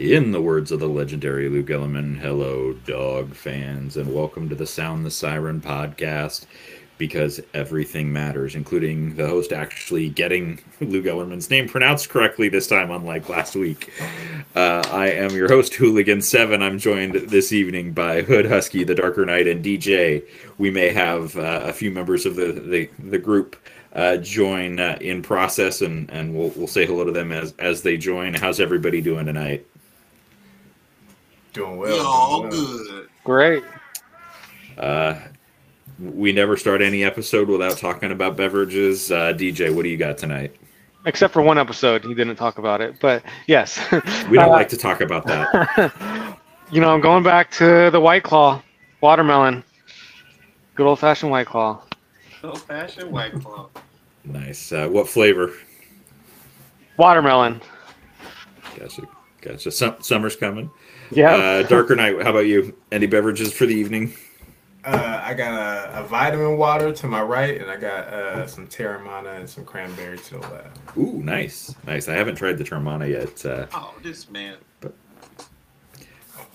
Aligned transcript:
In 0.00 0.32
the 0.32 0.40
words 0.40 0.72
of 0.72 0.80
the 0.80 0.88
legendary 0.88 1.50
Luke 1.50 1.66
Ellerman, 1.66 2.16
hello, 2.16 2.72
dog 2.72 3.34
fans, 3.34 3.98
and 3.98 4.14
welcome 4.14 4.48
to 4.48 4.54
the 4.54 4.66
Sound 4.66 5.04
the 5.04 5.10
Siren 5.10 5.60
podcast 5.60 6.46
because 6.96 7.38
everything 7.52 8.10
matters, 8.10 8.54
including 8.54 9.16
the 9.16 9.26
host 9.26 9.52
actually 9.52 10.08
getting 10.08 10.58
Luke 10.80 11.04
Ellerman's 11.04 11.50
name 11.50 11.68
pronounced 11.68 12.08
correctly 12.08 12.48
this 12.48 12.66
time, 12.66 12.90
unlike 12.90 13.28
last 13.28 13.54
week. 13.54 13.92
Uh, 14.56 14.82
I 14.90 15.10
am 15.10 15.32
your 15.32 15.48
host, 15.48 15.74
Hooligan7. 15.74 16.62
I'm 16.62 16.78
joined 16.78 17.16
this 17.28 17.52
evening 17.52 17.92
by 17.92 18.22
Hood 18.22 18.46
Husky, 18.46 18.84
the 18.84 18.94
Darker 18.94 19.26
Knight, 19.26 19.46
and 19.46 19.62
DJ. 19.62 20.26
We 20.56 20.70
may 20.70 20.88
have 20.94 21.36
uh, 21.36 21.60
a 21.64 21.74
few 21.74 21.90
members 21.90 22.24
of 22.24 22.36
the, 22.36 22.52
the, 22.52 22.88
the 22.98 23.18
group 23.18 23.54
uh, 23.92 24.16
join 24.16 24.80
uh, 24.80 24.96
in 25.02 25.20
process, 25.20 25.82
and, 25.82 26.10
and 26.10 26.34
we'll, 26.34 26.48
we'll 26.56 26.66
say 26.66 26.86
hello 26.86 27.04
to 27.04 27.12
them 27.12 27.32
as, 27.32 27.52
as 27.58 27.82
they 27.82 27.98
join. 27.98 28.32
How's 28.32 28.60
everybody 28.60 29.02
doing 29.02 29.26
tonight? 29.26 29.66
Doing 31.52 31.76
well. 31.78 32.06
all 32.06 32.40
doing 32.48 32.52
well. 32.52 32.84
good. 32.88 33.08
Great. 33.24 33.64
Uh, 34.78 35.18
we 35.98 36.32
never 36.32 36.56
start 36.56 36.80
any 36.80 37.04
episode 37.04 37.48
without 37.48 37.76
talking 37.76 38.12
about 38.12 38.36
beverages. 38.36 39.10
Uh, 39.10 39.32
DJ, 39.34 39.74
what 39.74 39.82
do 39.82 39.88
you 39.88 39.96
got 39.96 40.16
tonight? 40.18 40.54
Except 41.06 41.32
for 41.32 41.42
one 41.42 41.58
episode, 41.58 42.04
he 42.04 42.14
didn't 42.14 42.36
talk 42.36 42.58
about 42.58 42.80
it. 42.80 42.96
But 43.00 43.22
yes, 43.46 43.78
We 44.28 44.36
don't 44.36 44.48
Uh, 44.48 44.52
like 44.52 44.68
to 44.70 44.76
talk 44.76 45.00
about 45.00 45.26
that. 45.26 46.36
you 46.72 46.80
know, 46.80 46.92
I'm 46.94 47.00
going 47.00 47.22
back 47.22 47.50
to 47.52 47.90
the 47.90 48.00
White 48.00 48.22
Claw, 48.22 48.62
watermelon, 49.00 49.64
good 50.74 50.86
old 50.86 50.98
fashioned 50.98 51.30
White 51.30 51.46
Claw. 51.46 51.82
Old 52.42 52.62
fashioned 52.62 53.12
white 53.12 53.34
claw. 53.42 53.68
Nice. 54.24 54.72
Uh, 54.72 54.88
what 54.88 55.06
flavor? 55.06 55.52
Watermelon. 56.96 57.60
Gotcha. 58.78 59.02
Gotcha. 59.42 59.70
Sum- 59.70 59.96
summer's 60.00 60.36
coming. 60.36 60.70
Yeah. 61.10 61.34
Uh, 61.34 61.62
Darker 61.64 61.96
Knight, 61.96 62.22
how 62.22 62.30
about 62.30 62.46
you? 62.46 62.76
Any 62.92 63.06
beverages 63.06 63.52
for 63.52 63.66
the 63.66 63.74
evening? 63.74 64.14
Uh, 64.84 65.20
I 65.22 65.34
got 65.34 65.52
a, 65.52 66.00
a 66.00 66.04
vitamin 66.04 66.56
water 66.56 66.92
to 66.92 67.06
my 67.06 67.20
right, 67.22 67.60
and 67.60 67.70
I 67.70 67.76
got 67.76 68.06
uh, 68.08 68.46
some 68.46 68.66
Terramana 68.66 69.36
and 69.38 69.48
some 69.48 69.64
cranberry 69.64 70.16
to 70.18 70.30
the 70.38 70.40
left. 70.40 70.78
Ooh, 70.96 71.22
nice. 71.22 71.74
Nice. 71.86 72.08
I 72.08 72.14
haven't 72.14 72.36
tried 72.36 72.56
the 72.58 72.64
Termana 72.64 73.08
yet. 73.08 73.44
Uh, 73.44 73.66
Oh, 73.74 73.94
this 74.02 74.30
man. 74.30 74.56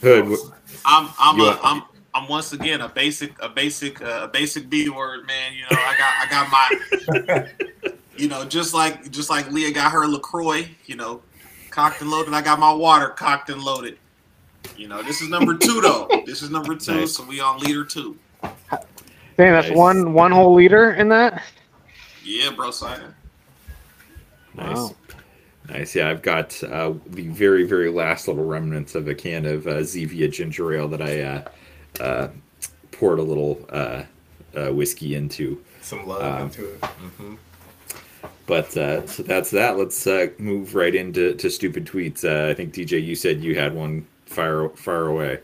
Hood, 0.01 0.37
I'm 0.85 1.09
I'm 1.19 1.37
You 1.37 1.45
a, 1.45 1.51
are- 1.51 1.59
I'm 1.63 1.83
I'm 2.13 2.27
once 2.27 2.51
again 2.53 2.81
a 2.81 2.89
basic 2.89 3.33
a 3.41 3.49
basic 3.49 4.01
uh, 4.01 4.21
a 4.23 4.27
basic 4.27 4.69
B 4.69 4.89
word 4.89 5.25
man. 5.25 5.53
You 5.53 5.61
know 5.63 5.81
I 5.81 5.95
got 5.97 6.13
I 6.19 6.29
got 6.29 7.31
my 7.31 7.47
you 8.17 8.27
know 8.27 8.43
just 8.45 8.73
like 8.73 9.09
just 9.11 9.29
like 9.29 9.51
Leah 9.51 9.71
got 9.71 9.91
her 9.93 10.05
Lacroix. 10.07 10.67
You 10.85 10.95
know, 10.95 11.21
cocked 11.71 12.01
and 12.01 12.09
loaded. 12.11 12.33
I 12.33 12.41
got 12.41 12.59
my 12.59 12.73
water 12.73 13.09
cocked 13.09 13.49
and 13.49 13.61
loaded. 13.63 13.97
You 14.77 14.87
know 14.87 15.01
this 15.03 15.21
is 15.21 15.29
number 15.29 15.55
two 15.57 15.81
though. 15.81 16.07
This 16.25 16.41
is 16.41 16.49
number 16.49 16.75
two, 16.75 16.93
Nice. 17.01 17.15
so 17.15 17.23
we 17.23 17.39
on 17.39 17.59
leader 17.59 17.83
two. 17.85 18.17
Dang, 18.41 19.51
that's 19.51 19.67
nice. 19.69 19.77
one 19.77 20.13
one 20.13 20.31
whole 20.31 20.53
leader 20.53 20.91
in 20.91 21.09
that. 21.09 21.43
Yeah, 22.23 22.51
bro, 22.51 22.71
Simon. 22.71 23.13
nice. 24.55 24.75
Wow. 24.77 24.95
Nice. 25.69 25.95
Yeah, 25.95 26.09
I've 26.09 26.21
got 26.21 26.61
uh, 26.63 26.93
the 27.07 27.27
very, 27.29 27.63
very 27.63 27.89
last 27.91 28.27
little 28.27 28.45
remnants 28.45 28.93
of 28.95 29.07
a 29.07 29.15
can 29.15 29.45
of 29.45 29.65
uh, 29.67 29.77
Zevia 29.77 30.31
ginger 30.31 30.73
ale 30.73 30.87
that 30.89 31.01
I 31.01 31.21
uh, 31.21 31.43
uh, 31.99 32.27
poured 32.91 33.19
a 33.19 33.23
little 33.23 33.65
uh, 33.69 34.03
uh, 34.55 34.69
whiskey 34.73 35.15
into. 35.15 35.61
Some 35.81 36.05
love 36.07 36.21
Um, 36.21 36.41
into 36.47 36.65
it. 36.73 36.85
hmm 36.85 37.35
But 38.47 38.75
uh, 38.77 39.05
so 39.07 39.23
that's 39.23 39.49
that. 39.51 39.77
Let's 39.77 40.05
uh, 40.07 40.27
move 40.37 40.75
right 40.75 40.93
into 40.93 41.33
to 41.35 41.49
stupid 41.49 41.85
tweets. 41.85 42.23
Uh, 42.23 42.49
I 42.51 42.53
think 42.53 42.73
DJ, 42.73 43.03
you 43.03 43.15
said 43.15 43.43
you 43.43 43.55
had 43.55 43.73
one 43.73 44.05
fire 44.25 44.69
fire 44.69 45.07
away. 45.07 45.39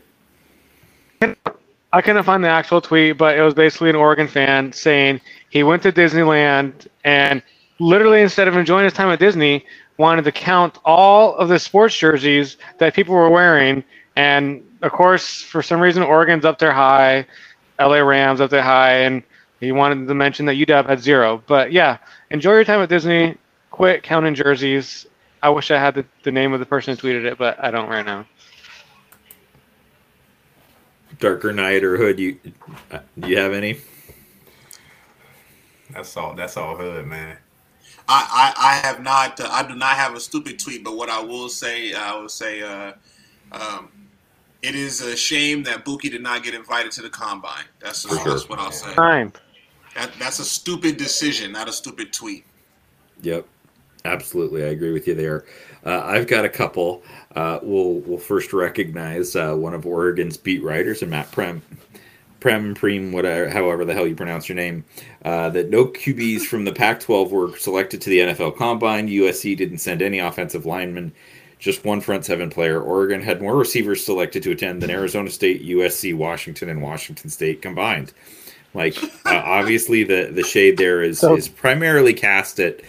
I 1.94 2.00
couldn't 2.00 2.24
find 2.24 2.42
the 2.42 2.48
actual 2.48 2.80
tweet, 2.80 3.18
but 3.18 3.36
it 3.36 3.42
was 3.42 3.54
basically 3.54 3.90
an 3.90 3.96
Oregon 3.96 4.26
fan 4.26 4.72
saying 4.72 5.20
he 5.50 5.62
went 5.62 5.82
to 5.82 5.92
Disneyland 5.92 6.86
and 7.04 7.42
literally 7.78 8.22
instead 8.22 8.48
of 8.48 8.56
enjoying 8.56 8.84
his 8.84 8.92
time 8.92 9.08
at 9.08 9.18
Disney, 9.18 9.66
wanted 9.98 10.24
to 10.24 10.32
count 10.32 10.78
all 10.84 11.34
of 11.36 11.48
the 11.48 11.58
sports 11.58 11.96
jerseys 11.96 12.56
that 12.78 12.94
people 12.94 13.14
were 13.14 13.28
wearing. 13.28 13.84
And 14.16 14.62
of 14.82 14.92
course, 14.92 15.42
for 15.42 15.62
some 15.62 15.80
reason, 15.80 16.02
Oregon's 16.02 16.44
up 16.44 16.58
there 16.58 16.72
high, 16.72 17.26
LA 17.78 17.98
Rams 17.98 18.40
up 18.40 18.50
there 18.50 18.62
high, 18.62 19.00
and 19.00 19.22
he 19.60 19.72
wanted 19.72 20.08
to 20.08 20.14
mention 20.14 20.46
that 20.46 20.56
UW 20.56 20.88
had 20.88 21.00
zero. 21.00 21.42
But 21.46 21.72
yeah, 21.72 21.98
enjoy 22.30 22.54
your 22.54 22.64
time 22.64 22.80
at 22.80 22.88
Disney. 22.88 23.36
Quit 23.70 24.02
counting 24.02 24.34
jerseys. 24.34 25.06
I 25.42 25.50
wish 25.50 25.70
I 25.70 25.78
had 25.78 25.94
the, 25.94 26.04
the 26.22 26.30
name 26.30 26.52
of 26.52 26.60
the 26.60 26.66
person 26.66 26.96
who 26.96 27.02
tweeted 27.02 27.24
it, 27.24 27.38
but 27.38 27.62
I 27.62 27.70
don't 27.70 27.88
right 27.88 28.04
now. 28.04 28.26
Darker 31.22 31.52
Knight 31.52 31.84
or 31.84 31.96
Hood, 31.96 32.18
you 32.18 32.36
uh, 32.90 32.98
do 33.16 33.28
you 33.28 33.38
have 33.38 33.52
any? 33.52 33.78
That's 35.90 36.16
all. 36.16 36.34
That's 36.34 36.56
all 36.56 36.76
hood, 36.76 37.06
man. 37.06 37.36
I, 38.08 38.52
I, 38.58 38.70
I 38.70 38.74
have 38.86 39.00
not. 39.00 39.38
Uh, 39.38 39.48
I 39.48 39.62
do 39.62 39.76
not 39.76 39.94
have 39.94 40.16
a 40.16 40.20
stupid 40.20 40.58
tweet, 40.58 40.82
but 40.82 40.96
what 40.96 41.08
I 41.08 41.22
will 41.22 41.48
say, 41.48 41.94
I 41.94 42.16
will 42.16 42.28
say, 42.28 42.62
uh, 42.62 42.94
um, 43.52 43.92
it 44.62 44.74
is 44.74 45.00
a 45.00 45.16
shame 45.16 45.62
that 45.62 45.84
Buki 45.84 46.10
did 46.10 46.22
not 46.22 46.42
get 46.42 46.54
invited 46.54 46.90
to 46.92 47.02
the 47.02 47.10
combine. 47.10 47.66
That's, 47.80 48.02
For 48.02 48.16
that's 48.28 48.48
what 48.48 48.58
I'll 48.58 48.72
say. 48.72 48.92
Time. 48.94 49.32
That, 49.94 50.10
that's 50.18 50.40
a 50.40 50.44
stupid 50.44 50.96
decision, 50.96 51.52
not 51.52 51.68
a 51.68 51.72
stupid 51.72 52.12
tweet. 52.12 52.44
Yep, 53.20 53.46
absolutely. 54.04 54.64
I 54.64 54.68
agree 54.68 54.92
with 54.92 55.06
you 55.06 55.14
there. 55.14 55.44
Uh, 55.84 56.00
I've 56.04 56.26
got 56.26 56.44
a 56.44 56.48
couple. 56.48 57.02
Uh, 57.34 57.58
we'll 57.62 57.94
we'll 58.00 58.18
first 58.18 58.52
recognize 58.52 59.34
uh, 59.34 59.54
one 59.54 59.74
of 59.74 59.86
Oregon's 59.86 60.36
beat 60.36 60.62
writers, 60.62 61.02
and 61.02 61.10
Matt 61.10 61.30
Prehm, 61.32 61.60
Prem 62.40 62.74
Prem, 62.74 63.12
whatever, 63.12 63.48
however 63.48 63.84
the 63.84 63.94
hell 63.94 64.06
you 64.06 64.14
pronounce 64.14 64.48
your 64.48 64.56
name. 64.56 64.84
Uh, 65.24 65.48
that 65.50 65.70
no 65.70 65.86
QBs 65.86 66.42
from 66.42 66.64
the 66.64 66.72
Pac-12 66.72 67.30
were 67.30 67.56
selected 67.56 68.00
to 68.02 68.10
the 68.10 68.18
NFL 68.18 68.56
Combine. 68.56 69.08
USC 69.08 69.56
didn't 69.56 69.78
send 69.78 70.02
any 70.02 70.18
offensive 70.18 70.66
linemen. 70.66 71.12
Just 71.58 71.84
one 71.84 72.00
front 72.00 72.24
seven 72.24 72.50
player. 72.50 72.80
Oregon 72.80 73.22
had 73.22 73.40
more 73.40 73.56
receivers 73.56 74.04
selected 74.04 74.42
to 74.42 74.50
attend 74.50 74.82
than 74.82 74.90
Arizona 74.90 75.30
State, 75.30 75.64
USC, 75.64 76.12
Washington, 76.14 76.68
and 76.68 76.82
Washington 76.82 77.30
State 77.30 77.62
combined. 77.62 78.12
Like 78.74 79.00
uh, 79.26 79.42
obviously 79.44 80.02
the 80.02 80.30
the 80.32 80.42
shade 80.42 80.76
there 80.76 81.02
is 81.02 81.20
So- 81.20 81.36
is 81.36 81.46
primarily 81.48 82.14
cast 82.14 82.58
at 82.58 82.80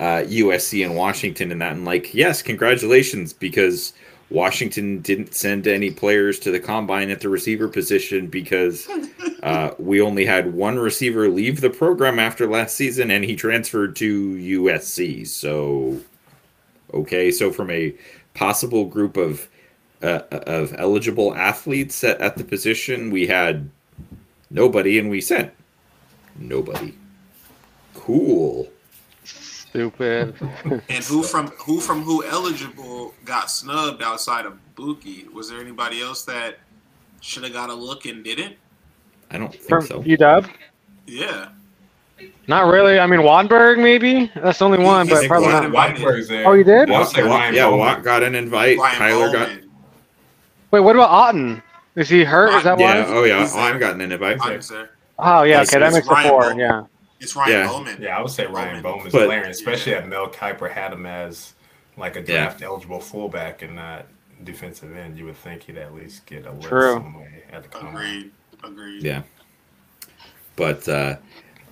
uh, 0.00 0.22
USC 0.26 0.84
and 0.84 0.96
Washington 0.96 1.50
and 1.52 1.60
that. 1.60 1.72
And 1.72 1.84
like, 1.84 2.14
yes, 2.14 2.42
congratulations 2.42 3.32
because 3.32 3.92
Washington 4.30 5.00
didn't 5.00 5.34
send 5.34 5.66
any 5.66 5.90
players 5.90 6.38
to 6.40 6.50
the 6.50 6.60
combine 6.60 7.10
at 7.10 7.20
the 7.20 7.28
receiver 7.28 7.68
position 7.68 8.26
because 8.26 8.88
uh, 9.42 9.70
we 9.78 10.00
only 10.00 10.24
had 10.24 10.52
one 10.52 10.78
receiver 10.78 11.28
leave 11.28 11.60
the 11.60 11.70
program 11.70 12.18
after 12.18 12.46
last 12.46 12.76
season 12.76 13.10
and 13.10 13.24
he 13.24 13.34
transferred 13.34 13.96
to 13.96 14.34
USC. 14.34 15.26
So, 15.26 15.98
okay, 16.92 17.30
so 17.30 17.50
from 17.50 17.70
a 17.70 17.94
possible 18.34 18.84
group 18.84 19.16
of 19.16 19.48
uh, 20.00 20.22
of 20.30 20.72
eligible 20.78 21.34
athletes 21.34 22.04
at, 22.04 22.20
at 22.20 22.36
the 22.36 22.44
position, 22.44 23.10
we 23.10 23.26
had 23.26 23.68
nobody 24.48 24.96
and 24.96 25.10
we 25.10 25.20
sent 25.20 25.52
nobody. 26.38 26.94
Cool. 27.94 28.68
Stupid. 29.70 30.34
And 30.88 31.04
who 31.04 31.22
from 31.22 31.48
who 31.58 31.78
from 31.80 32.02
who 32.02 32.24
eligible 32.24 33.14
got 33.24 33.50
snubbed 33.50 34.02
outside 34.02 34.46
of 34.46 34.58
Buki? 34.76 35.30
Was 35.32 35.50
there 35.50 35.60
anybody 35.60 36.00
else 36.00 36.24
that 36.24 36.58
should 37.20 37.44
have 37.44 37.52
got 37.52 37.68
a 37.68 37.74
look 37.74 38.06
and 38.06 38.24
didn't? 38.24 38.56
I 39.30 39.36
don't 39.36 39.52
think 39.52 39.68
From 39.68 39.86
so. 39.86 40.02
UW? 40.02 40.48
Yeah. 41.06 41.50
Not 42.46 42.66
really. 42.72 42.98
I 42.98 43.06
mean, 43.06 43.20
Wanberg 43.20 43.78
maybe. 43.78 44.30
That's 44.34 44.58
the 44.58 44.64
only 44.64 44.78
one, 44.78 45.06
He's 45.06 45.16
but 45.16 45.24
a 45.26 45.28
probably 45.28 45.48
good 45.48 45.70
not. 45.70 45.72
one. 45.72 45.94
Whiteberg's 45.94 46.28
there. 46.28 46.46
Oh, 46.48 46.54
you 46.54 46.64
did? 46.64 46.90
I'll 46.90 47.04
say 47.04 47.22
Ryan 47.22 47.54
yeah, 47.54 47.64
Bowman. 47.66 47.78
Watt 47.80 48.02
got 48.02 48.22
an 48.22 48.34
invite. 48.34 48.78
Ryan 48.78 48.98
Tyler 48.98 49.32
got 49.32 49.50
Wait, 50.70 50.80
what 50.80 50.96
about 50.96 51.10
Otton? 51.10 51.62
Is 51.94 52.08
he 52.08 52.24
hurt? 52.24 52.54
Is 52.54 52.64
that 52.64 52.78
why? 52.78 52.96
yeah. 52.96 53.04
why? 53.04 53.16
Oh 53.16 53.24
yeah, 53.24 53.40
He's 53.40 53.52
there. 53.54 53.62
I've 53.62 53.80
gotten 53.80 54.00
an 54.00 54.12
invite. 54.12 54.38
I'm 54.40 54.60
there. 54.60 54.90
Oh 55.18 55.42
yeah. 55.42 55.58
Nice. 55.58 55.68
Okay, 55.74 55.80
that 55.80 55.92
makes 55.92 56.06
it 56.06 56.10
Ryan 56.10 56.28
four. 56.30 56.40
Bowman. 56.42 56.58
Yeah. 56.58 56.84
It's 57.20 57.34
Ryan 57.34 57.52
Yeah. 57.52 57.66
Bowman. 57.68 57.98
Yeah, 58.02 58.18
I 58.18 58.22
would 58.22 58.30
say 58.30 58.46
Ryan 58.46 58.82
Bowman. 58.82 58.98
Bowman's 58.98 59.12
But- 59.12 59.26
glaring, 59.26 59.50
especially 59.50 59.92
if 59.92 60.06
Mel 60.06 60.28
Kiper 60.28 60.70
had 60.70 60.92
him 60.92 61.06
as 61.06 61.54
like 61.96 62.16
a 62.16 62.20
Yeah. 62.20 62.24
draft 62.44 62.62
eligible 62.62 63.00
fullback 63.00 63.62
and 63.62 63.74
not 63.74 64.06
defensive 64.44 64.96
end. 64.96 65.18
You 65.18 65.24
would 65.26 65.36
think 65.36 65.64
he'd 65.64 65.78
at 65.78 65.94
least 65.94 66.26
get 66.26 66.46
a 66.46 66.52
look 66.52 66.68
True. 66.68 66.92
some 66.94 67.14
way 67.14 67.42
at 67.52 67.62
the 67.64 67.68
combine. 67.68 67.94
Agreed. 67.96 68.30
Agreed. 68.62 69.02
Yeah. 69.02 69.22
But 70.56 70.88
uh, 70.88 71.16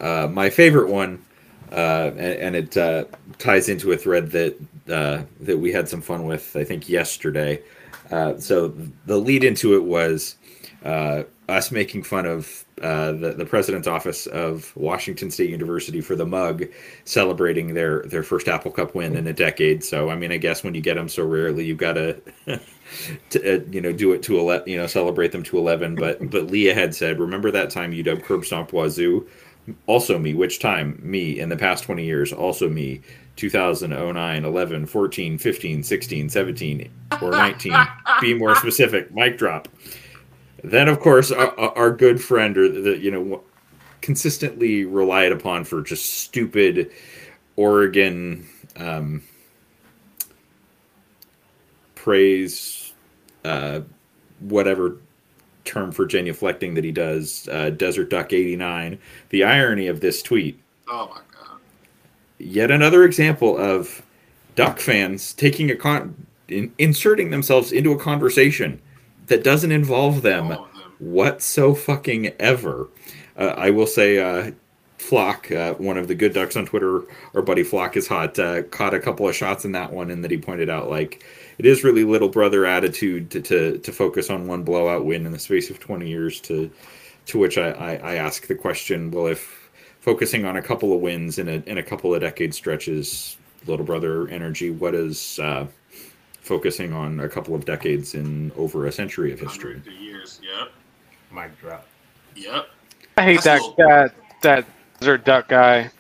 uh, 0.01 0.29
my 0.31 0.51
favorite 0.51 0.89
one, 0.89 1.25
uh, 1.73 2.11
and, 2.17 2.21
and 2.21 2.57
it 2.57 2.77
uh, 2.77 3.05
ties 3.39 3.69
into 3.69 3.93
a 3.93 3.97
thread 3.97 4.31
that 4.33 4.57
uh, 4.89 5.23
that 5.41 5.59
we 5.59 5.73
had 5.73 5.89
some 5.89 6.01
fun 6.01 6.25
with, 6.25 6.55
I 6.57 6.63
think 6.65 6.89
yesterday. 6.89 7.61
Uh, 8.11 8.39
so 8.39 8.73
the 9.07 9.17
lead 9.17 9.43
into 9.43 9.75
it 9.75 9.83
was 9.83 10.37
uh, 10.85 11.25
us 11.49 11.71
making 11.71 12.03
fun 12.03 12.27
of 12.27 12.65
uh, 12.83 13.13
the 13.13 13.33
the 13.33 13.47
president's 13.47 13.87
office 13.87 14.27
of 14.27 14.75
Washington 14.77 15.31
State 15.31 15.49
University 15.49 16.01
for 16.01 16.17
the 16.17 16.27
mug 16.27 16.65
celebrating 17.05 17.75
their 17.75 18.03
their 18.03 18.23
first 18.23 18.49
Apple 18.49 18.71
Cup 18.71 18.95
win 18.95 19.17
in 19.17 19.27
a 19.27 19.33
decade. 19.33 19.85
So 19.85 20.11
I 20.11 20.17
mean, 20.17 20.33
I 20.33 20.39
guess 20.39 20.65
when 20.65 20.75
you 20.75 20.81
get 20.81 20.95
them 20.95 21.09
so 21.09 21.25
rarely, 21.25 21.65
you've 21.65 21.79
got 21.79 21.95
to, 21.95 22.21
to 23.31 23.57
uh, 23.57 23.65
you 23.71 23.81
know 23.81 23.93
do 23.93 24.13
it 24.13 24.23
to 24.25 24.39
eleven, 24.39 24.69
you 24.69 24.77
know, 24.77 24.87
celebrate 24.87 25.33
them 25.33 25.45
to 25.45 25.59
eleven. 25.59 25.95
But 25.95 26.31
but 26.31 26.49
Leah 26.49 26.75
had 26.75 26.95
said, 26.95 27.21
remember 27.21 27.51
that 27.53 27.71
time 27.71 27.93
UW 27.93 28.23
curb 28.23 28.45
stomped 28.45 28.73
Wazoo? 28.73 29.29
Also 29.87 30.19
me. 30.19 30.35
Which 30.35 30.59
time? 30.59 30.99
Me. 31.03 31.39
In 31.39 31.49
the 31.49 31.57
past 31.57 31.85
twenty 31.85 32.05
years, 32.05 32.33
also 32.33 32.69
me. 32.69 33.03
2009, 33.37 34.45
11, 34.47 34.87
14, 34.87 35.37
15, 35.37 35.83
16, 35.83 36.31
17, 36.31 36.91
or 37.21 37.31
19. 37.33 37.75
Be 38.23 38.33
more 38.33 38.55
specific. 38.57 39.13
Mic 39.15 39.37
drop. 39.37 39.69
Then, 40.63 40.89
of 40.89 41.01
course, 41.01 41.31
our, 41.31 41.59
our 41.59 41.91
good 41.91 42.23
friend, 42.23 42.57
or 42.57 42.69
the 42.69 42.97
you 42.99 43.11
know, 43.11 43.43
consistently 44.01 44.85
relied 44.85 45.33
upon 45.33 45.65
for 45.65 45.83
just 45.83 46.11
stupid 46.21 46.91
Oregon 47.57 48.47
um, 48.77 49.23
praise, 51.95 52.95
uh, 53.45 53.81
whatever 54.41 54.99
term 55.65 55.93
for 55.93 56.07
genuflecting 56.07 56.75
that 56.77 56.85
he 56.85 56.93
does, 56.93 57.49
uh, 57.51 57.71
Desert 57.71 58.11
Duck 58.11 58.33
89. 58.33 58.99
The 59.31 59.45
irony 59.45 59.89
of 59.89 60.01
this 60.01 60.23
tweet. 60.23 60.61
Oh 60.89 61.09
my 61.09 61.21
god! 61.35 61.59
Yet 62.39 62.71
another 62.71 63.05
example 63.05 63.59
of 63.59 64.03
Duck 64.55 64.79
fans 64.79 65.33
taking 65.35 65.71
a 65.71 65.77
con, 65.77 66.27
in, 66.49 66.73
inserting 66.79 67.31
themselves 67.31 67.73
into 67.73 67.93
a 67.93 67.99
conversation 67.99 68.81
that 69.27 69.45
doesn't 69.45 69.73
involve 69.73 70.23
them 70.23 70.49
them. 70.49 70.59
what 70.99 71.43
so 71.43 71.75
fucking 71.75 72.33
ever. 72.39 72.89
Uh, 73.37 73.55
I 73.57 73.71
will 73.71 73.87
say, 73.87 74.19
uh, 74.19 74.53
Flock, 74.99 75.53
uh, 75.53 75.75
one 75.75 75.99
of 75.99 76.09
the 76.09 76.15
good 76.15 76.33
ducks 76.33 76.57
on 76.57 76.67
Twitter, 76.67 77.03
our 77.35 77.43
buddy 77.43 77.63
Flock 77.63 77.97
is 77.97 78.09
hot, 78.09 78.39
uh, 78.39 78.63
caught 78.65 78.95
a 78.95 78.99
couple 78.99 79.29
of 79.29 79.37
shots 79.37 79.65
in 79.65 79.73
that 79.73 79.93
one, 79.93 80.11
and 80.11 80.25
that 80.25 80.31
he 80.31 80.39
pointed 80.39 80.71
out 80.71 80.89
like 80.89 81.25
it 81.59 81.67
is 81.67 81.85
really 81.85 82.03
little 82.03 82.29
brother 82.29 82.65
attitude 82.67 83.31
to, 83.31 83.41
to 83.43 83.79
to 83.79 83.93
focus 83.93 84.31
on 84.31 84.47
one 84.47 84.63
blowout 84.63 85.05
win 85.05 85.27
in 85.27 85.33
the 85.33 85.39
space 85.39 85.71
of 85.71 85.79
twenty 85.79 86.09
years. 86.09 86.41
To 86.43 86.71
to 87.27 87.39
which 87.39 87.59
I, 87.59 87.71
I, 87.71 87.95
I 87.97 88.15
ask 88.15 88.47
the 88.47 88.55
question: 88.55 89.11
Well, 89.11 89.27
if 89.27 89.71
focusing 90.01 90.45
on 90.47 90.57
a 90.57 90.63
couple 90.63 90.93
of 90.95 91.01
wins 91.01 91.39
in 91.39 91.49
a 91.49 91.63
in 91.67 91.79
a 91.79 91.83
couple 91.83 92.15
of 92.15 92.23
decade 92.23 92.55
stretches, 92.55 93.37
little 93.67 93.85
brother 93.85 94.29
energy, 94.29 94.71
what 94.71 94.95
is 94.95 95.39
uh, 95.39 95.67
focusing 96.51 96.93
on 96.93 97.21
a 97.21 97.29
couple 97.29 97.55
of 97.55 97.65
decades 97.65 98.15
in 98.15 98.53
over 98.57 98.87
a 98.87 98.93
century 98.93 99.33
of 99.33 99.41
history? 99.41 99.75
Hundred 99.75 99.95
years. 99.95 100.41
Yep. 100.43 100.69
Mic 101.33 101.61
drop. 101.61 101.87
Yep. 102.37 102.69
I 103.19 103.23
hate 103.23 103.43
that 103.43 103.45
That's 103.45 103.65
a 103.65 103.69
little- 103.69 103.89
that 103.89 104.15
that 104.43 104.65
desert 105.01 105.25
duck 105.25 105.49
guy. 105.49 105.91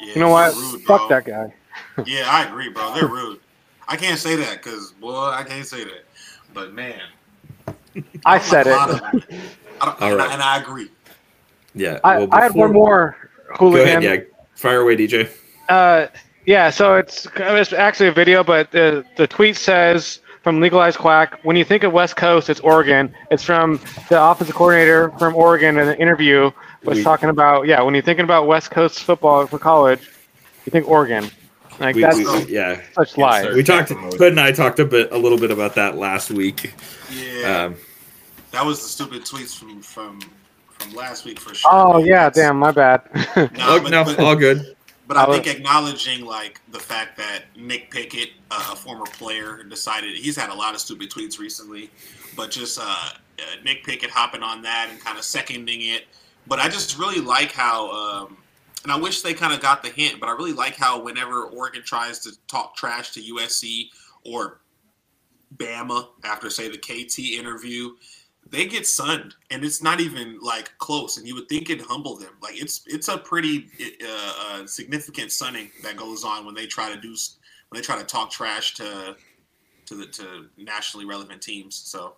Yeah, 0.00 0.14
You 0.14 0.20
know 0.20 0.28
what? 0.30 0.54
Rude, 0.54 0.82
Fuck 0.82 1.08
that 1.08 1.24
guy. 1.24 1.52
Yeah, 2.06 2.24
I 2.30 2.46
agree, 2.46 2.68
bro. 2.70 2.94
They're 2.94 3.06
rude. 3.20 3.40
I 3.88 3.96
can't 3.96 4.18
say 4.18 4.36
that 4.36 4.62
because, 4.62 4.92
boy, 4.92 5.12
I 5.16 5.42
can't 5.42 5.66
say 5.66 5.82
that. 5.84 6.04
But 6.54 6.72
man, 6.72 7.00
I 8.24 8.38
don't 8.38 8.42
said 8.46 8.66
like 8.66 8.88
it. 8.90 8.94
of 8.94 9.00
them. 9.28 9.40
I 9.80 9.86
don't, 9.86 10.12
and. 10.12 10.22
I, 10.22 10.32
and 10.34 10.42
I 10.42 10.58
agree. 10.60 10.90
Yeah. 11.74 11.98
I, 12.04 12.18
well, 12.18 12.28
I 12.32 12.42
had 12.42 12.54
one 12.54 12.72
more 12.72 13.16
Go 13.48 13.70
hooligan. 13.70 13.88
ahead. 13.88 14.02
Yeah. 14.02 14.16
Fire 14.54 14.80
away, 14.82 14.96
DJ. 14.96 15.28
Uh, 15.68 16.06
yeah, 16.46 16.70
so 16.70 16.96
it's 16.96 17.26
it's 17.36 17.72
actually 17.72 18.08
a 18.08 18.12
video, 18.12 18.42
but 18.44 18.70
the 18.70 19.04
the 19.16 19.26
tweet 19.26 19.56
says 19.56 20.20
from 20.42 20.60
Legalized 20.60 20.98
Quack, 20.98 21.38
when 21.42 21.54
you 21.56 21.64
think 21.64 21.82
of 21.84 21.92
West 21.92 22.16
Coast, 22.16 22.48
it's 22.48 22.60
Oregon. 22.60 23.14
It's 23.30 23.42
from 23.44 23.78
the 24.08 24.22
offensive 24.22 24.54
coordinator 24.54 25.10
from 25.18 25.36
Oregon 25.36 25.76
in 25.78 25.88
an 25.88 25.96
interview 25.98 26.50
was 26.84 26.98
We- 26.98 27.04
talking 27.04 27.28
about 27.28 27.66
yeah, 27.66 27.82
when 27.82 27.94
you're 27.94 28.02
thinking 28.02 28.24
about 28.24 28.46
West 28.46 28.70
Coast 28.70 29.00
football 29.04 29.46
for 29.46 29.58
college, 29.58 30.00
you 30.64 30.70
think 30.70 30.88
Oregon. 30.88 31.30
Like 31.78 31.94
We, 31.94 32.02
that's 32.02 32.16
we, 32.16 32.24
we- 32.26 32.52
yeah. 32.54 32.80
such 32.94 33.16
lies. 33.18 33.44
sir. 33.44 33.54
We 33.54 33.62
talked. 33.62 33.88
Promotion. 33.88 34.18
Hood 34.18 34.32
and 34.32 34.40
I 34.40 34.52
talked 34.52 34.78
a 34.80 34.84
bit, 34.84 35.12
a 35.12 35.18
little 35.18 35.38
bit 35.38 35.50
about 35.50 35.74
that 35.76 35.96
last 35.96 36.30
week. 36.30 36.74
Yeah, 37.10 37.64
Um, 37.66 37.76
that 38.50 38.64
was 38.66 38.82
the 38.82 38.88
stupid 38.88 39.22
tweets 39.24 39.58
from 39.58 39.80
from 39.82 40.20
from 40.78 40.94
last 40.94 41.24
week 41.26 41.38
for 41.38 41.54
sure. 41.54 41.70
Oh 41.72 41.98
yeah, 41.98 42.28
That's- 42.30 42.36
damn, 42.48 42.58
my 42.58 42.70
bad. 42.70 43.02
No, 43.36 43.48
oh, 43.60 43.80
but, 43.80 43.90
no, 43.90 44.04
but, 44.04 44.18
all 44.18 44.36
good. 44.36 44.74
But 45.10 45.16
I 45.16 45.24
I 45.24 45.26
think 45.26 45.48
acknowledging 45.48 46.24
like 46.24 46.60
the 46.70 46.78
fact 46.78 47.16
that 47.16 47.42
Nick 47.56 47.90
Pickett, 47.90 48.30
uh, 48.52 48.70
a 48.74 48.76
former 48.76 49.06
player, 49.06 49.60
decided 49.64 50.14
he's 50.14 50.36
had 50.36 50.50
a 50.50 50.54
lot 50.54 50.72
of 50.72 50.80
stupid 50.80 51.10
tweets 51.10 51.36
recently, 51.36 51.90
but 52.36 52.52
just 52.52 52.78
uh, 52.78 52.84
uh, 52.84 53.42
Nick 53.64 53.82
Pickett 53.82 54.10
hopping 54.10 54.44
on 54.44 54.62
that 54.62 54.86
and 54.88 55.00
kind 55.00 55.18
of 55.18 55.24
seconding 55.24 55.80
it. 55.82 56.04
But 56.46 56.60
I 56.60 56.68
just 56.68 56.96
really 56.96 57.18
like 57.20 57.50
how, 57.50 57.90
um, 57.90 58.36
and 58.84 58.92
I 58.92 58.96
wish 58.96 59.22
they 59.22 59.34
kind 59.34 59.52
of 59.52 59.60
got 59.60 59.82
the 59.82 59.88
hint, 59.88 60.20
but 60.20 60.28
I 60.28 60.32
really 60.32 60.52
like 60.52 60.76
how 60.76 61.02
whenever 61.02 61.42
Oregon 61.42 61.82
tries 61.84 62.20
to 62.20 62.30
talk 62.46 62.76
trash 62.76 63.10
to 63.14 63.20
USC 63.20 63.88
or 64.24 64.60
Bama 65.56 66.06
after 66.22 66.50
say 66.50 66.68
the 66.68 66.78
KT 66.78 67.18
interview, 67.36 67.96
they 68.50 68.66
get 68.66 68.86
sunned, 68.86 69.34
and 69.50 69.64
it's 69.64 69.82
not 69.82 70.00
even 70.00 70.38
like 70.40 70.76
close. 70.78 71.16
And 71.16 71.26
you 71.26 71.34
would 71.36 71.48
think 71.48 71.70
it'd 71.70 71.86
humble 71.86 72.16
them. 72.16 72.32
Like 72.42 72.60
it's 72.60 72.82
it's 72.86 73.08
a 73.08 73.18
pretty 73.18 73.68
uh, 74.04 74.32
uh, 74.62 74.66
significant 74.66 75.32
sunning 75.32 75.70
that 75.82 75.96
goes 75.96 76.24
on 76.24 76.44
when 76.44 76.54
they 76.54 76.66
try 76.66 76.92
to 76.92 77.00
do 77.00 77.14
when 77.68 77.80
they 77.80 77.84
try 77.84 77.98
to 77.98 78.04
talk 78.04 78.30
trash 78.30 78.74
to 78.74 79.16
to 79.86 79.94
the 79.94 80.06
to 80.06 80.46
nationally 80.56 81.06
relevant 81.06 81.40
teams. 81.42 81.76
So 81.76 82.16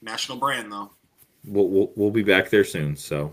national 0.00 0.38
brand 0.38 0.70
though. 0.72 0.90
We'll, 1.44 1.68
we'll 1.68 1.92
we'll 1.96 2.10
be 2.10 2.22
back 2.22 2.50
there 2.50 2.64
soon. 2.64 2.96
So, 2.96 3.32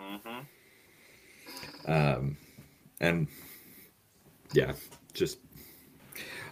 Mm-hmm. 0.00 1.90
um, 1.90 2.36
and 3.00 3.28
yeah, 4.52 4.72
just 5.12 5.38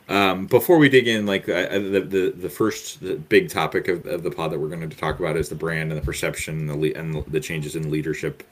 um, 0.08 0.46
before 0.46 0.78
we 0.78 0.88
dig 0.88 1.08
in, 1.08 1.26
like 1.26 1.48
I- 1.48 1.78
the, 1.78 2.00
the 2.00 2.34
the 2.36 2.48
first 2.48 3.00
the 3.00 3.16
big 3.16 3.48
topic 3.50 3.88
of, 3.88 4.06
of 4.06 4.22
the 4.22 4.30
pod 4.30 4.52
that 4.52 4.58
we're 4.60 4.68
going 4.68 4.88
to 4.88 4.96
talk 4.96 5.18
about 5.18 5.36
is 5.36 5.48
the 5.48 5.54
brand 5.56 5.90
and 5.90 6.00
the 6.00 6.04
perception 6.04 6.60
and 6.60 6.68
the 6.68 6.76
le- 6.76 6.94
and 7.00 7.24
the 7.26 7.40
changes 7.40 7.74
in 7.76 7.90
leadership, 7.90 8.42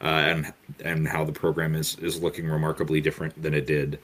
uh, 0.00 0.04
and 0.04 0.52
and 0.84 1.06
how 1.06 1.24
the 1.24 1.32
program 1.32 1.74
is 1.74 1.96
is 1.98 2.22
looking 2.22 2.48
remarkably 2.48 3.00
different 3.00 3.40
than 3.42 3.52
it 3.54 3.66
did, 3.66 3.98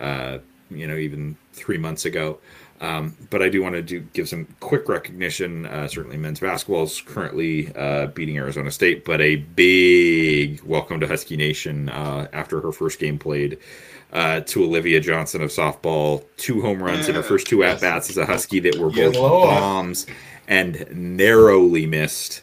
uh, 0.00 0.38
you 0.70 0.86
know, 0.88 0.96
even 0.96 1.36
three 1.52 1.78
months 1.78 2.04
ago. 2.06 2.38
Um, 2.80 3.16
but 3.30 3.40
I 3.42 3.48
do 3.48 3.62
want 3.62 3.76
to 3.76 3.82
do 3.82 4.00
give 4.12 4.28
some 4.28 4.48
quick 4.58 4.88
recognition. 4.88 5.66
Uh, 5.66 5.86
certainly, 5.86 6.16
men's 6.16 6.40
basketball 6.40 6.82
is 6.82 7.00
currently 7.00 7.72
uh, 7.76 8.06
beating 8.08 8.36
Arizona 8.36 8.72
State, 8.72 9.04
but 9.04 9.20
a 9.20 9.36
big 9.36 10.60
welcome 10.64 10.98
to 10.98 11.06
Husky 11.06 11.36
Nation 11.36 11.88
uh, 11.90 12.26
after 12.32 12.60
her 12.60 12.72
first 12.72 12.98
game 12.98 13.16
played 13.20 13.58
uh, 14.12 14.40
to 14.40 14.64
Olivia 14.64 15.00
Johnson 15.00 15.42
of 15.42 15.50
softball. 15.50 16.24
Two 16.36 16.60
home 16.60 16.82
runs 16.82 17.08
in 17.08 17.14
her 17.14 17.22
first 17.22 17.46
two 17.46 17.64
at 17.64 17.80
bats 17.80 18.10
as 18.10 18.16
a 18.16 18.26
Husky 18.26 18.60
that 18.60 18.76
were 18.76 18.90
both 18.90 19.14
Yellow. 19.14 19.46
bombs 19.46 20.06
and 20.48 20.86
narrowly 20.90 21.86
missed 21.86 22.42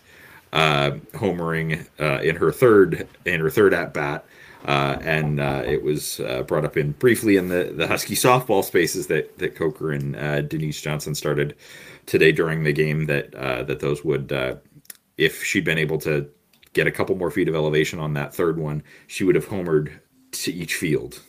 uh, 0.52 0.92
homering 1.14 1.86
uh, 2.00 2.22
in 2.22 2.36
her 2.38 2.52
third 2.52 3.08
in 3.26 3.40
her 3.40 3.50
third 3.50 3.74
at 3.74 3.94
bat. 3.94 4.26
Uh, 4.66 4.98
and 5.02 5.40
uh, 5.40 5.64
it 5.66 5.84
was 5.84 6.20
uh, 6.20 6.44
brought 6.44 6.66
up 6.66 6.76
in 6.76 6.92
briefly 6.94 7.38
in 7.38 7.48
the, 7.48 7.72
the 7.76 7.88
Husky 7.88 8.16
softball 8.16 8.64
spaces 8.64 9.08
that 9.08 9.38
that 9.38 9.56
Coker 9.56 9.92
and 9.92 10.16
uh, 10.16 10.42
Denise 10.42 10.82
Johnson 10.82 11.16
started 11.16 11.56
today 12.06 12.32
during 12.32 12.64
the 12.64 12.74
game. 12.74 13.06
That 13.06 13.34
uh, 13.36 13.64
that 13.64 13.80
those 13.80 14.04
would, 14.04 14.32
uh, 14.34 14.56
if 15.18 15.44
she'd 15.44 15.64
been 15.64 15.78
able 15.78 15.98
to 16.00 16.30
get 16.74 16.88
a 16.88 16.92
couple 16.92 17.16
more 17.16 17.32
feet 17.32 17.48
of 17.48 17.56
elevation 17.56 18.00
on 18.00 18.14
that 18.14 18.34
third 18.34 18.58
one, 18.58 18.84
she 19.08 19.24
would 19.24 19.36
have 19.36 19.48
homered 19.48 20.00
to 20.32 20.52
each 20.52 20.76
field, 20.76 21.22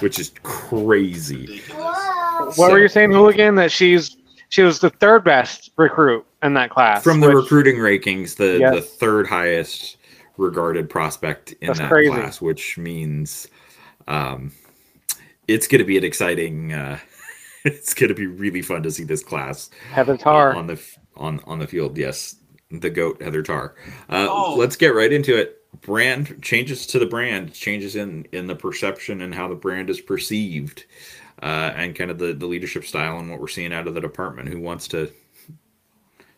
which 0.00 0.18
is 0.18 0.32
crazy. 0.42 1.40
Ridiculous. 1.46 1.98
what 2.36 2.54
So- 2.54 2.70
were 2.70 2.78
you 2.78 2.88
saying, 2.88 3.10
hooligan? 3.12 3.54
That 3.56 3.70
she's 3.72 4.16
she 4.48 4.62
was 4.62 4.78
the 4.80 4.90
third 4.90 5.24
best 5.24 5.70
recruit 5.76 6.24
in 6.42 6.54
that 6.54 6.70
class 6.70 7.02
From 7.02 7.20
the 7.20 7.26
which- 7.28 7.36
recruiting 7.36 7.76
rankings, 7.76 8.36
the 8.36 8.58
Yes. 8.60 8.74
the 8.74 8.80
third 8.82 9.26
highest 9.26 9.96
regarded 10.36 10.88
prospect 10.90 11.52
in 11.60 11.68
That's 11.68 11.78
that 11.80 11.88
crazy. 11.88 12.10
class, 12.10 12.40
which 12.40 12.76
means 12.78 13.46
um, 14.08 14.52
it's 15.48 15.66
going 15.68 15.78
to 15.80 15.84
be 15.84 15.96
an 15.96 16.04
exciting. 16.04 16.72
Uh, 16.72 16.98
it's 17.64 17.94
going 17.94 18.08
to 18.08 18.14
be 18.14 18.26
really 18.26 18.60
fun 18.62 18.82
to 18.82 18.90
see 18.90 19.04
this 19.04 19.22
class 19.22 19.70
Heather 19.92 20.16
Tarr. 20.16 20.54
on 20.54 20.66
the 20.66 20.80
on 21.16 21.40
on 21.46 21.58
the 21.58 21.66
field. 21.66 21.96
Yes, 21.96 22.36
the 22.70 22.90
goat 22.90 23.22
Heather 23.22 23.42
Tarr. 23.42 23.74
Uh, 24.10 24.26
Oh. 24.28 24.54
Let's 24.56 24.76
get 24.76 24.88
right 24.94 25.12
into 25.12 25.36
it. 25.36 25.58
Brand 25.80 26.42
changes 26.42 26.86
to 26.88 26.98
the 26.98 27.06
brand, 27.06 27.52
changes 27.52 27.96
in 27.96 28.26
in 28.32 28.46
the 28.46 28.54
perception 28.56 29.20
and 29.22 29.34
how 29.34 29.48
the 29.48 29.54
brand 29.54 29.90
is 29.90 30.00
perceived, 30.00 30.84
uh, 31.42 31.72
and 31.74 31.94
kind 31.96 32.10
of 32.10 32.18
the 32.18 32.32
the 32.32 32.46
leadership 32.46 32.84
style 32.84 33.18
and 33.18 33.30
what 33.30 33.40
we're 33.40 33.48
seeing 33.48 33.72
out 33.72 33.86
of 33.88 33.94
the 33.94 34.00
department. 34.00 34.48
Who 34.48 34.60
wants 34.60 34.88
to 34.88 35.12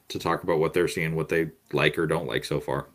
to 0.09 0.19
talk 0.19 0.43
about 0.43 0.59
what 0.59 0.73
they're 0.75 0.88
seeing, 0.88 1.14
what 1.16 1.28
they 1.28 1.50
like 1.73 1.99
or 1.99 2.07
don't 2.07 2.26
like 2.26 2.45
so 2.45 2.61
far? 2.61 2.88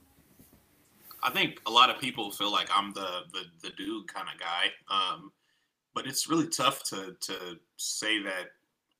I 1.23 1.29
think 1.29 1.61
a 1.67 1.71
lot 1.71 1.89
of 1.89 1.99
people 1.99 2.31
feel 2.31 2.51
like 2.51 2.69
I'm 2.75 2.93
the 2.93 3.21
the, 3.33 3.43
the 3.61 3.69
dude 3.77 4.07
kind 4.07 4.27
of 4.33 4.39
guy, 4.39 4.71
um, 4.89 5.31
but 5.93 6.07
it's 6.07 6.27
really 6.27 6.47
tough 6.47 6.83
to 6.85 7.15
to 7.19 7.59
say 7.77 8.21
that 8.23 8.51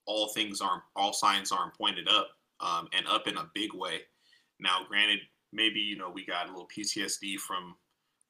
all 0.06 0.30
things 0.30 0.62
aren't 0.62 0.84
all 0.96 1.14
signs 1.14 1.52
aren't 1.52 1.74
pointed 1.74 2.08
up. 2.08 2.30
um, 2.62 2.88
and 2.94 3.06
up 3.08 3.28
in 3.28 3.38
a 3.38 3.50
big 3.54 3.74
way. 3.74 4.02
Now, 4.60 4.86
granted, 4.88 5.20
maybe 5.54 5.80
you 5.80 5.98
know 5.98 6.10
we 6.10 6.26
got 6.26 6.48
a 6.48 6.52
little 6.52 6.70
PTSD 6.76 7.38
from 7.40 7.76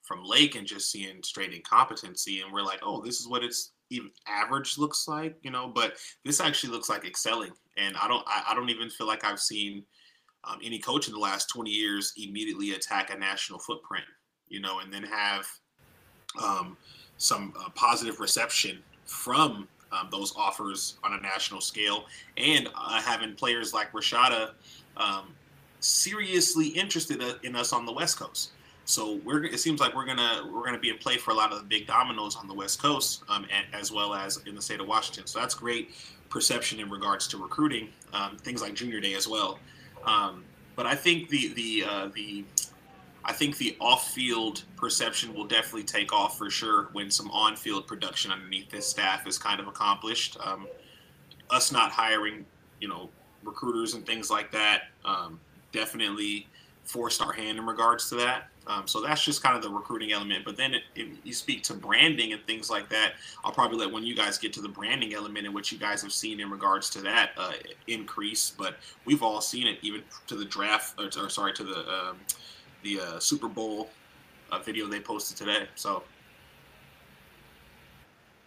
from 0.03 0.23
Lake 0.23 0.55
and 0.55 0.65
just 0.65 0.91
seeing 0.91 1.21
straight 1.23 1.53
incompetency, 1.53 2.41
and 2.41 2.51
we're 2.51 2.63
like, 2.63 2.79
oh, 2.83 3.01
this 3.01 3.19
is 3.19 3.27
what 3.27 3.43
it's 3.43 3.71
even 3.89 4.09
average 4.27 4.77
looks 4.77 5.07
like, 5.07 5.37
you 5.41 5.51
know. 5.51 5.67
But 5.67 5.93
this 6.25 6.41
actually 6.41 6.71
looks 6.71 6.89
like 6.89 7.05
excelling, 7.05 7.51
and 7.77 7.95
I 7.97 8.07
don't 8.07 8.23
I, 8.27 8.43
I 8.49 8.55
don't 8.55 8.69
even 8.69 8.89
feel 8.89 9.07
like 9.07 9.23
I've 9.23 9.39
seen 9.39 9.83
um, 10.43 10.59
any 10.63 10.79
coach 10.79 11.07
in 11.07 11.13
the 11.13 11.19
last 11.19 11.49
20 11.49 11.69
years 11.69 12.13
immediately 12.17 12.71
attack 12.71 13.13
a 13.13 13.17
national 13.17 13.59
footprint, 13.59 14.05
you 14.47 14.59
know, 14.59 14.79
and 14.79 14.91
then 14.91 15.03
have 15.03 15.45
um, 16.41 16.77
some 17.17 17.53
uh, 17.59 17.69
positive 17.75 18.19
reception 18.19 18.79
from 19.05 19.67
um, 19.91 20.07
those 20.11 20.33
offers 20.35 20.97
on 21.03 21.13
a 21.13 21.21
national 21.21 21.61
scale, 21.61 22.05
and 22.37 22.69
uh, 22.75 23.01
having 23.01 23.35
players 23.35 23.73
like 23.73 23.91
Rashada 23.91 24.51
um, 24.97 25.35
seriously 25.81 26.67
interested 26.67 27.21
in 27.43 27.55
us 27.55 27.73
on 27.73 27.85
the 27.85 27.91
West 27.91 28.17
Coast. 28.17 28.51
So 28.85 29.19
we're 29.23 29.43
it 29.43 29.59
seems 29.59 29.79
like 29.79 29.95
we're 29.95 30.05
gonna 30.05 30.49
we're 30.51 30.63
gonna 30.63 30.79
be 30.79 30.89
in 30.89 30.97
play 30.97 31.17
for 31.17 31.31
a 31.31 31.33
lot 31.33 31.51
of 31.51 31.59
the 31.59 31.65
big 31.65 31.87
dominoes 31.87 32.35
on 32.35 32.47
the 32.47 32.53
West 32.53 32.81
Coast, 32.81 33.23
um, 33.29 33.45
and, 33.51 33.65
as 33.73 33.91
well 33.91 34.13
as 34.13 34.37
in 34.47 34.55
the 34.55 34.61
state 34.61 34.79
of 34.79 34.87
Washington. 34.87 35.27
So 35.27 35.39
that's 35.39 35.53
great 35.53 35.91
perception 36.29 36.79
in 36.79 36.89
regards 36.89 37.27
to 37.29 37.37
recruiting, 37.37 37.89
um, 38.13 38.37
things 38.37 38.61
like 38.61 38.73
Junior 38.73 38.99
Day 38.99 39.13
as 39.13 39.27
well. 39.27 39.59
Um, 40.05 40.43
but 40.75 40.85
I 40.85 40.95
think 40.95 41.29
the 41.29 41.53
the 41.53 41.85
uh, 41.87 42.09
the 42.13 42.43
I 43.23 43.33
think 43.33 43.57
the 43.57 43.77
off-field 43.79 44.63
perception 44.75 45.33
will 45.35 45.45
definitely 45.45 45.83
take 45.83 46.11
off 46.11 46.39
for 46.39 46.49
sure 46.49 46.89
when 46.93 47.11
some 47.11 47.29
on-field 47.29 47.85
production 47.85 48.31
underneath 48.31 48.71
this 48.71 48.87
staff 48.87 49.27
is 49.27 49.37
kind 49.37 49.59
of 49.59 49.67
accomplished. 49.67 50.37
Um, 50.43 50.67
us 51.51 51.71
not 51.71 51.91
hiring, 51.91 52.45
you 52.79 52.87
know, 52.87 53.09
recruiters 53.43 53.93
and 53.93 54.05
things 54.05 54.31
like 54.31 54.51
that 54.53 54.85
um, 55.05 55.39
definitely 55.71 56.47
forced 56.83 57.21
our 57.21 57.31
hand 57.31 57.57
in 57.57 57.65
regards 57.65 58.09
to 58.09 58.15
that. 58.15 58.47
Um, 58.67 58.87
so 58.87 59.01
that's 59.01 59.23
just 59.23 59.41
kind 59.41 59.55
of 59.55 59.63
the 59.63 59.69
recruiting 59.69 60.11
element. 60.11 60.45
But 60.45 60.55
then 60.55 60.73
it, 60.73 60.83
it, 60.95 61.07
you 61.23 61.33
speak 61.33 61.63
to 61.63 61.73
branding 61.73 62.33
and 62.33 62.45
things 62.45 62.69
like 62.69 62.89
that. 62.89 63.13
I'll 63.43 63.51
probably 63.51 63.77
let 63.77 63.91
when 63.91 64.03
you 64.03 64.15
guys 64.15 64.37
get 64.37 64.53
to 64.53 64.61
the 64.61 64.69
branding 64.69 65.13
element 65.13 65.45
and 65.45 65.53
what 65.53 65.71
you 65.71 65.77
guys 65.77 66.01
have 66.03 66.13
seen 66.13 66.39
in 66.39 66.49
regards 66.49 66.89
to 66.91 67.01
that 67.01 67.31
uh, 67.37 67.53
increase. 67.87 68.51
But 68.55 68.75
we've 69.05 69.23
all 69.23 69.41
seen 69.41 69.67
it, 69.67 69.79
even 69.81 70.03
to 70.27 70.35
the 70.35 70.45
draft, 70.45 70.99
or, 70.99 71.05
or 71.23 71.29
sorry, 71.29 71.53
to 71.53 71.63
the 71.63 71.79
um, 71.89 72.17
the 72.83 72.99
uh, 72.99 73.19
Super 73.19 73.47
Bowl 73.47 73.89
uh, 74.51 74.59
video 74.59 74.87
they 74.87 74.99
posted 74.99 75.37
today. 75.37 75.67
So 75.75 76.03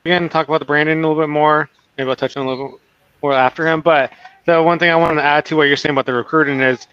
again, 0.04 0.28
talk 0.28 0.46
about 0.46 0.58
the 0.58 0.64
branding 0.64 0.98
a 0.98 1.08
little 1.08 1.20
bit 1.20 1.28
more. 1.28 1.68
Maybe 1.98 2.08
I'll 2.08 2.16
touch 2.16 2.36
on 2.36 2.46
a 2.46 2.48
little 2.48 2.80
more 3.22 3.32
after 3.32 3.66
him. 3.66 3.80
But 3.80 4.12
the 4.46 4.62
one 4.62 4.78
thing 4.78 4.90
I 4.90 4.96
wanted 4.96 5.16
to 5.16 5.24
add 5.24 5.44
to 5.46 5.56
what 5.56 5.64
you're 5.64 5.76
saying 5.76 5.94
about 5.94 6.06
the 6.06 6.14
recruiting 6.14 6.60
is 6.60 6.86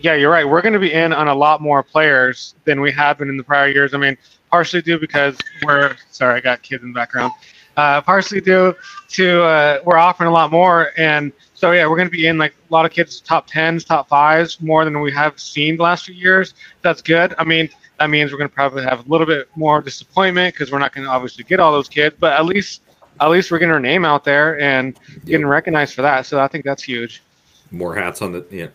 yeah, 0.00 0.14
you're 0.14 0.30
right. 0.30 0.48
We're 0.48 0.62
going 0.62 0.74
to 0.74 0.78
be 0.78 0.92
in 0.92 1.12
on 1.12 1.28
a 1.28 1.34
lot 1.34 1.60
more 1.60 1.82
players 1.82 2.54
than 2.64 2.80
we 2.80 2.92
have 2.92 3.18
been 3.18 3.28
in 3.28 3.36
the 3.36 3.42
prior 3.42 3.68
years. 3.68 3.94
I 3.94 3.98
mean, 3.98 4.16
partially 4.50 4.82
due 4.82 4.98
because 4.98 5.36
we're 5.64 5.96
sorry, 6.10 6.36
I 6.36 6.40
got 6.40 6.62
kids 6.62 6.82
in 6.82 6.90
the 6.90 6.94
background. 6.94 7.32
Uh, 7.76 8.00
partially 8.00 8.40
due 8.40 8.74
to 9.08 9.42
uh, 9.44 9.80
we're 9.84 9.96
offering 9.96 10.28
a 10.28 10.32
lot 10.32 10.50
more, 10.50 10.90
and 10.96 11.32
so 11.54 11.70
yeah, 11.70 11.86
we're 11.86 11.96
going 11.96 12.08
to 12.08 12.16
be 12.16 12.26
in 12.26 12.36
like 12.36 12.52
a 12.68 12.72
lot 12.72 12.84
of 12.84 12.90
kids 12.90 13.20
top 13.20 13.46
tens, 13.46 13.84
top 13.84 14.08
fives 14.08 14.60
more 14.60 14.84
than 14.84 15.00
we 15.00 15.12
have 15.12 15.38
seen 15.38 15.76
the 15.76 15.82
last 15.82 16.06
few 16.06 16.14
years. 16.14 16.54
That's 16.82 17.02
good. 17.02 17.34
I 17.38 17.44
mean, 17.44 17.68
that 18.00 18.10
means 18.10 18.32
we're 18.32 18.38
going 18.38 18.50
to 18.50 18.54
probably 18.54 18.82
have 18.82 19.06
a 19.06 19.08
little 19.08 19.26
bit 19.26 19.48
more 19.54 19.80
disappointment 19.80 20.54
because 20.54 20.72
we're 20.72 20.80
not 20.80 20.92
going 20.92 21.04
to 21.04 21.10
obviously 21.10 21.44
get 21.44 21.60
all 21.60 21.70
those 21.70 21.88
kids, 21.88 22.16
but 22.18 22.32
at 22.32 22.46
least 22.46 22.82
at 23.20 23.30
least 23.30 23.50
we're 23.50 23.58
getting 23.58 23.72
our 23.72 23.80
name 23.80 24.04
out 24.04 24.24
there 24.24 24.60
and 24.60 24.98
getting 25.24 25.46
recognized 25.46 25.94
for 25.94 26.02
that. 26.02 26.26
So 26.26 26.40
I 26.40 26.48
think 26.48 26.64
that's 26.64 26.82
huge. 26.82 27.22
More 27.70 27.94
hats 27.94 28.22
on 28.22 28.32
the 28.32 28.44
yeah 28.50 28.68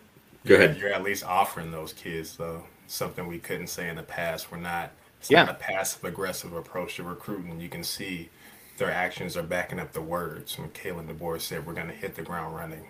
Go 0.45 0.55
you're, 0.55 0.63
ahead. 0.63 0.77
You're 0.77 0.93
at 0.93 1.03
least 1.03 1.23
offering 1.23 1.71
those 1.71 1.93
kids 1.93 2.37
though 2.37 2.63
something 2.87 3.27
we 3.27 3.39
couldn't 3.39 3.67
say 3.67 3.89
in 3.89 3.95
the 3.95 4.03
past. 4.03 4.51
We're 4.51 4.57
not. 4.57 4.91
It's 5.19 5.31
yeah. 5.31 5.45
not 5.45 5.55
a 5.55 5.57
passive 5.59 6.03
aggressive 6.03 6.53
approach 6.53 6.97
to 6.97 7.03
recruiting. 7.03 7.59
You 7.59 7.69
can 7.69 7.83
see 7.83 8.29
their 8.77 8.91
actions 8.91 9.37
are 9.37 9.43
backing 9.43 9.79
up 9.79 9.93
the 9.93 10.01
words. 10.01 10.57
When 10.57 10.69
Kalen 10.69 11.07
DeBoer 11.07 11.39
said 11.39 11.65
we're 11.65 11.73
going 11.73 11.87
to 11.87 11.93
hit 11.93 12.15
the 12.15 12.21
ground 12.21 12.55
running, 12.55 12.85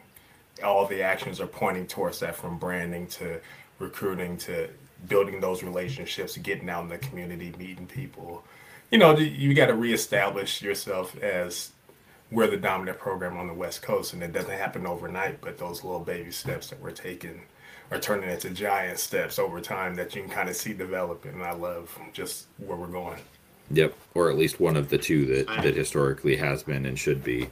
all 0.63 0.87
the 0.87 1.03
actions 1.03 1.39
are 1.39 1.47
pointing 1.47 1.87
towards 1.87 2.19
that 2.19 2.35
from 2.35 2.57
branding 2.57 3.07
to 3.07 3.39
recruiting 3.79 4.37
to 4.37 4.69
building 5.07 5.39
those 5.41 5.63
relationships, 5.63 6.37
getting 6.37 6.69
out 6.69 6.83
in 6.83 6.89
the 6.89 6.97
community, 6.97 7.53
meeting 7.57 7.85
people. 7.85 8.43
You 8.89 8.97
know, 8.97 9.17
you 9.17 9.53
got 9.53 9.67
to 9.67 9.75
reestablish 9.75 10.61
yourself 10.61 11.15
as 11.21 11.71
we're 12.33 12.47
the 12.47 12.57
dominant 12.57 12.97
program 12.97 13.37
on 13.37 13.47
the 13.47 13.53
West 13.53 13.81
Coast, 13.83 14.13
and 14.13 14.23
it 14.23 14.33
doesn't 14.33 14.51
happen 14.51 14.85
overnight. 14.85 15.39
But 15.39 15.57
those 15.57 15.83
little 15.83 15.99
baby 15.99 16.31
steps 16.31 16.67
that 16.69 16.81
we're 16.81 16.91
taking 16.91 17.41
are 17.91 17.99
turning 17.99 18.29
into 18.29 18.49
giant 18.49 18.97
steps 18.97 19.37
over 19.37 19.61
time 19.61 19.95
that 19.95 20.15
you 20.15 20.23
can 20.23 20.31
kind 20.31 20.49
of 20.49 20.55
see 20.55 20.73
developing. 20.73 21.33
And 21.33 21.43
I 21.43 21.53
love 21.53 21.97
just 22.11 22.47
where 22.57 22.75
we're 22.75 22.87
going. 22.87 23.19
Yep, 23.71 23.95
or 24.15 24.29
at 24.29 24.37
least 24.37 24.59
one 24.59 24.75
of 24.75 24.89
the 24.89 24.97
two 24.97 25.25
that 25.27 25.47
that 25.63 25.75
historically 25.75 26.35
has 26.35 26.63
been 26.63 26.85
and 26.85 26.97
should 26.99 27.23
be 27.23 27.49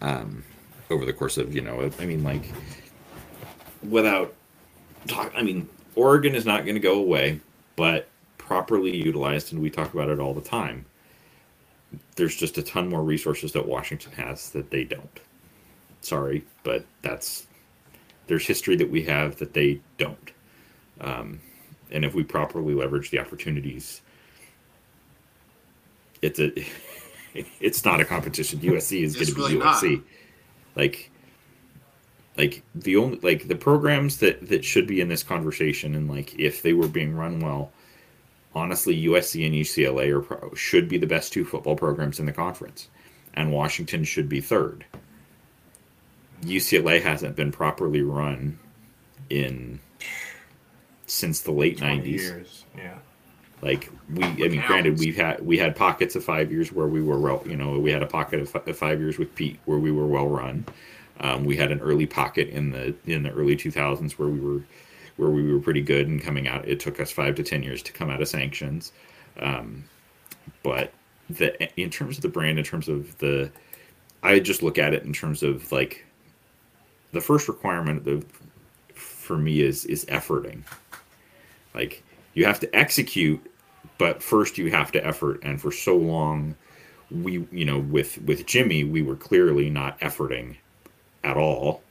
um, 0.00 0.42
over 0.90 1.04
the 1.04 1.12
course 1.12 1.36
of 1.36 1.54
you 1.54 1.60
know. 1.60 1.90
I 1.98 2.06
mean, 2.06 2.22
like 2.22 2.44
without 3.82 4.34
talk. 5.08 5.32
I 5.36 5.42
mean, 5.42 5.68
Oregon 5.96 6.34
is 6.34 6.46
not 6.46 6.64
going 6.64 6.76
to 6.76 6.80
go 6.80 6.98
away, 6.98 7.40
but 7.76 8.08
properly 8.38 8.96
utilized, 8.96 9.52
and 9.52 9.60
we 9.60 9.70
talk 9.70 9.92
about 9.92 10.08
it 10.08 10.18
all 10.18 10.34
the 10.34 10.40
time 10.40 10.86
there's 12.16 12.36
just 12.36 12.58
a 12.58 12.62
ton 12.62 12.88
more 12.88 13.02
resources 13.02 13.52
that 13.52 13.66
Washington 13.66 14.12
has 14.12 14.50
that 14.50 14.70
they 14.70 14.84
don't. 14.84 15.20
Sorry, 16.00 16.44
but 16.62 16.84
that's 17.02 17.46
there's 18.26 18.46
history 18.46 18.76
that 18.76 18.90
we 18.90 19.02
have 19.04 19.36
that 19.36 19.54
they 19.54 19.80
don't. 19.98 20.30
Um, 21.00 21.40
and 21.90 22.04
if 22.04 22.14
we 22.14 22.22
properly 22.22 22.74
leverage 22.74 23.10
the 23.10 23.18
opportunities, 23.18 24.00
it's 26.22 26.38
a 26.38 26.52
it's 27.60 27.84
not 27.84 28.00
a 28.00 28.04
competition. 28.04 28.60
USC 28.60 29.02
is 29.02 29.14
going 29.14 29.26
to 29.26 29.34
be 29.34 29.40
really 29.40 29.54
USC. 29.56 29.96
Not. 29.96 30.04
Like 30.76 31.10
like 32.36 32.62
the 32.74 32.96
only 32.96 33.18
like 33.20 33.48
the 33.48 33.56
programs 33.56 34.18
that 34.18 34.48
that 34.48 34.64
should 34.64 34.86
be 34.86 35.00
in 35.00 35.08
this 35.08 35.22
conversation 35.22 35.94
and 35.94 36.08
like 36.08 36.38
if 36.38 36.62
they 36.62 36.72
were 36.72 36.88
being 36.88 37.14
run 37.14 37.40
well 37.40 37.72
honestly, 38.54 39.04
USC 39.06 39.44
and 39.46 39.54
UCLA 39.54 40.10
are 40.10 40.20
pro, 40.20 40.54
should 40.54 40.88
be 40.88 40.98
the 40.98 41.06
best 41.06 41.32
two 41.32 41.44
football 41.44 41.76
programs 41.76 42.18
in 42.18 42.26
the 42.26 42.32
conference, 42.32 42.88
and 43.34 43.52
Washington 43.52 44.04
should 44.04 44.28
be 44.28 44.40
third. 44.40 44.84
UCLA 46.42 47.02
hasn't 47.02 47.36
been 47.36 47.52
properly 47.52 48.02
run 48.02 48.58
in 49.28 49.80
since 51.06 51.40
the 51.40 51.52
late 51.52 51.80
nineties. 51.80 52.64
Yeah. 52.76 52.98
Like 53.62 53.90
we, 54.14 54.24
I 54.24 54.48
mean, 54.48 54.62
granted, 54.66 54.98
we've 54.98 55.16
had 55.16 55.44
we 55.44 55.58
had 55.58 55.76
pockets 55.76 56.16
of 56.16 56.24
five 56.24 56.50
years 56.50 56.72
where 56.72 56.86
we 56.86 57.02
were 57.02 57.18
well, 57.18 57.42
you 57.44 57.56
know, 57.56 57.78
we 57.78 57.90
had 57.90 58.02
a 58.02 58.06
pocket 58.06 58.40
of 58.40 58.76
five 58.76 59.00
years 59.00 59.18
with 59.18 59.34
Pete 59.34 59.58
where 59.66 59.78
we 59.78 59.92
were 59.92 60.06
well 60.06 60.28
run. 60.28 60.64
Um, 61.20 61.44
we 61.44 61.56
had 61.56 61.70
an 61.70 61.80
early 61.80 62.06
pocket 62.06 62.48
in 62.48 62.70
the 62.70 62.94
in 63.04 63.22
the 63.24 63.30
early 63.30 63.56
two 63.56 63.70
thousands 63.70 64.18
where 64.18 64.28
we 64.28 64.40
were 64.40 64.62
where 65.16 65.30
we 65.30 65.52
were 65.52 65.60
pretty 65.60 65.80
good 65.82 66.08
and 66.08 66.22
coming 66.22 66.48
out. 66.48 66.66
It 66.66 66.80
took 66.80 67.00
us 67.00 67.10
five 67.10 67.34
to 67.36 67.42
ten 67.42 67.62
years 67.62 67.82
to 67.82 67.92
come 67.92 68.10
out 68.10 68.22
of 68.22 68.28
sanctions, 68.28 68.92
um, 69.38 69.84
but 70.62 70.92
the 71.28 71.68
in 71.80 71.90
terms 71.90 72.16
of 72.16 72.22
the 72.22 72.28
brand, 72.28 72.58
in 72.58 72.64
terms 72.64 72.88
of 72.88 73.16
the, 73.18 73.50
I 74.22 74.40
just 74.40 74.62
look 74.62 74.78
at 74.78 74.94
it 74.94 75.04
in 75.04 75.12
terms 75.12 75.42
of 75.42 75.70
like, 75.70 76.04
the 77.12 77.20
first 77.20 77.48
requirement 77.48 78.06
of, 78.06 78.24
for 78.94 79.36
me 79.36 79.60
is 79.60 79.84
is 79.84 80.04
efforting. 80.06 80.62
Like 81.74 82.02
you 82.34 82.44
have 82.44 82.60
to 82.60 82.76
execute, 82.76 83.40
but 83.98 84.22
first 84.22 84.58
you 84.58 84.70
have 84.70 84.92
to 84.92 85.06
effort. 85.06 85.40
And 85.42 85.60
for 85.60 85.70
so 85.70 85.96
long, 85.96 86.56
we 87.10 87.46
you 87.52 87.64
know 87.64 87.78
with 87.78 88.20
with 88.22 88.46
Jimmy, 88.46 88.84
we 88.84 89.02
were 89.02 89.16
clearly 89.16 89.70
not 89.70 89.98
efforting 90.00 90.56
at 91.22 91.36
all 91.36 91.82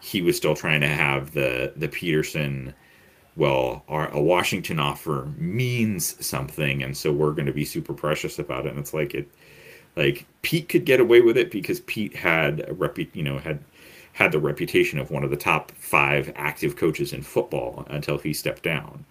he 0.00 0.22
was 0.22 0.36
still 0.36 0.54
trying 0.54 0.80
to 0.80 0.88
have 0.88 1.32
the 1.32 1.72
the 1.76 1.88
Petersen 1.88 2.74
well 3.36 3.84
our, 3.88 4.08
a 4.10 4.20
Washington 4.20 4.78
offer 4.78 5.32
means 5.36 6.24
something 6.24 6.82
and 6.82 6.96
so 6.96 7.12
we're 7.12 7.32
going 7.32 7.46
to 7.46 7.52
be 7.52 7.64
super 7.64 7.94
precious 7.94 8.38
about 8.38 8.66
it. 8.66 8.70
And 8.70 8.78
it's 8.78 8.94
like 8.94 9.14
it 9.14 9.28
like 9.96 10.26
Pete 10.42 10.68
could 10.68 10.84
get 10.84 11.00
away 11.00 11.20
with 11.20 11.36
it 11.36 11.50
because 11.50 11.80
Pete 11.80 12.14
had 12.14 12.60
a 12.60 12.74
repu- 12.74 13.14
you 13.14 13.22
know 13.22 13.38
had 13.38 13.60
had 14.12 14.32
the 14.32 14.38
reputation 14.38 14.98
of 14.98 15.10
one 15.10 15.22
of 15.22 15.30
the 15.30 15.36
top 15.36 15.70
5 15.72 16.32
active 16.34 16.74
coaches 16.74 17.12
in 17.12 17.22
football 17.22 17.86
until 17.88 18.18
he 18.18 18.32
stepped 18.32 18.64
down. 18.64 19.04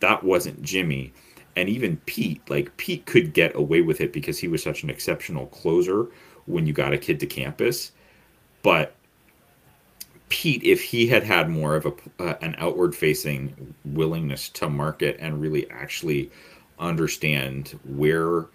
That 0.00 0.22
wasn't 0.22 0.60
Jimmy. 0.60 1.14
And 1.54 1.70
even 1.70 1.96
Pete 2.04 2.42
like 2.50 2.76
Pete 2.76 3.06
could 3.06 3.32
get 3.32 3.54
away 3.56 3.80
with 3.80 4.00
it 4.00 4.12
because 4.12 4.38
he 4.38 4.48
was 4.48 4.62
such 4.62 4.82
an 4.82 4.90
exceptional 4.90 5.46
closer 5.46 6.08
when 6.46 6.66
you 6.66 6.72
got 6.72 6.92
a 6.92 6.98
kid 6.98 7.20
to 7.20 7.26
campus. 7.26 7.92
But 8.62 8.94
Pete, 10.28 10.62
if 10.64 10.82
he 10.82 11.06
had 11.06 11.22
had 11.22 11.48
more 11.48 11.76
of 11.76 11.86
a 11.86 11.92
uh, 12.18 12.34
an 12.40 12.56
outward 12.58 12.94
facing 12.94 13.74
willingness 13.84 14.48
to 14.50 14.68
market 14.68 15.16
and 15.20 15.40
really 15.40 15.70
actually 15.70 16.30
understand 16.78 17.78
where 17.84 18.46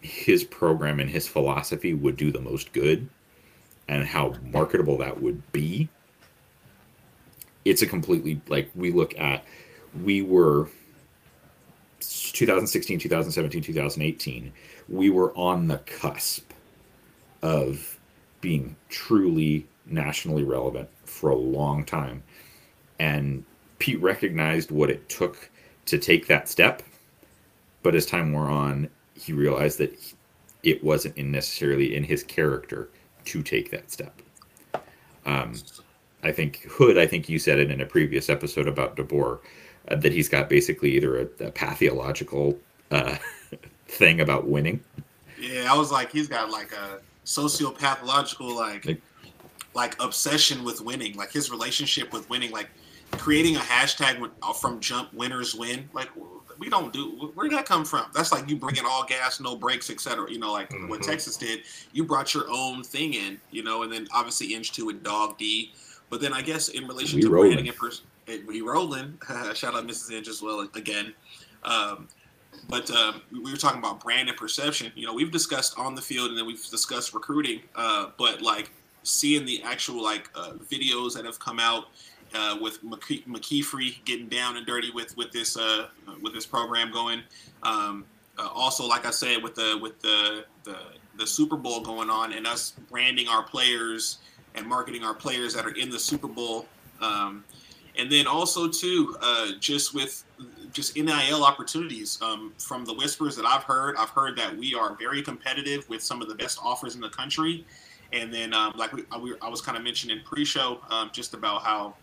his 0.00 0.44
program 0.44 1.00
and 1.00 1.10
his 1.10 1.26
philosophy 1.26 1.94
would 1.94 2.16
do 2.16 2.30
the 2.30 2.40
most 2.40 2.72
good 2.72 3.08
and 3.88 4.06
how 4.06 4.34
marketable 4.42 4.98
that 4.98 5.22
would 5.22 5.50
be, 5.52 5.88
it's 7.64 7.82
a 7.82 7.86
completely 7.86 8.40
like 8.48 8.70
we 8.74 8.90
look 8.90 9.18
at 9.18 9.44
we 10.02 10.22
were 10.22 10.68
2016 12.00 12.98
2017 12.98 13.62
2018 13.62 14.52
we 14.88 15.10
were 15.10 15.32
on 15.36 15.68
the 15.68 15.78
cusp 15.78 16.52
of 17.42 17.98
being 18.40 18.76
truly 18.88 19.66
nationally 19.90 20.44
relevant 20.44 20.88
for 21.04 21.30
a 21.30 21.36
long 21.36 21.84
time 21.84 22.22
and 22.98 23.44
pete 23.78 24.00
recognized 24.00 24.70
what 24.70 24.90
it 24.90 25.08
took 25.08 25.50
to 25.86 25.98
take 25.98 26.26
that 26.26 26.48
step 26.48 26.82
but 27.82 27.94
as 27.94 28.06
time 28.06 28.32
wore 28.32 28.48
on 28.48 28.88
he 29.14 29.32
realized 29.32 29.78
that 29.78 29.92
it 30.62 30.82
wasn't 30.82 31.16
in 31.16 31.30
necessarily 31.30 31.94
in 31.94 32.04
his 32.04 32.22
character 32.22 32.88
to 33.24 33.42
take 33.42 33.70
that 33.70 33.90
step 33.90 34.20
um, 35.26 35.54
I 36.22 36.32
think 36.32 36.62
Hood, 36.62 36.98
I 36.98 37.06
think 37.06 37.28
you 37.28 37.38
said 37.38 37.58
it 37.58 37.70
in 37.70 37.80
a 37.80 37.86
previous 37.86 38.28
episode 38.28 38.66
about 38.66 38.96
DeBoer, 38.96 39.38
uh, 39.88 39.96
that 39.96 40.12
he's 40.12 40.28
got 40.28 40.48
basically 40.48 40.92
either 40.92 41.20
a, 41.20 41.46
a 41.46 41.50
pathological 41.50 42.58
uh, 42.90 43.16
thing 43.88 44.20
about 44.20 44.48
winning. 44.48 44.80
Yeah, 45.38 45.72
I 45.72 45.76
was 45.76 45.92
like, 45.92 46.10
he's 46.10 46.28
got 46.28 46.50
like 46.50 46.72
a 46.72 47.00
sociopathological 47.24 48.56
like, 48.56 48.86
like 48.86 49.02
like 49.78 50.00
obsession 50.02 50.64
with 50.64 50.80
winning, 50.80 51.16
like 51.16 51.32
his 51.32 51.50
relationship 51.50 52.12
with 52.12 52.28
winning, 52.28 52.50
like 52.50 52.68
creating 53.12 53.56
a 53.56 53.60
hashtag 53.60 54.30
uh, 54.42 54.52
from 54.52 54.80
jump 54.80 55.12
winners 55.14 55.54
win. 55.54 55.88
Like 55.92 56.10
we 56.58 56.68
don't 56.68 56.92
do. 56.92 57.30
Where 57.34 57.48
did 57.48 57.56
that 57.56 57.64
come 57.64 57.84
from? 57.84 58.06
That's 58.12 58.32
like 58.32 58.50
you 58.50 58.56
bringing 58.56 58.84
all 58.84 59.04
gas, 59.04 59.40
no 59.40 59.56
brakes, 59.56 59.88
etc. 59.88 60.30
You 60.30 60.38
know, 60.38 60.52
like 60.52 60.70
mm-hmm. 60.70 60.88
what 60.88 61.02
Texas 61.02 61.36
did. 61.36 61.60
You 61.92 62.04
brought 62.04 62.34
your 62.34 62.44
own 62.50 62.82
thing 62.82 63.14
in, 63.14 63.40
you 63.50 63.62
know, 63.62 63.84
and 63.84 63.92
then 63.92 64.06
obviously 64.12 64.54
inch 64.54 64.72
two 64.72 64.90
and 64.90 65.02
Dog 65.02 65.38
D 65.38 65.72
but 66.10 66.20
then 66.20 66.32
I 66.32 66.42
guess 66.42 66.68
in 66.68 66.86
relation 66.86 67.16
we 67.16 67.22
to 67.22 67.30
rolling. 67.30 67.50
branding 67.50 67.68
and 67.68 67.76
pers- 67.76 68.02
we 68.46 68.60
rolling. 68.60 69.18
Shout 69.54 69.74
out 69.74 69.86
Mrs. 69.86 70.12
Inch 70.12 70.28
as 70.28 70.42
well 70.42 70.60
again. 70.74 71.14
Um, 71.64 72.08
but 72.68 72.90
um, 72.90 73.22
we 73.32 73.50
were 73.50 73.56
talking 73.56 73.78
about 73.78 74.00
brand 74.00 74.28
and 74.28 74.36
perception. 74.36 74.92
You 74.94 75.06
know, 75.06 75.14
we've 75.14 75.30
discussed 75.30 75.78
on 75.78 75.94
the 75.94 76.02
field 76.02 76.30
and 76.30 76.38
then 76.38 76.46
we've 76.46 76.64
discussed 76.70 77.14
recruiting. 77.14 77.60
Uh, 77.74 78.10
but 78.18 78.42
like 78.42 78.70
seeing 79.08 79.44
the 79.44 79.62
actual 79.62 80.02
like 80.02 80.30
uh, 80.34 80.52
videos 80.70 81.14
that 81.14 81.24
have 81.24 81.38
come 81.38 81.58
out 81.58 81.86
uh, 82.34 82.56
with 82.60 82.82
McKe- 82.84 83.26
McKeefrey 83.26 84.04
getting 84.04 84.28
down 84.28 84.56
and 84.56 84.66
dirty 84.66 84.90
with 84.90 85.16
with 85.16 85.32
this 85.32 85.56
uh, 85.56 85.88
with 86.22 86.34
this 86.34 86.46
program 86.46 86.92
going. 86.92 87.22
Um, 87.62 88.04
uh, 88.38 88.48
also, 88.54 88.86
like 88.86 89.04
I 89.06 89.10
said, 89.10 89.42
with 89.42 89.54
the 89.54 89.78
with 89.80 90.00
the, 90.00 90.44
the 90.64 90.76
the 91.16 91.26
Super 91.26 91.56
Bowl 91.56 91.80
going 91.80 92.10
on 92.10 92.32
and 92.32 92.46
us 92.46 92.72
branding 92.90 93.28
our 93.28 93.42
players 93.42 94.18
and 94.54 94.66
marketing 94.66 95.02
our 95.02 95.14
players 95.14 95.54
that 95.54 95.66
are 95.66 95.76
in 95.76 95.90
the 95.90 95.98
Super 95.98 96.28
Bowl. 96.28 96.66
Um, 97.00 97.44
and 97.96 98.10
then 98.10 98.28
also 98.28 98.68
too, 98.68 99.16
uh, 99.20 99.52
just 99.58 99.92
with 99.92 100.24
just 100.72 100.96
NIL 100.96 101.44
opportunities 101.44 102.20
um, 102.22 102.52
from 102.58 102.84
the 102.84 102.94
whispers 102.94 103.34
that 103.36 103.44
I've 103.44 103.64
heard, 103.64 103.96
I've 103.96 104.10
heard 104.10 104.36
that 104.38 104.56
we 104.56 104.74
are 104.74 104.94
very 104.94 105.22
competitive 105.22 105.88
with 105.88 106.02
some 106.02 106.22
of 106.22 106.28
the 106.28 106.34
best 106.36 106.60
offers 106.62 106.94
in 106.94 107.00
the 107.00 107.08
country. 107.08 107.64
And 108.12 108.32
then, 108.32 108.54
um, 108.54 108.72
like 108.76 108.92
we, 108.92 109.04
I, 109.12 109.18
I, 109.42 109.48
was 109.48 109.60
kind 109.60 109.76
of 109.76 109.84
mentioning 109.84 110.20
pre-show, 110.24 110.80
um, 110.90 111.10
just 111.12 111.34
about 111.34 111.62
how 111.62 111.94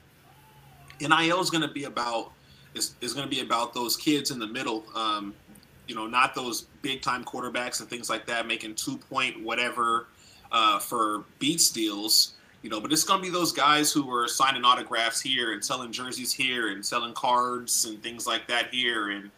NIL 1.01 1.41
is 1.41 1.49
going 1.49 1.67
to 1.67 1.73
be 1.73 1.85
about 1.85 2.31
is, 2.75 2.95
is 3.01 3.13
going 3.13 3.27
to 3.27 3.29
be 3.29 3.41
about 3.41 3.73
those 3.73 3.97
kids 3.97 4.29
in 4.29 4.37
the 4.37 4.47
middle. 4.47 4.83
Um, 4.93 5.33
you 5.87 5.95
know, 5.95 6.05
not 6.05 6.35
those 6.35 6.63
big 6.81 7.01
time 7.01 7.23
quarterbacks 7.23 7.79
and 7.79 7.89
things 7.89 8.09
like 8.09 8.25
that 8.27 8.47
making 8.47 8.75
two 8.75 8.97
point 8.97 9.43
whatever 9.43 10.07
uh, 10.51 10.79
for 10.79 11.23
beat 11.39 11.61
steals 11.61 12.35
you 12.65 12.71
know, 12.71 12.81
but 12.81 12.91
it's 12.91 13.03
gonna 13.03 13.21
be 13.21 13.29
those 13.29 13.51
guys 13.51 13.91
who 13.91 14.11
are 14.11 14.27
signing 14.27 14.65
autographs 14.65 15.21
here 15.21 15.53
and 15.53 15.63
selling 15.63 15.91
jerseys 15.91 16.33
here 16.33 16.69
and 16.69 16.83
selling 16.83 17.13
cards 17.13 17.85
and 17.85 18.01
things 18.01 18.25
like 18.25 18.47
that 18.47 18.73
here 18.73 19.11
and 19.11 19.29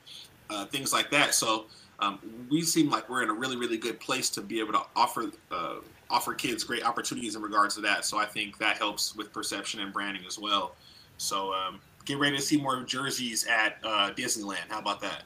uh, 0.49 0.65
things 0.67 0.93
like 0.93 1.12
that. 1.12 1.36
So 1.36 1.65
um, 1.99 2.19
we 2.49 2.62
seem 2.62 2.89
like 2.89 3.10
we're 3.10 3.23
in 3.23 3.30
a 3.30 3.34
really, 3.34 3.58
really 3.58 3.77
good 3.77 3.99
place 3.99 4.30
to 4.30 4.41
be 4.41 4.62
able 4.62 4.71
to 4.71 4.82
offer 4.95 5.30
uh, 5.51 5.75
offer 6.09 6.33
kids 6.33 6.63
great 6.63 6.83
opportunities 6.83 7.35
in 7.35 7.41
regards 7.41 7.75
to 7.75 7.81
that. 7.81 8.05
So 8.05 8.17
I 8.17 8.25
think 8.25 8.57
that 8.59 8.77
helps 8.77 9.15
with 9.15 9.31
perception 9.33 9.79
and 9.79 9.91
branding 9.91 10.23
as 10.25 10.39
well. 10.39 10.75
So 11.17 11.53
um, 11.53 11.79
get 12.05 12.17
ready 12.17 12.35
to 12.35 12.41
see 12.41 12.57
more 12.57 12.81
jerseys 12.83 13.45
at 13.47 13.77
uh, 13.83 14.11
Disneyland. 14.15 14.69
How 14.69 14.79
about 14.79 15.01
that? 15.01 15.23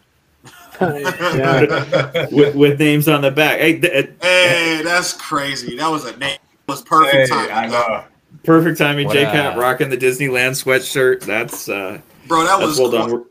with, 2.32 2.56
with, 2.56 2.80
names 2.80 3.08
on 3.08 3.22
the 3.22 3.30
back. 3.30 3.60
Hey, 3.60 3.80
th- 3.80 4.10
hey, 4.22 4.82
that's 4.84 5.14
crazy. 5.14 5.76
That 5.76 5.88
was 5.88 6.06
a 6.06 6.18
name 6.18 6.40
was 6.68 6.82
perfect 6.82 7.30
hey, 7.32 7.48
timing. 7.48 8.06
Perfect 8.44 8.78
timing. 8.80 9.08
JCap 9.10 9.56
rocking 9.56 9.90
the 9.90 9.98
Disneyland 9.98 10.52
sweatshirt. 10.52 11.22
That's 11.22 11.70
uh, 11.70 12.02
bro. 12.28 12.44
That 12.44 12.60
was 12.60 12.80
well 12.80 12.90
done. 12.90 13.26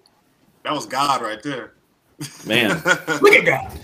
That 0.62 0.72
was 0.72 0.86
God 0.86 1.22
right 1.22 1.42
there. 1.42 1.72
Man, 2.46 2.70
look 3.20 3.32
at 3.32 3.44
God. 3.44 3.80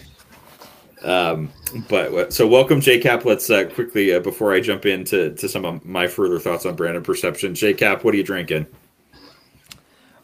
Um, 1.06 1.52
but 1.88 2.32
so 2.32 2.48
welcome, 2.48 2.80
JCap. 2.80 3.24
Let's 3.24 3.48
uh, 3.48 3.66
quickly 3.66 4.12
uh, 4.12 4.20
before 4.20 4.52
I 4.52 4.60
jump 4.60 4.86
into 4.86 5.32
to 5.34 5.48
some 5.48 5.64
of 5.64 5.84
my 5.84 6.08
further 6.08 6.40
thoughts 6.40 6.66
on 6.66 6.74
brand 6.74 6.96
and 6.96 7.04
perception. 7.04 7.54
JCap, 7.54 8.02
what 8.02 8.12
are 8.12 8.16
you 8.16 8.24
drinking? 8.24 8.66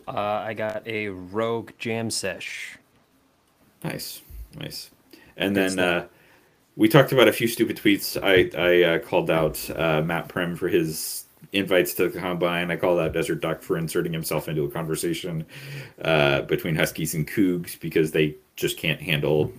Uh, 0.08 0.10
I 0.44 0.54
got 0.54 0.86
a 0.86 1.08
Rogue 1.08 1.70
Jam 1.78 2.10
Sesh. 2.10 2.78
Nice, 3.84 4.22
nice. 4.58 4.90
And 5.36 5.54
Good 5.54 5.70
then 5.70 5.78
uh, 5.78 6.06
we 6.74 6.88
talked 6.88 7.12
about 7.12 7.28
a 7.28 7.32
few 7.32 7.46
stupid 7.46 7.76
tweets. 7.76 8.20
I 8.20 8.50
I 8.60 8.94
uh, 8.94 8.98
called 8.98 9.30
out 9.30 9.70
uh, 9.70 10.02
Matt 10.02 10.28
Prehm 10.28 10.58
for 10.58 10.68
his 10.68 11.26
invites 11.52 11.94
to 11.94 12.08
the 12.08 12.18
combine. 12.18 12.72
I 12.72 12.76
called 12.76 12.98
out 12.98 13.12
Desert 13.12 13.40
Duck 13.40 13.62
for 13.62 13.78
inserting 13.78 14.12
himself 14.12 14.48
into 14.48 14.64
a 14.64 14.70
conversation 14.70 15.46
uh, 16.04 16.42
between 16.42 16.74
Huskies 16.74 17.14
and 17.14 17.28
Cougs 17.28 17.78
because 17.78 18.10
they 18.10 18.34
just 18.56 18.76
can't 18.78 19.00
handle 19.00 19.52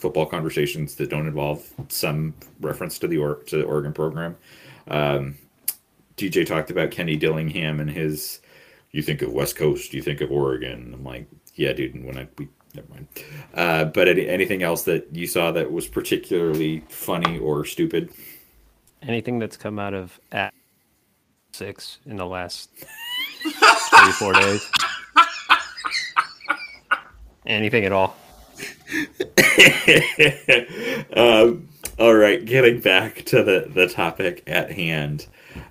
football 0.00 0.26
conversations 0.26 0.94
that 0.96 1.10
don't 1.10 1.26
involve 1.26 1.68
some 1.88 2.34
reference 2.60 2.98
to 2.98 3.06
the 3.06 3.18
or- 3.18 3.42
to 3.44 3.58
the 3.58 3.64
Oregon 3.64 3.92
program. 3.92 4.36
Um, 4.88 5.36
DJ 6.16 6.46
talked 6.46 6.70
about 6.70 6.90
Kenny 6.90 7.16
Dillingham 7.16 7.80
and 7.80 7.90
his. 7.90 8.40
You 8.92 9.02
think 9.02 9.22
of 9.22 9.32
West 9.32 9.54
Coast, 9.54 9.94
you 9.94 10.02
think 10.02 10.20
of 10.20 10.32
Oregon. 10.32 10.90
I'm 10.94 11.04
like, 11.04 11.26
yeah, 11.54 11.72
dude. 11.72 11.94
And 11.94 12.04
when 12.04 12.18
I 12.18 12.26
we 12.38 12.48
never 12.74 12.88
mind. 12.88 13.06
Uh, 13.54 13.84
but 13.84 14.08
any, 14.08 14.28
anything 14.28 14.62
else 14.62 14.84
that 14.84 15.06
you 15.12 15.26
saw 15.26 15.52
that 15.52 15.70
was 15.70 15.86
particularly 15.86 16.80
funny 16.88 17.38
or 17.38 17.64
stupid? 17.64 18.10
Anything 19.02 19.38
that's 19.38 19.56
come 19.56 19.78
out 19.78 19.94
of 19.94 20.18
at 20.32 20.52
six 21.52 21.98
in 22.06 22.16
the 22.16 22.26
last 22.26 22.70
three 23.42 24.12
four 24.12 24.32
days? 24.32 24.68
Anything 27.46 27.84
at 27.84 27.92
all? 27.92 28.16
um, 31.16 31.68
all 31.98 32.14
right, 32.14 32.44
getting 32.44 32.80
back 32.80 33.24
to 33.26 33.42
the 33.42 33.70
the 33.72 33.88
topic 33.88 34.42
at 34.46 34.72
hand. 34.72 35.26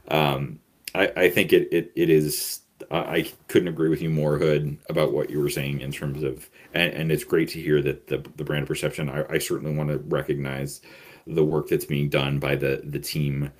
Um, 0.09 0.59
I, 0.95 1.11
I 1.15 1.29
think 1.29 1.53
it, 1.53 1.67
it, 1.71 1.91
it 1.95 2.09
is 2.09 2.61
I 2.91 3.31
couldn't 3.47 3.67
agree 3.67 3.89
with 3.89 4.01
you 4.01 4.09
more, 4.09 4.37
Hood, 4.37 4.77
about 4.89 5.13
what 5.13 5.29
you 5.29 5.39
were 5.39 5.49
saying 5.49 5.81
in 5.81 5.91
terms 5.91 6.23
of, 6.23 6.49
and, 6.73 6.93
and 6.93 7.11
it's 7.11 7.23
great 7.23 7.49
to 7.49 7.61
hear 7.61 7.81
that 7.81 8.07
the 8.07 8.23
the 8.35 8.43
brand 8.43 8.63
of 8.63 8.67
perception. 8.67 9.09
I, 9.09 9.25
I, 9.29 9.37
certainly 9.37 9.75
want 9.75 9.89
to 9.89 9.99
recognize 9.99 10.81
the 11.27 11.43
work 11.43 11.67
that's 11.67 11.85
being 11.85 12.09
done 12.09 12.39
by 12.39 12.55
the 12.55 12.81
the 12.83 12.99
team 12.99 13.51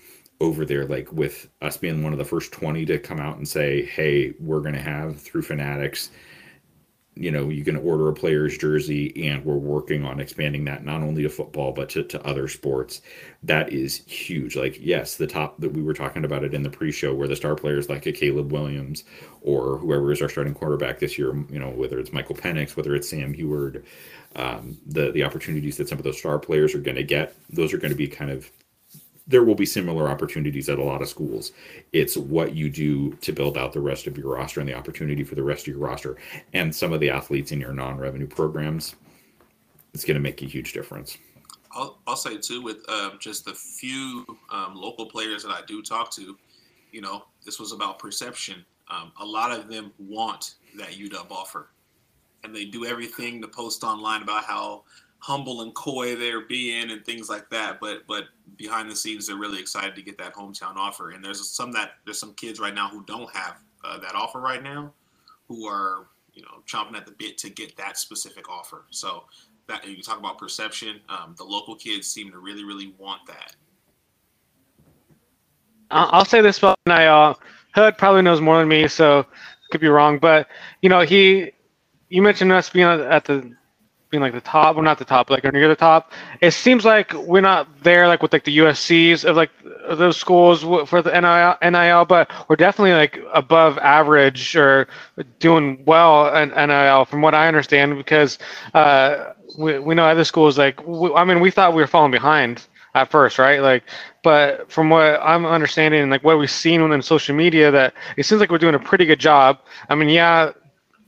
over 0.42 0.66
there, 0.66 0.86
like 0.86 1.12
with 1.12 1.50
us 1.62 1.78
being 1.78 2.02
one 2.02 2.14
of 2.14 2.20
the 2.20 2.26
first 2.26 2.52
twenty 2.52 2.86
to 2.86 2.98
come 2.98 3.20
out 3.20 3.38
and 3.38 3.48
say, 3.48 3.86
"Hey, 3.86 4.34
we're 4.40 4.62
going 4.62 4.74
to 4.74 4.82
have 4.82 5.22
through 5.22 5.44
Fanatics." 5.44 6.10
You 7.16 7.32
know 7.32 7.50
you 7.50 7.64
can 7.64 7.76
order 7.76 8.08
a 8.08 8.14
player's 8.14 8.58
jersey 8.58 9.28
and 9.28 9.44
we're 9.44 9.56
working 9.56 10.06
on 10.06 10.20
expanding 10.20 10.66
that 10.66 10.86
not 10.86 11.02
only 11.02 11.24
to 11.24 11.30
football 11.30 11.72
but 11.72 11.90
to, 11.90 12.04
to 12.04 12.26
other 12.26 12.48
sports. 12.48 13.02
That 13.44 13.72
is 13.72 13.98
huge. 14.06 14.56
Like 14.56 14.78
yes 14.80 15.16
the 15.16 15.28
top 15.28 15.60
that 15.60 15.74
we 15.74 15.82
were 15.82 15.94
talking 15.94 16.26
about 16.26 16.44
it 16.44 16.54
in 16.54 16.64
the 16.64 16.70
pre-show 16.70 17.14
where 17.14 17.28
the 17.28 17.36
star 17.36 17.56
players 17.56 17.90
like 17.90 18.06
a 18.06 18.12
caleb 18.12 18.52
williams 18.52 19.04
or 19.42 19.78
whoever 19.78 20.12
is 20.12 20.22
our 20.22 20.30
starting 20.30 20.54
quarterback 20.54 21.00
this 21.00 21.18
year 21.18 21.36
you 21.50 21.60
know 21.60 21.70
whether 21.70 22.00
it's 22.00 22.14
michael 22.14 22.36
penix 22.36 22.76
whether 22.76 22.96
it's 22.96 23.10
sam 23.10 23.34
huard 23.34 23.86
um, 24.36 24.78
the 24.86 25.12
the 25.12 25.24
opportunities 25.24 25.78
that 25.78 25.90
some 25.90 25.98
of 25.98 26.04
those 26.04 26.18
star 26.18 26.38
players 26.38 26.76
are 26.76 26.80
going 26.80 26.96
to 26.96 27.04
get 27.04 27.36
those 27.50 27.74
are 27.74 27.78
going 27.78 27.92
to 27.92 27.98
be 27.98 28.08
kind 28.08 28.32
of 28.32 28.52
there 29.30 29.44
will 29.44 29.56
be 29.56 29.66
similar 29.66 30.10
opportunities 30.10 30.70
at 30.70 30.80
a 30.80 30.84
lot 30.84 31.04
of 31.04 31.08
schools. 31.08 31.52
It's 31.94 32.18
what 32.18 32.56
you 32.56 32.70
do 32.70 33.12
to 33.22 33.32
build 33.32 33.58
out 33.58 33.74
the 33.74 33.80
rest 33.80 34.08
of 34.08 34.18
your 34.18 34.34
roster 34.34 34.60
and 34.60 34.68
the 34.68 34.74
opportunity 34.74 35.24
for 35.24 35.36
the 35.36 35.44
rest 35.44 35.62
of 35.62 35.68
your 35.68 35.78
roster 35.78 36.18
and 36.54 36.76
some 36.76 36.92
of 36.92 37.00
the 37.00 37.12
athletes 37.12 37.52
in 37.52 37.62
your 37.62 37.72
non-revenue 37.72 38.28
programs. 38.28 38.96
It's 39.94 40.04
going 40.04 40.16
to 40.16 40.22
make 40.22 40.42
a 40.42 40.46
huge 40.46 40.74
difference. 40.74 41.20
I'll, 41.72 42.00
I'll 42.08 42.16
say 42.16 42.38
too, 42.38 42.64
with 42.64 42.78
um, 42.90 43.18
just 43.20 43.46
the 43.46 43.54
few 43.54 44.26
um, 44.52 44.74
local 44.76 45.06
players 45.06 45.44
that 45.44 45.52
I 45.52 45.62
do 45.68 45.84
talk 45.84 46.12
to, 46.14 46.36
you 46.92 47.02
know, 47.02 47.26
this 47.46 47.60
was 47.60 47.72
about 47.72 48.00
perception. 48.00 48.66
Um, 48.88 49.12
a 49.20 49.26
lot 49.26 49.52
of 49.52 49.70
them 49.70 49.94
want 50.00 50.56
that 50.76 50.90
UW 50.90 51.30
offer, 51.30 51.70
and 52.44 52.56
they 52.56 52.66
do 52.66 52.86
everything 52.86 53.40
to 53.44 53.48
post 53.48 53.84
online 53.84 54.24
about 54.24 54.46
how 54.46 54.84
humble 55.20 55.62
and 55.62 55.74
coy 55.76 56.16
they're 56.16 56.46
being 56.46 56.92
and 56.92 57.06
things 57.06 57.30
like 57.30 57.50
that. 57.50 57.80
But 57.80 58.08
but 58.08 58.26
behind 58.58 58.90
the 58.90 58.96
scenes, 58.96 59.28
they're 59.28 59.38
really 59.38 59.60
excited 59.60 59.96
to 59.96 60.02
get 60.02 60.18
that 60.18 60.34
hometown 60.34 60.76
offer. 60.76 61.12
And 61.12 61.24
there's 61.24 61.48
some 61.50 61.72
that 61.74 61.92
there's 62.06 62.20
some 62.20 62.34
kids 62.34 62.60
right 62.60 62.74
now 62.74 62.90
who 62.90 63.04
don't 63.06 63.30
have 63.36 63.58
uh, 63.84 64.00
that 64.00 64.16
offer 64.16 64.40
right 64.40 64.64
now, 64.64 64.94
who 65.48 65.68
are 65.68 66.08
you 66.34 66.42
know 66.42 66.64
chomping 66.68 66.96
at 66.96 67.06
the 67.06 67.14
bit 67.14 67.38
to 67.40 67.50
get 67.50 67.76
that 67.78 67.98
specific 67.98 68.50
offer. 68.50 68.86
So 68.90 69.24
that 69.70 69.88
you 69.88 70.02
talk 70.04 70.20
about 70.20 70.38
perception, 70.38 71.00
um, 71.08 71.36
the 71.38 71.44
local 71.44 71.76
kids 71.76 72.08
seem 72.08 72.32
to 72.32 72.40
really, 72.40 72.66
really 72.66 72.94
want 72.98 73.26
that. 73.28 73.56
I'll 75.92 76.26
say 76.26 76.42
this 76.42 76.58
about 76.58 76.78
NIL. 76.86 77.40
Hood 77.74 77.98
probably 77.98 78.22
knows 78.22 78.42
more 78.42 78.60
than 78.60 78.68
me, 78.68 78.88
so 78.88 79.26
could 79.72 79.82
be 79.82 79.88
wrong. 79.88 80.20
But 80.20 80.48
you 80.82 80.90
know, 80.90 81.02
he, 81.02 81.52
you 82.10 82.22
mentioned 82.22 82.52
us 82.52 82.70
being 82.70 82.86
at 82.86 83.26
the, 83.26 83.56
being 84.10 84.22
like 84.22 84.34
the 84.34 84.42
top. 84.42 84.76
We're 84.76 84.82
not 84.82 84.98
the 84.98 85.06
top, 85.06 85.30
like 85.30 85.44
near 85.44 85.68
the 85.68 85.76
top. 85.76 86.12
It 86.42 86.52
seems 86.52 86.86
like 86.86 87.14
we're 87.14 87.42
not 87.42 87.68
there, 87.84 88.08
like 88.08 88.22
with 88.22 88.34
like 88.34 88.44
the 88.44 88.58
USC's 88.58 89.24
of 89.26 89.36
like 89.36 89.52
those 89.90 90.18
schools 90.18 90.62
for 90.88 91.02
the 91.02 91.12
NIL, 91.12 91.72
NIL, 91.72 92.06
but 92.06 92.32
we're 92.48 92.56
definitely 92.56 92.94
like 92.94 93.20
above 93.34 93.78
average 93.80 94.56
or 94.56 94.88
doing 95.40 95.84
well 95.86 96.36
in 96.36 96.50
NIL, 96.50 97.06
from 97.06 97.22
what 97.22 97.36
I 97.36 97.48
understand, 97.48 97.98
because 97.98 98.38
uh, 98.74 99.34
we 99.58 99.80
we 99.80 99.96
know 99.96 100.06
other 100.06 100.24
schools 100.24 100.58
like 100.58 100.86
we, 100.88 101.14
I 101.14 101.24
mean, 101.24 101.40
we 101.40 101.52
thought 101.52 101.74
we 101.74 101.82
were 101.82 101.88
falling 101.88 102.12
behind 102.12 102.66
at 102.96 103.10
first, 103.12 103.38
right? 103.38 103.62
Like, 103.62 103.84
but 104.24 104.72
from 104.72 104.90
what 104.90 105.20
I'm 105.22 105.46
understanding 105.46 106.02
and 106.02 106.12
like 106.12 106.24
what 106.24 106.40
we've 106.40 106.50
seen 106.50 106.82
on 106.82 107.02
social 107.02 107.36
media, 107.36 107.72
that 107.72 107.94
it 108.18 108.26
seems 108.26 108.42
like 108.42 108.52
we're 108.52 108.58
doing 108.58 108.76
a 108.76 108.80
pretty 108.80 109.06
good 109.06 109.20
job. 109.20 109.60
I 109.90 109.96
mean, 109.96 110.10
yeah, 110.10 110.52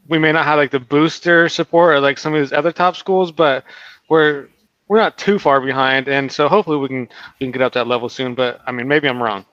we 0.07 0.17
may 0.17 0.31
not 0.31 0.45
have 0.45 0.57
like 0.57 0.71
the 0.71 0.79
booster 0.79 1.49
support 1.49 1.95
or 1.95 1.99
like 1.99 2.17
some 2.17 2.33
of 2.33 2.41
these 2.41 2.53
other 2.53 2.71
top 2.71 2.95
schools, 2.95 3.31
but 3.31 3.63
we're 4.09 4.47
we're 4.87 4.97
not 4.97 5.17
too 5.17 5.39
far 5.39 5.61
behind, 5.61 6.09
and 6.09 6.29
so 6.29 6.49
hopefully 6.49 6.77
we 6.77 6.87
can 6.87 7.09
we 7.39 7.45
can 7.45 7.51
get 7.51 7.61
up 7.61 7.73
that 7.73 7.87
level 7.87 8.09
soon. 8.09 8.35
But 8.35 8.61
I 8.65 8.71
mean, 8.71 8.87
maybe 8.87 9.07
I'm 9.07 9.21
wrong. 9.21 9.45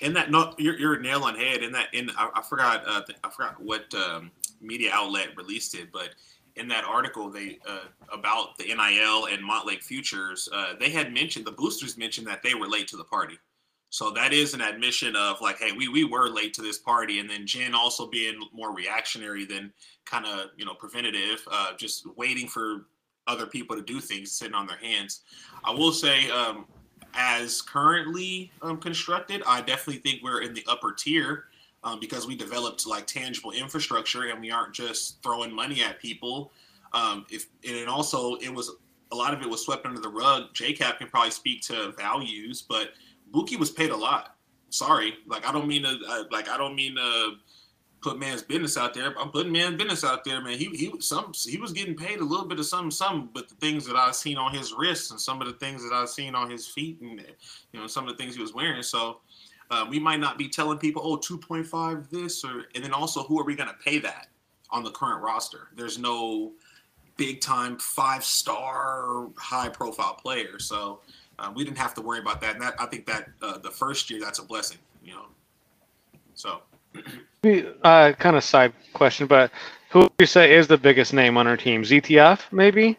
In 0.00 0.12
that, 0.14 0.32
no, 0.32 0.52
you're, 0.58 0.76
you're 0.76 0.98
nail 0.98 1.22
on 1.22 1.36
head. 1.36 1.62
In 1.62 1.70
that, 1.70 1.94
in 1.94 2.10
I, 2.18 2.28
I 2.34 2.42
forgot, 2.42 2.82
uh, 2.88 3.02
I 3.22 3.30
forgot 3.30 3.62
what 3.62 3.94
um, 3.94 4.32
media 4.60 4.90
outlet 4.92 5.28
released 5.36 5.76
it, 5.76 5.92
but 5.92 6.10
in 6.56 6.66
that 6.68 6.84
article 6.84 7.30
they 7.30 7.58
uh, 7.68 7.84
about 8.12 8.58
the 8.58 8.64
NIL 8.64 9.26
and 9.26 9.42
Montlake 9.42 9.82
futures, 9.82 10.48
uh, 10.52 10.74
they 10.80 10.90
had 10.90 11.12
mentioned 11.12 11.44
the 11.44 11.52
boosters 11.52 11.96
mentioned 11.96 12.26
that 12.26 12.42
they 12.42 12.54
were 12.54 12.66
late 12.66 12.88
to 12.88 12.96
the 12.96 13.04
party. 13.04 13.38
So 13.92 14.10
that 14.12 14.32
is 14.32 14.54
an 14.54 14.62
admission 14.62 15.14
of 15.16 15.42
like, 15.42 15.58
hey, 15.58 15.72
we 15.72 15.86
we 15.86 16.04
were 16.04 16.30
late 16.30 16.54
to 16.54 16.62
this 16.62 16.78
party, 16.78 17.18
and 17.18 17.28
then 17.28 17.46
Jen 17.46 17.74
also 17.74 18.06
being 18.06 18.40
more 18.50 18.74
reactionary 18.74 19.44
than 19.44 19.70
kind 20.06 20.24
of 20.24 20.46
you 20.56 20.64
know 20.64 20.72
preventative, 20.72 21.46
uh, 21.52 21.74
just 21.76 22.06
waiting 22.16 22.48
for 22.48 22.86
other 23.26 23.44
people 23.44 23.76
to 23.76 23.82
do 23.82 24.00
things, 24.00 24.32
sitting 24.32 24.54
on 24.54 24.66
their 24.66 24.78
hands. 24.78 25.20
I 25.62 25.72
will 25.72 25.92
say, 25.92 26.30
um, 26.30 26.64
as 27.12 27.60
currently 27.60 28.50
um, 28.62 28.78
constructed, 28.78 29.42
I 29.46 29.60
definitely 29.60 30.00
think 30.00 30.22
we're 30.22 30.40
in 30.40 30.54
the 30.54 30.64
upper 30.68 30.92
tier 30.92 31.44
um, 31.84 32.00
because 32.00 32.26
we 32.26 32.34
developed 32.34 32.86
like 32.86 33.06
tangible 33.06 33.50
infrastructure 33.50 34.30
and 34.30 34.40
we 34.40 34.50
aren't 34.50 34.72
just 34.72 35.22
throwing 35.22 35.52
money 35.52 35.82
at 35.82 36.00
people. 36.00 36.50
Um, 36.94 37.26
if 37.28 37.48
and 37.68 37.90
also 37.90 38.36
it 38.36 38.54
was 38.54 38.70
a 39.12 39.14
lot 39.14 39.34
of 39.34 39.42
it 39.42 39.50
was 39.50 39.62
swept 39.62 39.84
under 39.84 40.00
the 40.00 40.08
rug. 40.08 40.54
JCap 40.54 40.96
can 40.96 41.08
probably 41.08 41.30
speak 41.30 41.60
to 41.64 41.92
values, 41.98 42.62
but 42.66 42.92
Buki 43.32 43.58
was 43.58 43.70
paid 43.70 43.90
a 43.90 43.96
lot. 43.96 44.36
Sorry, 44.70 45.14
like 45.26 45.46
I 45.46 45.52
don't 45.52 45.66
mean 45.66 45.82
to 45.82 45.98
uh, 46.08 46.24
like 46.30 46.48
I 46.48 46.56
don't 46.56 46.74
mean 46.74 46.96
to 46.96 47.34
put 48.02 48.18
man's 48.18 48.42
business 48.42 48.76
out 48.76 48.94
there. 48.94 49.18
I'm 49.18 49.30
putting 49.30 49.52
man's 49.52 49.76
business 49.76 50.04
out 50.04 50.24
there, 50.24 50.42
man. 50.42 50.58
He 50.58 50.66
he 50.66 50.92
some 51.00 51.32
he 51.46 51.56
was 51.56 51.72
getting 51.72 51.94
paid 51.94 52.20
a 52.20 52.24
little 52.24 52.46
bit 52.46 52.58
of 52.58 52.66
something, 52.66 52.90
something, 52.90 53.30
but 53.32 53.48
the 53.48 53.54
things 53.54 53.86
that 53.86 53.96
I've 53.96 54.16
seen 54.16 54.36
on 54.36 54.52
his 54.52 54.74
wrists 54.76 55.10
and 55.10 55.20
some 55.20 55.40
of 55.40 55.46
the 55.46 55.54
things 55.54 55.82
that 55.82 55.94
I've 55.94 56.08
seen 56.08 56.34
on 56.34 56.50
his 56.50 56.66
feet 56.66 57.00
and 57.00 57.24
you 57.72 57.80
know 57.80 57.86
some 57.86 58.06
of 58.06 58.16
the 58.16 58.22
things 58.22 58.34
he 58.34 58.42
was 58.42 58.52
wearing. 58.54 58.82
So 58.82 59.20
uh, 59.70 59.86
we 59.88 59.98
might 59.98 60.20
not 60.20 60.36
be 60.36 60.48
telling 60.48 60.78
people, 60.78 61.02
oh, 61.02 61.16
2.5 61.16 62.10
this 62.10 62.44
or 62.44 62.66
and 62.74 62.84
then 62.84 62.92
also 62.92 63.22
who 63.22 63.40
are 63.40 63.44
we 63.44 63.54
going 63.54 63.70
to 63.70 63.76
pay 63.82 63.98
that 64.00 64.28
on 64.70 64.82
the 64.82 64.90
current 64.90 65.22
roster? 65.22 65.68
There's 65.76 65.98
no 65.98 66.52
big 67.16 67.40
time 67.40 67.78
five 67.78 68.24
star 68.24 69.28
high 69.36 69.68
profile 69.68 70.14
player, 70.14 70.58
so 70.58 71.00
uh, 71.42 71.50
we 71.54 71.64
didn't 71.64 71.78
have 71.78 71.92
to 71.94 72.00
worry 72.00 72.20
about 72.20 72.40
that. 72.40 72.54
And 72.54 72.62
that 72.62 72.74
I 72.78 72.86
think 72.86 73.04
that 73.06 73.28
uh, 73.42 73.58
the 73.58 73.70
first 73.70 74.08
year 74.10 74.20
that's 74.20 74.38
a 74.38 74.44
blessing, 74.44 74.78
you 75.04 75.12
know. 75.12 75.26
So. 76.34 76.62
uh, 77.82 78.12
kind 78.18 78.36
of 78.36 78.44
side 78.44 78.72
question, 78.92 79.26
but 79.26 79.50
who 79.90 80.00
would 80.00 80.12
you 80.18 80.26
say 80.26 80.54
is 80.54 80.68
the 80.68 80.78
biggest 80.78 81.12
name 81.12 81.36
on 81.36 81.46
our 81.46 81.56
team? 81.56 81.82
ZTF, 81.82 82.40
maybe? 82.52 82.96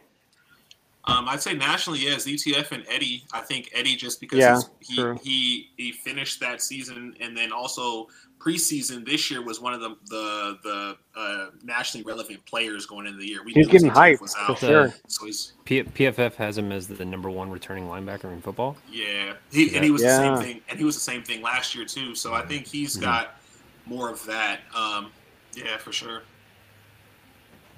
Um, 1.06 1.28
I'd 1.28 1.42
say 1.42 1.54
nationally, 1.54 2.00
yeah, 2.00 2.16
ZTF 2.16 2.72
and 2.72 2.86
Eddie. 2.88 3.26
I 3.34 3.42
think 3.42 3.70
Eddie 3.74 3.96
just 3.96 4.22
because 4.22 4.40
yeah, 4.40 4.62
he 4.80 5.14
he 5.22 5.70
he 5.76 5.92
finished 5.92 6.40
that 6.40 6.62
season, 6.62 7.16
and 7.20 7.36
then 7.36 7.52
also 7.52 8.08
preseason 8.44 9.06
this 9.06 9.32
year 9.32 9.42
was 9.42 9.62
one 9.62 9.74
of 9.74 9.80
the 9.82 9.96
the 10.10 10.58
the 10.64 10.98
uh, 11.16 11.50
nationally 11.64 12.04
relevant 12.04 12.44
players 12.46 12.86
going 12.86 13.06
into 13.06 13.20
the 13.20 13.28
year. 13.28 13.44
We 13.44 13.54
he's 13.54 13.68
getting 13.68 13.90
hyped 13.90 14.22
was 14.22 14.36
out, 14.38 14.60
for 14.60 14.66
sure. 14.66 14.94
So 15.08 15.26
he's 15.26 15.54
P- 15.66 15.84
PFF 15.84 16.36
has 16.36 16.58
him 16.58 16.72
as 16.72 16.88
the 16.88 17.06
number 17.06 17.30
one 17.30 17.50
returning 17.50 17.86
linebacker 17.86 18.32
in 18.34 18.42
football. 18.42 18.76
Yeah, 18.92 19.34
he, 19.52 19.74
and 19.76 19.84
he 19.84 19.92
was 19.92 20.02
yeah. 20.02 20.18
the 20.18 20.38
same 20.38 20.46
thing, 20.46 20.62
and 20.70 20.78
he 20.78 20.86
was 20.86 20.96
the 20.96 21.02
same 21.02 21.24
thing 21.24 21.42
last 21.42 21.74
year 21.76 21.86
too. 21.86 22.16
So 22.16 22.34
I 22.34 22.42
think 22.46 22.68
he's 22.68 22.96
mm-hmm. 22.96 23.06
got 23.06 23.40
more 23.86 24.10
of 24.10 24.26
that. 24.26 24.62
Um, 24.76 25.12
yeah, 25.56 25.78
for 25.78 25.92
sure. 25.92 26.24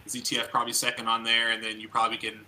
ZTF 0.08 0.50
probably 0.50 0.74
second 0.74 1.08
on 1.08 1.24
there, 1.24 1.52
and 1.52 1.64
then 1.64 1.80
you 1.80 1.88
probably 1.88 2.18
can 2.18 2.40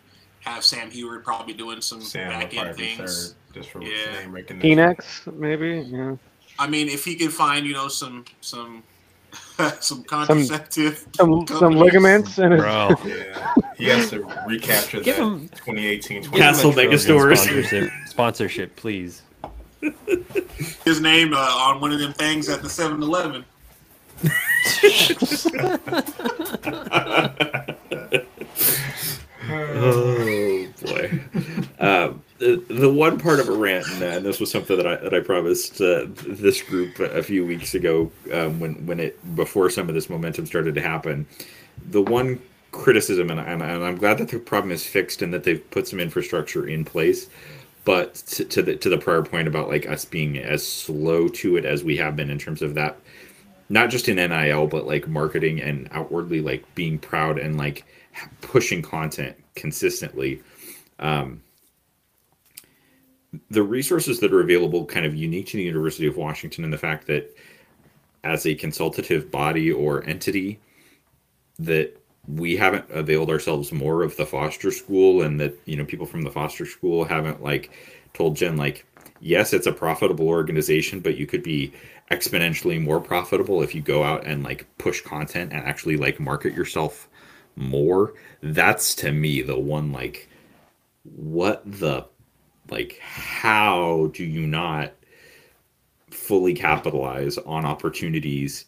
have 0.42 0.64
Sam 0.64 0.90
Huard 0.90 1.24
probably 1.24 1.54
doing 1.54 1.82
some 1.82 2.02
Sam 2.02 2.30
back 2.30 2.56
end 2.56 2.76
things. 2.76 3.36
just 3.54 3.70
for 3.70 3.82
yeah. 3.82 4.20
name 4.20 4.32
recognition. 4.32 4.78
Penix, 4.78 5.34
maybe. 5.36 5.82
Yeah. 5.88 6.16
I 6.60 6.68
mean, 6.68 6.90
if 6.90 7.06
he 7.06 7.16
can 7.16 7.30
find 7.30 7.66
you 7.66 7.74
know 7.74 7.88
some 7.88 8.26
some 8.42 8.84
some 9.80 10.04
contraceptive, 10.04 11.08
some, 11.16 11.48
some, 11.48 11.58
some 11.58 11.76
ligaments, 11.76 12.38
and 12.38 12.58
bro, 12.58 12.90
yeah, 13.06 13.54
he 13.78 13.86
has 13.86 14.10
to 14.10 14.24
recapture 14.48 15.02
Give 15.02 15.18
that 15.18 15.24
him, 15.24 15.50
2018 15.50 16.24
Castle 16.32 16.74
Mega 16.74 16.98
Stores 16.98 17.42
sponsorship, 17.42 17.92
sponsorship, 18.08 18.76
please. 18.76 19.24
His 20.86 21.02
name 21.02 21.34
uh, 21.34 21.38
on 21.38 21.80
one 21.80 21.92
of 21.92 22.00
them 22.00 22.14
things 22.14 22.50
at 22.50 22.64
the 22.64 22.68
7-Eleven. 22.68 23.46
oh 29.50 30.68
boy. 30.82 31.20
Um, 31.80 32.24
the, 32.40 32.92
one 32.92 33.20
part 33.20 33.40
of 33.40 33.50
a 33.50 33.52
rant, 33.52 33.88
and 34.02 34.26
this 34.26 34.40
was 34.40 34.52
something 34.52 34.78
that 34.78 34.88
I 34.88 34.96
that 34.98 35.14
I 35.14 35.20
promised 35.20 35.82
uh, 35.82 36.06
this 36.08 36.62
group 36.62 37.00
a 37.00 37.24
few 37.24 37.46
weeks 37.46 37.74
ago 37.74 38.12
um, 38.34 38.60
when 38.60 38.86
when 38.86 39.00
it 39.00 39.36
before 39.36 39.70
some 39.70 39.90
of 39.90 39.96
this 39.96 40.10
momentum 40.10 40.46
started 40.46 40.76
to 40.76 40.82
happen. 40.82 41.26
The 41.90 42.02
one 42.02 42.42
criticism, 42.72 43.30
and, 43.30 43.40
and, 43.40 43.62
and 43.62 43.84
I'm 43.84 43.98
glad 43.98 44.18
that 44.20 44.30
the 44.30 44.40
problem 44.40 44.72
is 44.72 44.86
fixed 44.86 45.22
and 45.22 45.34
that 45.34 45.44
they've 45.44 45.70
put 45.72 45.88
some 45.88 46.00
infrastructure 46.00 46.68
in 46.68 46.86
place. 46.86 47.28
But 47.86 48.16
to, 48.16 48.46
to 48.46 48.62
the 48.62 48.76
to 48.78 48.90
the 48.90 48.98
prior 48.98 49.24
point 49.24 49.48
about 49.48 49.70
like 49.70 49.88
us 49.88 50.06
being 50.06 50.38
as 50.38 50.68
slow 50.68 51.28
to 51.30 51.58
it 51.58 51.66
as 51.66 51.84
we 51.84 51.98
have 51.98 52.16
been 52.16 52.30
in 52.30 52.38
terms 52.38 52.62
of 52.62 52.76
that, 52.76 52.98
not 53.70 53.90
just 53.90 54.10
in 54.10 54.18
NIL, 54.18 54.68
but 54.68 54.86
like 54.86 55.08
marketing 55.08 55.62
and 55.62 55.88
outwardly 55.92 56.42
like 56.42 56.64
being 56.76 57.00
proud 57.00 57.40
and 57.40 57.58
like 57.58 57.86
pushing 58.42 58.82
content 58.82 59.36
consistently. 59.56 60.42
Um, 61.00 61.42
the 63.50 63.64
resources 63.64 64.20
that 64.20 64.34
are 64.34 64.42
available 64.42 64.86
kind 64.86 65.06
of 65.06 65.16
unique 65.16 65.48
to 65.48 65.58
the 65.58 65.64
University 65.64 66.08
of 66.08 66.18
Washington 66.18 66.64
and 66.64 66.74
the 66.74 66.78
fact 66.78 67.08
that 67.08 67.36
as 68.24 68.46
a 68.46 68.56
consultative 68.56 69.30
body 69.30 69.72
or 69.72 70.04
entity 70.06 70.60
that 71.60 71.96
we 72.28 72.58
haven't 72.58 72.86
availed 72.90 73.30
ourselves 73.30 73.72
more 73.72 74.04
of 74.04 74.16
the 74.18 74.26
foster 74.26 74.72
school 74.72 75.22
and 75.22 75.40
that 75.40 75.58
you 75.66 75.78
know 75.78 75.86
people 75.86 76.06
from 76.06 76.22
the 76.22 76.32
foster 76.32 76.66
school 76.66 77.06
haven't 77.06 77.42
like 77.42 77.72
told 78.14 78.36
jen 78.36 78.58
like 78.58 78.86
yes 79.22 79.54
it's 79.54 79.66
a 79.66 79.72
profitable 79.72 80.28
organization 80.28 81.00
but 81.00 81.16
you 81.16 81.26
could 81.26 81.42
be 81.42 81.72
exponentially 82.12 82.82
more 82.82 83.00
profitable 83.00 83.62
if 83.62 83.76
you 83.76 83.82
go 83.82 84.04
out 84.04 84.26
and 84.26 84.44
like 84.44 84.66
push 84.78 85.02
content 85.02 85.52
and 85.52 85.66
actually 85.66 85.98
like 85.98 86.20
market 86.20 86.54
yourself 86.54 87.10
more. 87.56 88.14
That's 88.42 88.96
to 88.96 89.12
me 89.12 89.42
the 89.42 89.60
one 89.60 89.92
like 89.92 90.30
what 91.04 91.62
the 91.66 92.06
like 92.70 93.00
how 93.02 94.10
do 94.14 94.24
you 94.24 94.46
not 94.46 94.94
fully 96.10 96.54
capitalize 96.54 97.38
on 97.40 97.66
opportunities 97.66 98.66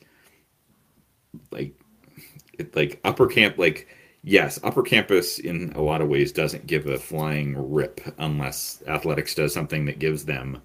like 1.51 1.73
like 2.73 2.99
upper 3.03 3.27
camp 3.27 3.57
like 3.57 3.87
yes 4.23 4.59
upper 4.63 4.81
campus 4.81 5.39
in 5.39 5.71
a 5.73 5.81
lot 5.81 6.01
of 6.01 6.09
ways 6.09 6.31
doesn't 6.31 6.67
give 6.67 6.87
a 6.87 6.97
flying 6.97 7.55
rip 7.71 8.01
unless 8.17 8.83
athletics 8.87 9.35
does 9.35 9.53
something 9.53 9.85
that 9.85 9.99
gives 9.99 10.25
them 10.25 10.61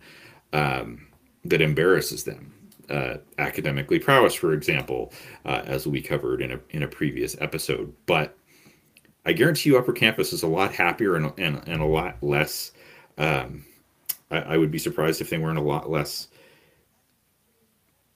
um, 0.53 1.07
that 1.44 1.61
embarrasses 1.61 2.25
them 2.25 2.53
uh, 2.90 3.16
academically 3.38 3.99
prowess, 3.99 4.35
for 4.35 4.53
example, 4.53 5.12
uh, 5.44 5.62
as 5.64 5.87
we 5.87 6.01
covered 6.01 6.42
in 6.42 6.53
a 6.53 6.61
in 6.70 6.83
a 6.83 6.88
previous 6.88 7.37
episode. 7.40 7.92
But 8.07 8.37
I 9.25 9.33
guarantee 9.33 9.70
you, 9.70 9.79
Upper 9.79 9.92
Campus 9.92 10.33
is 10.33 10.42
a 10.42 10.49
lot 10.49 10.75
happier 10.75 11.16
and 11.16 11.33
and, 11.38 11.62
and 11.66 11.81
a 11.81 11.87
lot 11.87 12.23
less. 12.23 12.73
Um, 13.18 13.64
I, 14.31 14.38
I 14.38 14.57
would 14.57 14.70
be 14.70 14.79
surprised 14.79 15.20
if 15.20 15.31
they 15.31 15.38
weren't 15.38 15.59
a 15.59 15.62
lot 15.62 15.90
less 15.90 16.29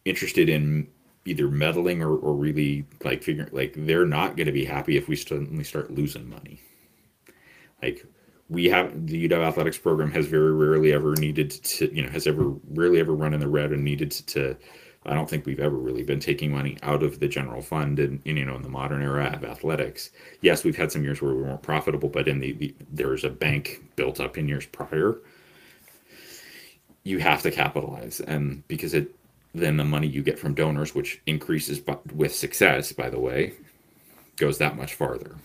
interested 0.04 0.48
in 0.48 0.88
either 1.24 1.48
meddling 1.48 2.02
or, 2.02 2.16
or 2.16 2.34
really 2.34 2.86
like 3.04 3.22
figuring 3.22 3.50
like 3.52 3.74
they're 3.76 4.06
not 4.06 4.36
going 4.36 4.46
to 4.46 4.52
be 4.52 4.64
happy 4.64 4.96
if 4.96 5.08
we 5.08 5.16
suddenly 5.16 5.64
start 5.64 5.90
losing 5.90 6.28
money. 6.28 6.60
Like 7.82 8.04
we 8.48 8.66
have 8.66 9.06
the 9.06 9.28
UW 9.28 9.46
athletics 9.46 9.78
program 9.78 10.10
has 10.12 10.26
very 10.26 10.52
rarely 10.52 10.92
ever 10.92 11.14
needed 11.16 11.50
to 11.50 11.94
you 11.94 12.02
know 12.02 12.10
has 12.10 12.26
ever 12.26 12.54
rarely 12.70 13.00
ever 13.00 13.14
run 13.14 13.34
in 13.34 13.40
the 13.40 13.48
red 13.48 13.72
and 13.72 13.84
needed 13.84 14.10
to, 14.10 14.24
to 14.26 14.56
I 15.06 15.14
don't 15.14 15.30
think 15.30 15.46
we've 15.46 15.60
ever 15.60 15.76
really 15.76 16.02
been 16.02 16.20
taking 16.20 16.52
money 16.52 16.76
out 16.82 17.02
of 17.02 17.20
the 17.20 17.28
general 17.28 17.62
fund 17.62 17.98
and 17.98 18.20
you 18.24 18.44
know 18.44 18.56
in 18.56 18.62
the 18.62 18.68
modern 18.68 19.02
era 19.02 19.30
of 19.34 19.44
athletics. 19.44 20.10
Yes, 20.40 20.64
we've 20.64 20.76
had 20.76 20.92
some 20.92 21.04
years 21.04 21.22
where 21.22 21.34
we 21.34 21.42
weren't 21.42 21.62
profitable, 21.62 22.08
but 22.08 22.28
in 22.28 22.40
the, 22.40 22.52
the 22.52 22.74
there's 22.90 23.24
a 23.24 23.30
bank 23.30 23.82
built 23.96 24.20
up 24.20 24.36
in 24.36 24.48
years 24.48 24.66
prior. 24.66 25.18
You 27.04 27.18
have 27.18 27.42
to 27.42 27.50
capitalize, 27.50 28.20
and 28.20 28.66
because 28.68 28.92
it 28.92 29.14
then 29.54 29.76
the 29.76 29.84
money 29.84 30.06
you 30.06 30.22
get 30.22 30.38
from 30.38 30.54
donors, 30.54 30.94
which 30.94 31.20
increases 31.26 31.80
with 32.14 32.34
success, 32.34 32.92
by 32.92 33.08
the 33.08 33.18
way, 33.18 33.54
goes 34.36 34.58
that 34.58 34.76
much 34.76 34.94
farther. 34.94 35.36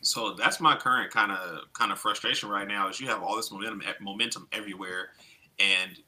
So 0.00 0.34
that's 0.34 0.60
my 0.60 0.76
current 0.76 1.10
kind 1.10 1.32
of 1.32 1.72
kind 1.72 1.90
of 1.90 1.98
frustration 1.98 2.48
right 2.48 2.68
now 2.68 2.88
is 2.88 3.00
you 3.00 3.08
have 3.08 3.22
all 3.22 3.36
this 3.36 3.50
momentum 3.50 3.82
eh, 3.86 3.92
momentum 4.00 4.46
everywhere, 4.52 5.10
and 5.58 5.98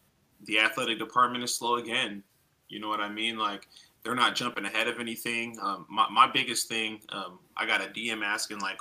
the 0.45 0.61
athletic 0.61 0.99
department 0.99 1.43
is 1.43 1.55
slow 1.55 1.77
again. 1.77 2.23
You 2.69 2.81
know 2.81 2.89
what 2.89 3.01
I 3.01 3.09
mean? 3.09 3.39
Like 3.39 3.69
they're 4.03 4.15
not 4.15 4.35
jumping 4.35 4.65
ahead 4.65 4.89
of 4.89 5.01
anything. 5.01 5.59
Um, 5.61 5.87
my, 5.89 6.09
my 6.11 6.31
biggest 6.31 6.69
thing, 6.69 7.01
um, 7.11 7.39
I 7.57 7.67
got 7.67 7.81
a 7.81 7.89
DM 7.89 8.23
asking 8.23 8.61
like, 8.61 8.79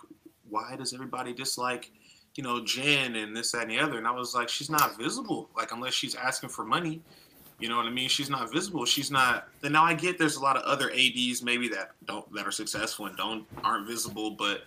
why 0.49 0.75
does 0.77 0.93
everybody 0.93 1.33
dislike, 1.33 1.91
you 2.35 2.43
know, 2.43 2.63
Jen 2.63 3.15
and 3.15 3.35
this, 3.35 3.51
that, 3.51 3.63
and 3.63 3.71
the 3.71 3.79
other? 3.79 3.97
And 3.97 4.07
I 4.07 4.11
was 4.11 4.33
like, 4.35 4.49
she's 4.49 4.69
not 4.69 4.97
visible. 4.97 5.49
Like 5.55 5.71
unless 5.71 5.93
she's 5.93 6.15
asking 6.15 6.49
for 6.49 6.63
money, 6.63 7.01
you 7.59 7.69
know 7.69 7.77
what 7.77 7.85
I 7.85 7.89
mean? 7.89 8.07
She's 8.07 8.29
not 8.29 8.51
visible. 8.53 8.85
She's 8.85 9.09
not. 9.09 9.47
Then 9.61 9.71
now 9.71 9.83
I 9.83 9.95
get 9.95 10.19
there's 10.19 10.35
a 10.35 10.41
lot 10.41 10.57
of 10.57 10.63
other 10.63 10.91
ads 10.91 11.41
maybe 11.41 11.67
that 11.69 11.91
don't 12.05 12.31
that 12.33 12.45
are 12.45 12.51
successful 12.51 13.07
and 13.07 13.17
don't 13.17 13.45
aren't 13.63 13.87
visible, 13.87 14.31
but 14.31 14.61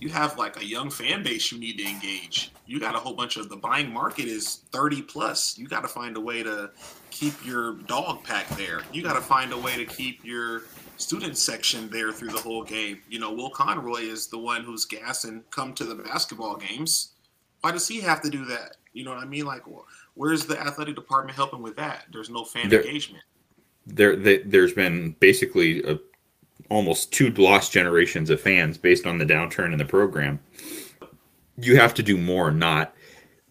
you 0.00 0.08
have 0.08 0.38
like 0.38 0.60
a 0.60 0.64
young 0.64 0.90
fan 0.90 1.22
base 1.22 1.52
you 1.52 1.58
need 1.58 1.76
to 1.78 1.86
engage. 1.86 2.50
You 2.66 2.80
got 2.80 2.94
a 2.94 2.98
whole 2.98 3.12
bunch 3.12 3.36
of 3.36 3.50
the 3.50 3.56
buying 3.56 3.92
market 3.92 4.26
is 4.26 4.62
30 4.72 5.02
plus. 5.02 5.58
You 5.58 5.68
got 5.68 5.82
to 5.82 5.88
find 5.88 6.16
a 6.16 6.20
way 6.20 6.42
to 6.42 6.70
keep 7.10 7.34
your 7.44 7.74
dog 7.74 8.24
pack 8.24 8.48
there. 8.50 8.80
You 8.92 9.02
got 9.02 9.12
to 9.14 9.20
find 9.20 9.52
a 9.52 9.58
way 9.58 9.76
to 9.76 9.84
keep 9.84 10.24
your 10.24 10.62
student 10.96 11.36
section 11.36 11.90
there 11.90 12.12
through 12.12 12.30
the 12.30 12.38
whole 12.38 12.64
game. 12.64 13.02
You 13.10 13.18
know, 13.18 13.30
Will 13.32 13.50
Conroy 13.50 14.00
is 14.00 14.26
the 14.26 14.38
one 14.38 14.64
who's 14.64 14.86
gassing 14.86 15.44
come 15.50 15.74
to 15.74 15.84
the 15.84 15.94
basketball 15.94 16.56
games. 16.56 17.12
Why 17.60 17.72
does 17.72 17.86
he 17.86 18.00
have 18.00 18.22
to 18.22 18.30
do 18.30 18.46
that? 18.46 18.76
You 18.94 19.04
know 19.04 19.10
what 19.10 19.22
I 19.22 19.26
mean? 19.26 19.44
Like, 19.44 19.62
where's 20.14 20.46
the 20.46 20.58
athletic 20.58 20.94
department 20.94 21.36
helping 21.36 21.60
with 21.62 21.76
that? 21.76 22.06
There's 22.10 22.30
no 22.30 22.44
fan 22.44 22.70
there, 22.70 22.80
engagement. 22.80 23.22
There, 23.86 24.16
there's 24.16 24.72
been 24.72 25.14
basically 25.20 25.82
a 25.84 25.98
almost 26.70 27.12
two 27.12 27.30
lost 27.32 27.72
generations 27.72 28.30
of 28.30 28.40
fans 28.40 28.78
based 28.78 29.06
on 29.06 29.18
the 29.18 29.26
downturn 29.26 29.72
in 29.72 29.78
the 29.78 29.84
program. 29.84 30.40
You 31.58 31.76
have 31.76 31.92
to 31.94 32.02
do 32.02 32.16
more, 32.16 32.50
not 32.50 32.94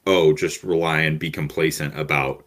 oh, 0.07 0.33
just 0.33 0.63
rely 0.63 1.01
and 1.01 1.19
be 1.19 1.29
complacent 1.29 1.97
about, 1.97 2.43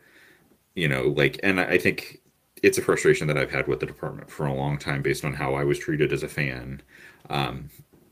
you 0.75 0.89
know, 0.89 1.15
like. 1.17 1.39
And 1.43 1.61
I 1.61 1.79
think 1.79 2.21
it's 2.63 2.79
a 2.79 2.83
frustration 2.83 3.29
that 3.29 3.39
I've 3.39 3.53
had 3.53 3.69
with 3.69 3.81
the 3.81 3.87
department 3.87 4.31
for 4.31 4.47
a 4.47 4.55
long 4.55 4.79
time, 4.79 5.03
based 5.03 5.25
on 5.25 5.35
how 5.35 5.55
I 5.55 5.65
was 5.65 5.79
treated 5.79 6.13
as 6.13 6.23
a 6.23 6.29
fan, 6.29 6.83
um, 7.31 7.71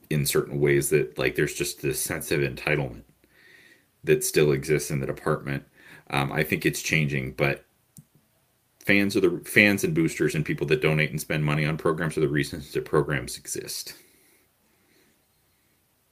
in 0.09 0.25
certain 0.25 0.61
ways 0.61 0.90
that 0.90 1.18
like 1.18 1.35
there's 1.35 1.55
just 1.55 1.83
this 1.83 2.01
sense 2.01 2.31
of 2.31 2.40
entitlement 2.40 3.03
that 4.05 4.25
still 4.25 4.53
exists 4.53 4.90
in 4.90 5.01
the 5.01 5.07
department. 5.07 5.64
Um, 6.11 6.33
I 6.33 6.42
think 6.42 6.64
it's 6.64 6.83
changing, 6.83 7.33
but 7.33 7.64
fans 8.84 9.16
are 9.16 9.20
the 9.20 9.40
fans 9.44 9.84
and 9.84 9.94
boosters 9.94 10.34
and 10.34 10.44
people 10.44 10.66
that 10.66 10.82
donate 10.82 11.10
and 11.10 11.20
spend 11.20 11.44
money 11.44 11.64
on 11.66 11.76
programs 11.76 12.16
are 12.16 12.22
the 12.22 12.28
reasons 12.28 12.72
that 12.72 12.84
programs 12.84 13.36
exist. 13.36 13.94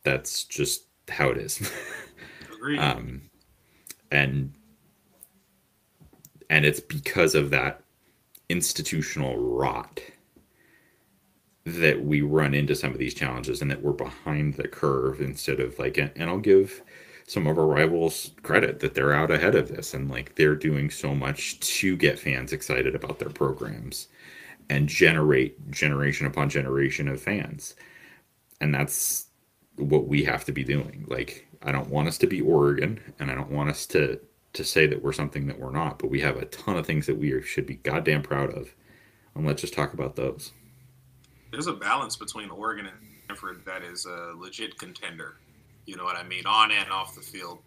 That's 0.05 0.45
just 0.45 0.85
how 1.09 1.31
it 1.31 1.39
is. 1.39 1.71
um, 2.79 3.23
and 4.11 4.53
and 6.51 6.65
it's 6.65 6.81
because 6.81 7.35
of 7.35 7.51
that 7.51 7.83
institutional 8.49 9.37
rot 9.37 10.01
that 11.65 12.03
we 12.03 12.23
run 12.23 12.55
into 12.55 12.75
some 12.75 12.93
of 12.93 12.99
these 12.99 13.13
challenges 13.13 13.61
and 13.61 13.71
that 13.71 13.83
we're 13.83 13.93
behind 13.93 14.55
the 14.55 14.67
curve 14.67 15.21
instead 15.21 15.61
of 15.61 15.79
like 15.79 15.99
and 15.99 16.13
I'll 16.19 16.39
give 16.39 16.83
some 17.29 17.47
of 17.47 17.59
our 17.59 17.67
rivals 17.67 18.31
credit 18.43 18.81
that 18.81 18.95
they're 18.95 19.13
out 19.13 19.31
ahead 19.31 19.55
of 19.55 19.69
this 19.69 19.93
and 19.93 20.11
like 20.11 20.35
they're 20.35 20.57
doing 20.57 20.89
so 20.89 21.15
much 21.15 21.61
to 21.61 21.95
get 21.95 22.19
fans 22.19 22.55
excited 22.55 22.95
about 22.95 23.19
their 23.19 23.29
programs 23.29 24.09
and 24.71 24.89
generate 24.89 25.71
generation 25.71 26.27
upon 26.27 26.49
generation 26.49 27.07
of 27.07 27.21
fans. 27.21 27.75
And 28.63 28.75
that's 28.75 29.27
what 29.77 30.09
we 30.09 30.25
have 30.25 30.47
to 30.47 30.53
be 30.53 30.65
doing. 30.65 31.05
Like 31.07 31.47
I 31.63 31.71
don't 31.71 31.91
want 31.91 32.09
us 32.09 32.17
to 32.19 32.27
be 32.27 32.41
Oregon 32.41 32.99
and 33.19 33.31
I 33.31 33.35
don't 33.35 33.51
want 33.51 33.69
us 33.69 33.85
to 33.89 34.19
to 34.55 34.65
say 34.65 34.87
that 34.87 35.03
we're 35.03 35.13
something 35.13 35.47
that 35.49 35.61
we're 35.61 35.71
not, 35.71 35.99
but 35.99 36.09
we 36.09 36.21
have 36.21 36.39
a 36.39 36.47
ton 36.47 36.79
of 36.79 36.87
things 36.87 37.05
that 37.07 37.19
we 37.19 37.43
should 37.43 37.67
be 37.67 37.75
goddamn 37.75 38.23
proud 38.23 38.51
of. 38.55 38.75
And 39.35 39.47
let's 39.47 39.61
just 39.61 39.75
talk 39.75 39.93
about 39.93 40.17
those. 40.17 40.53
There's 41.53 41.67
a 41.67 41.75
balance 41.75 42.17
between 42.17 42.49
Oregon 42.49 42.87
and 42.87 42.97
Stanford 43.25 43.63
that 43.67 43.83
is 43.83 44.07
a 44.07 44.33
legit 44.35 44.79
contender 44.79 45.37
you 45.89 45.97
know 45.97 46.05
what 46.05 46.17
I 46.17 46.23
mean? 46.23 46.45
On 46.45 46.71
and 46.71 46.93
off 46.93 47.15
the 47.15 47.23
field. 47.23 47.61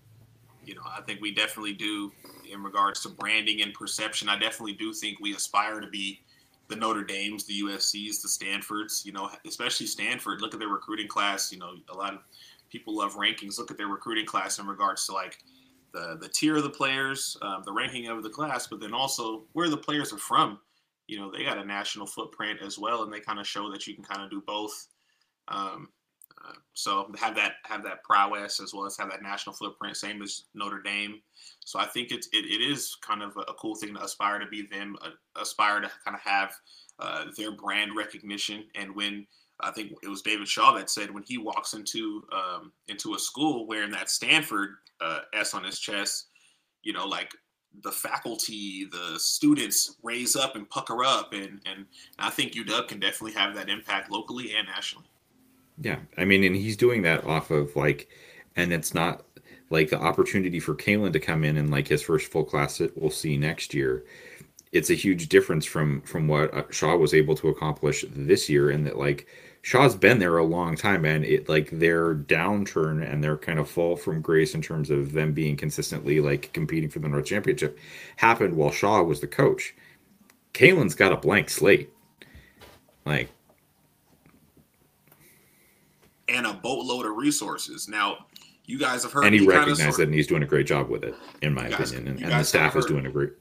You 0.63 0.75
know, 0.75 0.84
I 0.86 1.01
think 1.01 1.21
we 1.21 1.34
definitely 1.34 1.73
do 1.73 2.12
in 2.51 2.62
regards 2.62 3.01
to 3.01 3.10
branding 3.10 3.63
and 3.63 3.73
perception. 3.73 4.29
I 4.29 4.38
definitely 4.38 4.73
do 4.73 4.93
think 4.93 5.19
we 5.19 5.34
aspire 5.34 5.79
to 5.79 5.88
be 5.88 6.21
the 6.67 6.75
Notre 6.75 7.03
Dames, 7.03 7.45
the 7.45 7.62
USC's, 7.63 8.21
the 8.21 8.29
Stanfords, 8.29 9.03
you 9.03 9.12
know, 9.12 9.31
especially 9.47 9.88
Stanford. 9.88 10.39
Look 10.39 10.53
at 10.53 10.60
their 10.60 10.69
recruiting 10.69 11.07
class. 11.07 11.51
You 11.51 11.57
know, 11.57 11.73
a 11.89 11.97
lot 11.97 12.13
of 12.13 12.19
people 12.69 12.95
love 12.95 13.15
rankings. 13.15 13.57
Look 13.57 13.71
at 13.71 13.77
their 13.77 13.88
recruiting 13.88 14.27
class 14.27 14.60
in 14.60 14.67
regards 14.67 15.07
to 15.07 15.13
like 15.13 15.39
the 15.91 16.15
the 16.21 16.29
tier 16.29 16.57
of 16.57 16.63
the 16.63 16.69
players, 16.69 17.36
um, 17.41 17.63
the 17.65 17.73
ranking 17.73 18.07
of 18.07 18.21
the 18.21 18.29
class, 18.29 18.67
but 18.67 18.79
then 18.79 18.93
also 18.93 19.45
where 19.53 19.67
the 19.67 19.77
players 19.77 20.13
are 20.13 20.19
from. 20.19 20.60
You 21.07 21.17
know, 21.19 21.31
they 21.31 21.43
got 21.43 21.57
a 21.57 21.65
national 21.65 22.05
footprint 22.05 22.60
as 22.63 22.77
well, 22.77 23.01
and 23.01 23.12
they 23.12 23.19
kind 23.19 23.39
of 23.39 23.47
show 23.47 23.71
that 23.71 23.88
you 23.88 23.95
can 23.95 24.03
kind 24.03 24.21
of 24.21 24.29
do 24.29 24.43
both. 24.45 24.89
Um, 25.47 25.89
so 26.73 27.12
have 27.17 27.36
that 27.36 27.54
have 27.65 27.84
that 27.84 28.04
prowess 28.04 28.60
as 28.60 28.73
well 28.73 28.86
as 28.86 28.97
have 28.97 29.10
that 29.10 29.21
national 29.21 29.56
footprint, 29.56 29.97
same 29.97 30.21
as 30.21 30.43
Notre 30.54 30.82
Dame. 30.82 31.21
So 31.65 31.80
I 31.80 31.86
think 31.86 32.12
it's 32.12 32.27
it, 32.27 32.45
it 32.45 32.62
is 32.62 32.95
kind 33.01 33.21
of 33.21 33.38
a, 33.38 33.54
cool 33.54 33.75
thing 33.75 33.93
to 33.95 34.04
aspire 34.04 34.39
to 34.39 34.47
be 34.47 34.67
them, 34.71 34.95
uh, 35.01 35.10
aspire 35.39 35.82
to 35.82 35.91
kind 36.04 36.15
of 36.15 36.21
have 36.21 36.54
uh, 36.99 37.25
their 37.38 37.51
brand 37.51 37.95
recognition. 37.95 38.65
And 38.75 38.95
when 38.95 39.27
I 39.60 39.71
think 39.71 39.93
it 40.01 40.08
was 40.08 40.21
David 40.21 40.47
Shaw 40.47 40.73
that 40.75 40.89
said 40.89 41.12
when 41.12 41.23
he 41.23 41.38
walks 41.38 41.73
into 41.73 42.23
um, 42.32 42.71
into 42.88 43.15
a 43.15 43.19
school 43.19 43.67
wearing 43.67 43.91
that 43.91 44.10
Stanford 44.10 44.71
uh, 45.01 45.19
S 45.34 45.54
on 45.54 45.63
his 45.63 45.80
chest, 45.80 46.27
you 46.84 46.93
know, 46.93 47.06
like 47.06 47.32
the 47.84 47.91
faculty, 47.91 48.86
the 48.91 49.17
students 49.17 49.95
raise 50.04 50.36
up 50.36 50.56
and 50.56 50.69
pucker 50.69 51.04
up, 51.04 51.34
and 51.34 51.62
and 51.65 51.86
I 52.17 52.30
think 52.30 52.54
UW 52.54 52.88
can 52.88 52.99
definitely 52.99 53.34
have 53.34 53.56
that 53.56 53.69
impact 53.69 54.12
locally 54.12 54.56
and 54.56 54.67
nationally. 54.67 55.11
Yeah, 55.82 55.98
I 56.15 56.26
mean, 56.26 56.44
and 56.44 56.56
he's 56.56 56.78
doing 56.78 57.02
that 57.04 57.26
off 57.26 57.50
of 57.50 57.76
like, 57.76 58.08
and 58.56 58.72
it's 58.72 58.94
not 58.94 59.26
like 59.72 59.89
the 59.89 60.00
opportunity 60.00 60.60
for 60.60 60.76
Kalen 60.76 61.13
to 61.13 61.20
come 61.20 61.44
in 61.44 61.58
and 61.58 61.72
like 61.72 61.88
his 61.88 62.04
first 62.04 62.32
full 62.32 62.44
class 62.44 62.78
that 62.78 62.96
we'll 62.98 63.10
see 63.10 63.36
next 63.36 63.74
year. 63.74 64.06
It's 64.72 64.91
a 64.91 64.96
huge 64.96 65.28
difference 65.28 65.65
from 65.65 66.02
from 66.02 66.28
what 66.28 66.54
uh, 66.54 66.63
Shaw 66.70 66.96
was 66.98 67.13
able 67.13 67.36
to 67.36 67.50
accomplish 67.50 68.06
this 68.12 68.48
year, 68.48 68.70
and 68.70 68.86
that 68.86 69.00
like 69.00 69.28
Shaw's 69.63 69.96
been 69.96 70.20
there 70.20 70.38
a 70.38 70.44
long 70.44 70.76
time, 70.76 71.04
and 71.04 71.26
it 71.26 71.50
like 71.50 71.72
their 71.72 72.13
downturn 72.13 73.04
and 73.12 73.24
their 73.24 73.38
kind 73.38 73.58
of 73.60 73.70
fall 73.70 73.96
from 73.96 74.22
grace 74.22 74.54
in 74.54 74.62
terms 74.62 74.91
of 74.91 75.13
them 75.13 75.34
being 75.34 75.58
consistently 75.58 76.22
like 76.22 76.54
competing 76.54 76.89
for 76.89 77.00
the 77.00 77.10
North 77.10 77.26
Championship 77.26 77.80
happened 78.17 78.56
while 78.56 78.72
Shaw 78.72 79.02
was 79.02 79.20
the 79.20 79.28
coach. 79.28 79.74
Kalen's 80.54 80.96
got 80.96 81.12
a 81.12 81.17
blank 81.17 81.50
slate. 81.50 81.89
Like 83.06 83.32
and 86.32 86.48
a 86.48 86.54
boatload 86.54 87.06
of 87.06 87.15
resources. 87.15 87.88
Now, 87.88 88.26
you 88.65 88.80
guys 88.80 89.04
have 89.04 89.12
heard. 89.12 89.26
And 89.26 89.36
he 89.36 89.46
recognized 89.46 90.00
it, 90.00 90.04
and 90.04 90.13
he's 90.13 90.28
doing 90.28 90.44
a 90.44 90.48
great 90.48 90.65
job 90.65 90.89
with 90.89 91.04
it, 91.04 91.15
in 91.41 91.54
my 91.54 91.70
guys, 91.70 91.91
opinion. 91.91 92.15
And, 92.15 92.32
and 92.32 92.39
the 92.39 92.44
staff 92.44 92.76
is 92.76 92.86
doing 92.86 93.06
a 93.06 93.12
great. 93.12 93.32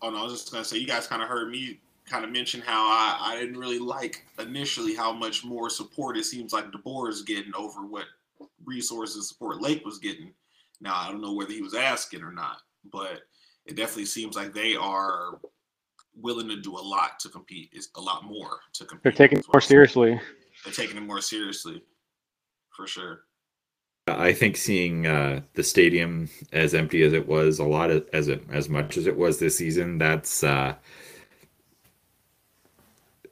Oh 0.00 0.10
no, 0.10 0.18
I 0.18 0.24
was 0.24 0.32
just 0.32 0.50
gonna 0.50 0.64
say 0.64 0.78
you 0.78 0.86
guys 0.86 1.06
kind 1.06 1.22
of 1.22 1.28
heard 1.28 1.50
me 1.50 1.78
kind 2.04 2.24
of 2.24 2.32
mention 2.32 2.60
how 2.60 2.84
I, 2.84 3.18
I 3.20 3.40
didn't 3.40 3.56
really 3.56 3.78
like 3.78 4.26
initially 4.40 4.94
how 4.94 5.12
much 5.12 5.44
more 5.44 5.70
support 5.70 6.16
it 6.16 6.24
seems 6.24 6.52
like 6.52 6.72
DeBoer 6.72 7.08
is 7.08 7.22
getting 7.22 7.54
over 7.54 7.86
what 7.86 8.06
resources 8.64 9.28
support 9.28 9.60
Lake 9.60 9.84
was 9.84 9.98
getting. 9.98 10.32
Now 10.80 10.96
I 10.96 11.12
don't 11.12 11.22
know 11.22 11.32
whether 11.32 11.52
he 11.52 11.62
was 11.62 11.74
asking 11.74 12.22
or 12.22 12.32
not, 12.32 12.58
but 12.92 13.20
it 13.64 13.76
definitely 13.76 14.06
seems 14.06 14.34
like 14.34 14.52
they 14.52 14.74
are 14.74 15.38
willing 16.20 16.48
to 16.48 16.60
do 16.60 16.76
a 16.76 16.82
lot 16.82 17.20
to 17.20 17.28
compete. 17.28 17.70
Is 17.72 17.90
a 17.96 18.00
lot 18.00 18.24
more 18.24 18.58
to 18.72 18.84
compete. 18.84 19.04
They're 19.04 19.12
taking 19.12 19.38
it 19.38 19.46
more 19.52 19.60
seriously 19.60 20.20
they're 20.64 20.72
taking 20.72 20.96
it 20.96 21.02
more 21.02 21.20
seriously, 21.20 21.82
for 22.70 22.86
sure. 22.86 23.20
I 24.08 24.32
think 24.32 24.56
seeing 24.56 25.06
uh, 25.06 25.42
the 25.54 25.62
stadium 25.62 26.28
as 26.52 26.74
empty 26.74 27.02
as 27.02 27.12
it 27.12 27.28
was, 27.28 27.60
a 27.60 27.64
lot 27.64 27.90
of, 27.90 28.08
as 28.12 28.28
it, 28.28 28.42
as 28.50 28.68
much 28.68 28.96
as 28.96 29.06
it 29.06 29.16
was 29.16 29.38
this 29.38 29.58
season, 29.58 29.98
that's 29.98 30.42
uh, 30.42 30.74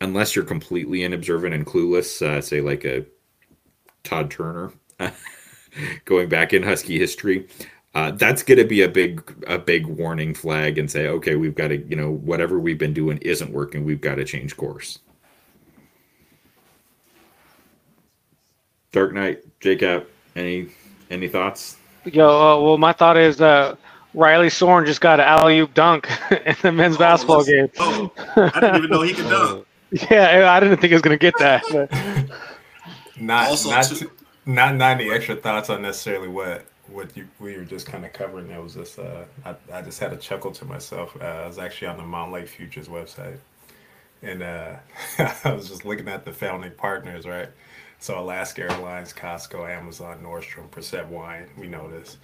unless 0.00 0.36
you're 0.36 0.44
completely 0.44 1.02
inobservant 1.02 1.54
and 1.54 1.66
clueless, 1.66 2.22
uh, 2.22 2.40
say 2.40 2.60
like 2.60 2.84
a 2.84 3.04
Todd 4.04 4.30
Turner, 4.30 4.72
going 6.04 6.28
back 6.28 6.52
in 6.52 6.62
Husky 6.62 6.98
history, 6.98 7.48
uh, 7.94 8.12
that's 8.12 8.44
going 8.44 8.58
to 8.58 8.64
be 8.64 8.82
a 8.82 8.88
big 8.88 9.44
a 9.48 9.58
big 9.58 9.86
warning 9.86 10.34
flag 10.34 10.78
and 10.78 10.88
say, 10.90 11.08
okay, 11.08 11.34
we've 11.34 11.56
got 11.56 11.68
to 11.68 11.78
you 11.88 11.96
know 11.96 12.10
whatever 12.10 12.60
we've 12.60 12.78
been 12.78 12.94
doing 12.94 13.18
isn't 13.18 13.52
working. 13.52 13.84
We've 13.84 14.00
got 14.00 14.16
to 14.16 14.24
change 14.24 14.56
course. 14.56 15.00
Dark 18.92 19.12
Knight, 19.12 19.42
Jacob, 19.60 20.06
any 20.36 20.68
any 21.10 21.28
thoughts? 21.28 21.76
Yo, 22.04 22.26
uh, 22.28 22.60
well, 22.62 22.78
my 22.78 22.92
thought 22.92 23.16
is 23.16 23.40
uh, 23.40 23.76
Riley 24.14 24.50
Sorn 24.50 24.86
just 24.86 25.00
got 25.00 25.20
an 25.20 25.26
alley 25.26 25.60
oop 25.60 25.74
dunk 25.74 26.08
in 26.46 26.56
the 26.62 26.72
men's 26.72 26.96
Oh, 26.96 26.98
basketball 26.98 27.44
game. 27.44 27.68
Oh, 27.78 28.10
I 28.36 28.60
didn't 28.60 28.76
even 28.76 28.90
know 28.90 29.02
he 29.02 29.14
could 29.14 29.28
dunk. 29.28 29.66
Yeah, 30.08 30.52
I 30.52 30.60
didn't 30.60 30.76
think 30.78 30.90
he 30.90 30.94
was 30.94 31.02
gonna 31.02 31.16
get 31.16 31.34
that. 31.40 31.64
But 31.72 31.90
Not 33.20 33.48
Also, 33.48 33.70
not 33.70 33.84
too- 33.86 34.10
not 34.46 34.74
not 34.76 35.00
any 35.00 35.10
extra 35.10 35.34
thoughts 35.36 35.68
on 35.68 35.82
necessarily 35.82 36.28
what 36.28 36.64
what 36.86 37.14
you 37.16 37.26
we 37.40 37.56
were 37.56 37.64
just 37.64 37.86
kind 37.86 38.04
of 38.06 38.12
covering. 38.12 38.48
There 38.48 38.62
was 38.62 38.74
just 38.74 38.98
uh, 38.98 39.24
I 39.44 39.54
I 39.72 39.82
just 39.82 39.98
had 40.00 40.12
a 40.12 40.16
chuckle 40.16 40.52
to 40.52 40.64
myself. 40.64 41.16
Uh, 41.20 41.24
I 41.24 41.46
was 41.46 41.58
actually 41.58 41.88
on 41.88 41.96
the 41.98 42.02
Montlake 42.04 42.46
Futures 42.48 42.86
website, 42.88 43.38
and 44.22 44.42
uh, 44.44 44.76
I 45.44 45.52
was 45.52 45.68
just 45.68 45.84
looking 45.84 46.08
at 46.08 46.24
the 46.24 46.32
founding 46.32 46.72
partners, 46.72 47.26
right? 47.26 47.48
So 48.00 48.18
Alaska 48.18 48.62
Airlines, 48.62 49.12
Costco, 49.12 49.68
Amazon, 49.68 50.20
Nordstrom, 50.22 50.70
Precept 50.70 51.08
Wine. 51.08 51.48
We 51.58 51.68
know 51.68 51.90
this, 51.90 52.16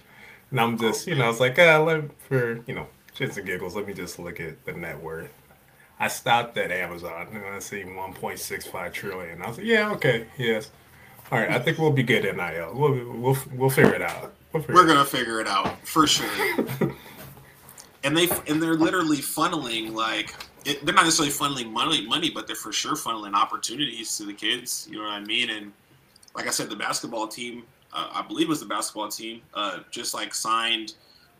and 0.49 0.59
I'm 0.59 0.77
just 0.77 1.07
you 1.07 1.15
know 1.15 1.25
I 1.25 1.27
was 1.27 1.39
like, 1.39 1.57
ah, 1.59 1.77
let, 1.77 2.03
for 2.23 2.63
you 2.65 2.73
know 2.73 2.87
shits 3.15 3.37
and 3.37 3.45
giggles, 3.45 3.75
let 3.75 3.87
me 3.87 3.93
just 3.93 4.19
look 4.19 4.39
at 4.39 4.65
the 4.65 4.73
net 4.73 5.01
worth. 5.01 5.31
I 5.99 6.07
stopped 6.07 6.57
at 6.57 6.71
Amazon 6.71 7.27
and 7.33 7.43
I 7.43 7.59
see 7.59 7.81
1.65 7.83 8.93
trillion. 8.93 9.41
I 9.41 9.47
was 9.47 9.57
like, 9.57 9.65
yeah, 9.65 9.91
okay, 9.93 10.27
yes. 10.37 10.69
All 11.31 11.39
right, 11.39 11.49
I 11.49 11.59
think 11.59 11.79
we'll 11.79 11.91
be 11.91 12.03
good 12.03 12.25
at 12.25 12.35
NIL. 12.35 12.71
We'll 12.73 13.19
we'll 13.19 13.37
we'll 13.53 13.69
figure 13.69 13.93
it 13.93 14.01
out. 14.01 14.33
We'll 14.53 14.63
figure 14.63 14.75
We're 14.75 14.87
gonna 14.87 15.05
figure 15.05 15.41
it 15.41 15.47
out 15.47 15.85
for 15.85 16.07
sure. 16.07 16.27
and 18.03 18.15
they 18.15 18.29
and 18.47 18.61
they're 18.63 18.75
literally 18.75 19.17
funneling 19.17 19.93
like 19.93 20.33
it, 20.67 20.85
they're 20.85 20.93
not 20.95 21.05
necessarily 21.05 21.33
funneling 21.33 21.71
money, 21.71 22.05
money, 22.05 22.29
but 22.29 22.45
they're 22.47 22.55
for 22.55 22.71
sure 22.73 22.95
funneling 22.95 23.33
opportunities 23.33 24.17
to 24.17 24.25
the 24.25 24.33
kids. 24.33 24.87
You 24.89 24.97
know 24.97 25.03
what 25.03 25.13
I 25.13 25.21
mean? 25.21 25.49
And 25.49 25.71
like 26.35 26.47
I 26.47 26.51
said, 26.51 26.69
the 26.69 26.75
basketball 26.75 27.27
team, 27.27 27.63
uh, 27.93 28.09
I 28.11 28.21
believe 28.21 28.47
it 28.47 28.49
was 28.49 28.59
the 28.59 28.65
basketball 28.65 29.07
team, 29.09 29.41
uh, 29.53 29.79
just 29.91 30.13
like 30.13 30.33
signed 30.33 30.93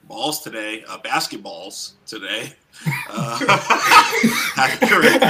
balls 0.06 0.42
today, 0.42 0.84
uh, 0.88 0.98
basketballs 1.00 1.94
today. 2.06 2.54
Uh, 3.10 3.40
correct. 4.82 5.24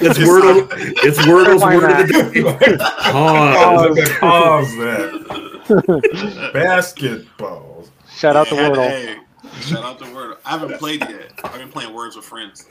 It's 0.00 0.18
Wordle. 0.18 0.68
It's 1.04 1.18
Wordle's 1.20 1.60
Why 1.62 1.76
word 1.76 2.00
of 2.00 2.08
the 2.08 2.12
day. 2.32 2.76
Pause. 3.12 3.98
out. 3.98 4.20
Pause 4.20 4.76
that. 4.78 6.52
Basketballs. 6.54 7.90
shout 8.10 8.34
out 8.36 8.48
to 8.48 8.54
Yeah, 8.56 8.68
Wordle. 8.70 8.88
hey, 8.88 9.16
shout 9.60 9.84
out 9.84 9.98
to 9.98 10.04
Wordle. 10.06 10.38
I 10.44 10.50
haven't 10.50 10.78
played 10.78 11.00
yet. 11.00 11.32
I've 11.44 11.54
been 11.54 11.70
playing 11.70 11.94
Words 11.94 12.16
with 12.16 12.24
Friends. 12.24 12.66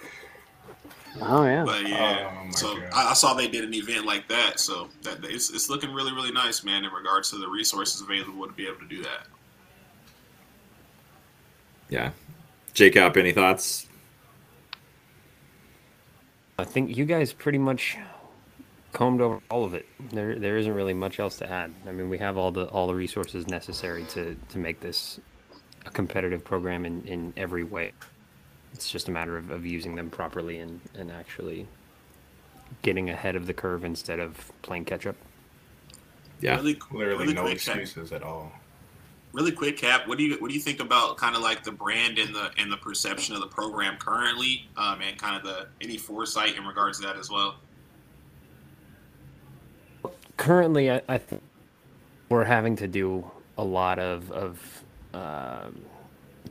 Oh 1.21 1.43
yeah. 1.43 1.63
But 1.63 1.87
yeah, 1.87 2.31
Oh, 2.31 2.45
oh 2.47 2.51
so 2.51 2.77
I, 2.93 3.11
I 3.11 3.13
saw 3.13 3.33
they 3.33 3.47
did 3.47 3.63
an 3.63 3.73
event 3.73 4.05
like 4.05 4.27
that. 4.29 4.59
So 4.59 4.89
that 5.03 5.19
it's, 5.23 5.49
it's 5.49 5.69
looking 5.69 5.91
really 5.91 6.13
really 6.13 6.31
nice, 6.31 6.63
man. 6.63 6.85
In 6.85 6.91
regards 6.91 7.29
to 7.31 7.37
the 7.37 7.47
resources 7.47 8.01
available 8.01 8.45
to 8.45 8.53
be 8.53 8.67
able 8.67 8.79
to 8.79 8.87
do 8.87 9.01
that. 9.03 9.27
Yeah, 11.89 12.11
Jacob, 12.73 13.17
any 13.17 13.31
thoughts? 13.31 13.87
I 16.59 16.63
think 16.63 16.95
you 16.95 17.05
guys 17.05 17.33
pretty 17.33 17.57
much 17.57 17.97
combed 18.91 19.21
over 19.21 19.39
all 19.49 19.63
of 19.63 19.73
it. 19.73 19.87
There, 20.11 20.37
there 20.37 20.57
isn't 20.57 20.73
really 20.73 20.93
much 20.93 21.19
else 21.19 21.37
to 21.37 21.49
add. 21.49 21.73
I 21.87 21.91
mean, 21.91 22.09
we 22.09 22.17
have 22.19 22.37
all 22.37 22.51
the 22.51 22.65
all 22.65 22.85
the 22.87 22.93
resources 22.95 23.47
necessary 23.47 24.03
to 24.09 24.35
to 24.49 24.57
make 24.57 24.79
this 24.79 25.19
a 25.85 25.89
competitive 25.89 26.43
program 26.43 26.85
in 26.85 27.03
in 27.05 27.33
every 27.37 27.63
way. 27.63 27.91
It's 28.73 28.89
just 28.89 29.07
a 29.07 29.11
matter 29.11 29.37
of, 29.37 29.49
of 29.49 29.65
using 29.65 29.95
them 29.95 30.09
properly 30.09 30.59
and 30.59 30.79
and 30.95 31.11
actually 31.11 31.67
getting 32.81 33.09
ahead 33.09 33.35
of 33.35 33.47
the 33.47 33.53
curve 33.53 33.83
instead 33.83 34.19
of 34.19 34.51
playing 34.61 34.85
catch 34.85 35.07
up. 35.07 35.15
Yeah, 36.39 36.55
Really, 36.57 36.79
Literally 36.91 37.17
really 37.17 37.33
no 37.33 37.41
quick, 37.41 37.59
Cap, 37.61 37.77
excuses 37.77 38.13
at 38.13 38.23
all. 38.23 38.51
really 39.33 39.51
quick, 39.51 39.77
Cap. 39.77 40.07
What 40.07 40.17
do 40.17 40.23
you 40.23 40.35
what 40.37 40.49
do 40.49 40.53
you 40.53 40.61
think 40.61 40.79
about 40.79 41.17
kind 41.17 41.35
of 41.35 41.41
like 41.41 41.63
the 41.63 41.71
brand 41.71 42.17
and 42.19 42.33
the 42.33 42.51
and 42.57 42.71
the 42.71 42.77
perception 42.77 43.35
of 43.35 43.41
the 43.41 43.47
program 43.47 43.97
currently, 43.97 44.67
um, 44.77 45.01
and 45.01 45.17
kind 45.17 45.35
of 45.35 45.43
the 45.43 45.67
any 45.81 45.97
foresight 45.97 46.55
in 46.55 46.65
regards 46.65 46.99
to 46.99 47.07
that 47.07 47.17
as 47.17 47.29
well? 47.29 47.55
currently 50.39 50.89
I, 50.89 51.01
I 51.09 51.17
think 51.17 51.43
we're 52.29 52.45
having 52.45 52.77
to 52.77 52.87
do 52.87 53.29
a 53.57 53.63
lot 53.63 53.99
of 53.99 54.31
of 54.31 54.78
um 55.13 55.81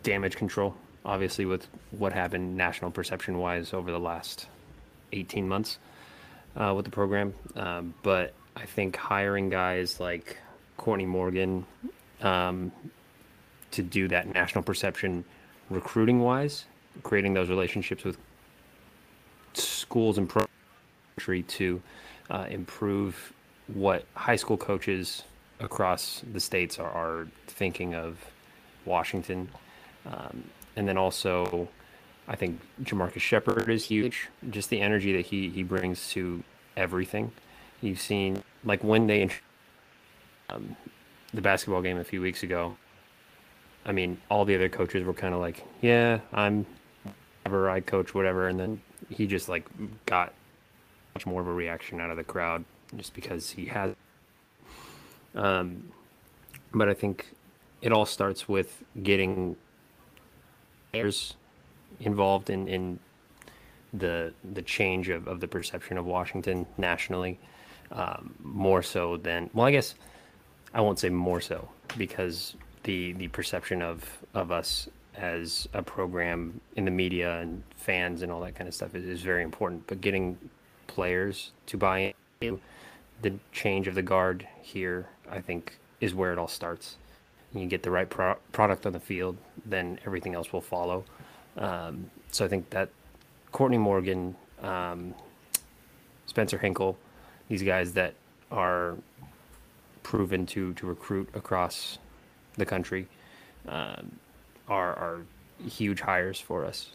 damage 0.02 0.36
control 0.36 0.74
obviously 1.04 1.46
with 1.46 1.66
what 1.90 2.12
happened 2.12 2.56
national 2.56 2.90
perception 2.90 3.38
wise 3.38 3.72
over 3.72 3.90
the 3.90 3.98
last 3.98 4.46
18 5.12 5.48
months 5.48 5.78
uh, 6.56 6.72
with 6.74 6.84
the 6.84 6.90
program. 6.90 7.34
Um, 7.56 7.94
but 8.02 8.34
i 8.56 8.66
think 8.66 8.96
hiring 8.96 9.48
guys 9.48 10.00
like 10.00 10.36
courtney 10.76 11.06
morgan 11.06 11.64
um, 12.20 12.72
to 13.70 13.82
do 13.82 14.08
that 14.08 14.32
national 14.34 14.64
perception 14.64 15.24
recruiting 15.70 16.20
wise 16.20 16.64
creating 17.02 17.34
those 17.34 17.48
relationships 17.48 18.04
with 18.04 18.18
schools 19.54 20.18
and 20.18 20.28
pro 20.28 20.44
to 21.48 21.82
uh, 22.30 22.46
improve 22.48 23.32
what 23.74 24.04
high 24.14 24.36
school 24.36 24.56
coaches 24.56 25.24
across 25.60 26.22
the 26.32 26.40
states 26.40 26.78
are, 26.78 26.90
are 26.90 27.28
thinking 27.48 27.94
of 27.94 28.18
Washington. 28.88 29.48
Um, 30.06 30.44
and 30.74 30.88
then 30.88 30.96
also, 30.96 31.68
I 32.26 32.36
think 32.36 32.60
Jamarcus 32.82 33.20
Shepard 33.20 33.68
is 33.68 33.84
huge. 33.84 34.28
Just 34.50 34.70
the 34.70 34.80
energy 34.80 35.12
that 35.16 35.26
he, 35.26 35.50
he 35.50 35.62
brings 35.62 36.10
to 36.10 36.42
everything. 36.76 37.32
You've 37.80 38.00
seen, 38.00 38.42
like, 38.64 38.82
when 38.82 39.06
they 39.06 39.30
um, 40.48 40.76
the 41.32 41.40
basketball 41.40 41.82
game 41.82 41.98
a 41.98 42.04
few 42.04 42.20
weeks 42.20 42.42
ago, 42.42 42.76
I 43.84 43.92
mean, 43.92 44.18
all 44.30 44.44
the 44.44 44.54
other 44.54 44.68
coaches 44.68 45.04
were 45.04 45.14
kind 45.14 45.34
of 45.34 45.40
like, 45.40 45.64
yeah, 45.80 46.20
I'm 46.32 46.66
whatever, 47.42 47.70
I 47.70 47.80
coach 47.80 48.14
whatever. 48.14 48.48
And 48.48 48.58
then 48.58 48.80
he 49.10 49.26
just, 49.26 49.48
like, 49.48 49.66
got 50.06 50.32
much 51.14 51.26
more 51.26 51.40
of 51.40 51.46
a 51.46 51.52
reaction 51.52 52.00
out 52.00 52.10
of 52.10 52.16
the 52.16 52.24
crowd 52.24 52.64
just 52.96 53.14
because 53.14 53.50
he 53.50 53.66
has. 53.66 53.94
Um, 55.34 55.90
but 56.72 56.88
I 56.88 56.94
think 56.94 57.30
it 57.82 57.92
all 57.92 58.06
starts 58.06 58.48
with 58.48 58.82
getting 59.02 59.56
players 60.92 61.36
involved 62.00 62.50
in, 62.50 62.68
in 62.68 62.98
the 63.92 64.32
the 64.52 64.62
change 64.62 65.08
of, 65.08 65.26
of 65.26 65.40
the 65.40 65.48
perception 65.48 65.96
of 65.96 66.04
Washington 66.04 66.66
nationally, 66.76 67.38
um, 67.92 68.34
more 68.42 68.82
so 68.82 69.16
than 69.16 69.48
well, 69.54 69.66
I 69.66 69.72
guess 69.72 69.94
I 70.74 70.80
won't 70.80 70.98
say 70.98 71.08
more 71.08 71.40
so 71.40 71.68
because 71.96 72.54
the 72.82 73.12
the 73.14 73.28
perception 73.28 73.82
of 73.82 74.04
of 74.34 74.52
us 74.52 74.88
as 75.16 75.68
a 75.74 75.82
program 75.82 76.60
in 76.76 76.84
the 76.84 76.90
media 76.90 77.40
and 77.40 77.62
fans 77.76 78.22
and 78.22 78.30
all 78.30 78.40
that 78.40 78.54
kind 78.54 78.68
of 78.68 78.74
stuff 78.74 78.94
is, 78.94 79.04
is 79.04 79.22
very 79.22 79.42
important. 79.42 79.86
But 79.86 80.00
getting 80.00 80.38
players 80.86 81.52
to 81.66 81.76
buy 81.76 82.14
into 82.40 82.60
the 83.22 83.34
change 83.52 83.88
of 83.88 83.94
the 83.96 84.02
guard 84.02 84.46
here, 84.62 85.08
I 85.28 85.40
think, 85.40 85.78
is 86.00 86.14
where 86.14 86.32
it 86.32 86.38
all 86.38 86.48
starts. 86.48 86.96
You 87.54 87.66
get 87.66 87.82
the 87.82 87.90
right 87.90 88.08
pro- 88.08 88.36
product 88.52 88.86
on 88.86 88.92
the 88.92 89.00
field, 89.00 89.36
then 89.64 89.98
everything 90.06 90.34
else 90.34 90.52
will 90.52 90.60
follow. 90.60 91.04
Um, 91.56 92.10
so 92.30 92.44
I 92.44 92.48
think 92.48 92.70
that 92.70 92.90
Courtney 93.52 93.78
Morgan, 93.78 94.36
um, 94.62 95.14
Spencer 96.26 96.58
Hinkle, 96.58 96.98
these 97.48 97.62
guys 97.62 97.92
that 97.94 98.14
are 98.50 98.96
proven 100.02 100.46
to 100.46 100.74
to 100.74 100.86
recruit 100.86 101.28
across 101.34 101.98
the 102.56 102.66
country, 102.66 103.08
um, 103.66 104.18
are 104.68 104.94
are 104.94 105.20
huge 105.66 106.00
hires 106.00 106.38
for 106.40 106.64
us. 106.64 106.90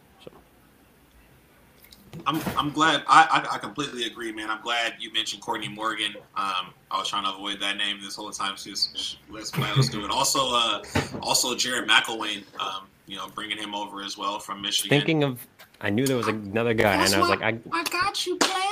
So 2.14 2.20
I'm, 2.26 2.42
I'm 2.58 2.70
glad. 2.72 3.04
I, 3.08 3.46
I 3.50 3.56
I 3.56 3.58
completely 3.58 4.06
agree, 4.06 4.32
man. 4.32 4.50
I'm 4.50 4.62
glad 4.62 4.96
you 5.00 5.12
mentioned 5.14 5.42
Courtney 5.42 5.68
Morgan. 5.68 6.14
Um, 6.36 6.74
I 6.92 7.00
was 7.00 7.08
trying 7.08 7.24
to 7.26 7.32
avoid 7.34 7.60
that 7.62 7.78
name 7.78 8.00
this 8.02 8.16
whole 8.16 8.32
time. 8.32 8.58
So 8.58 8.70
just, 8.70 9.18
let's 9.30 9.56
let's 9.58 9.90
do 9.90 10.06
it. 10.06 10.12
Also, 10.24 10.40
uh, 10.54 10.82
also 11.22 11.56
Jared 11.56 11.90
McElwain. 11.90 12.44
Um, 12.60 12.88
you 13.06 13.18
know, 13.18 13.28
bringing 13.36 13.58
him 13.58 13.76
over 13.76 14.02
as 14.02 14.18
well 14.18 14.40
from 14.40 14.62
Michigan. 14.62 14.90
thinking 14.90 15.24
of, 15.24 15.46
I 15.82 15.90
knew 15.90 16.08
there 16.08 16.16
was 16.18 16.28
another 16.28 16.74
guy, 16.74 16.94
and 16.94 17.14
I 17.14 17.20
was 17.20 17.30
like, 17.30 17.42
I 17.42 17.58
I 17.72 17.84
got 17.84 18.26
you, 18.26 18.38
player. 18.38 18.64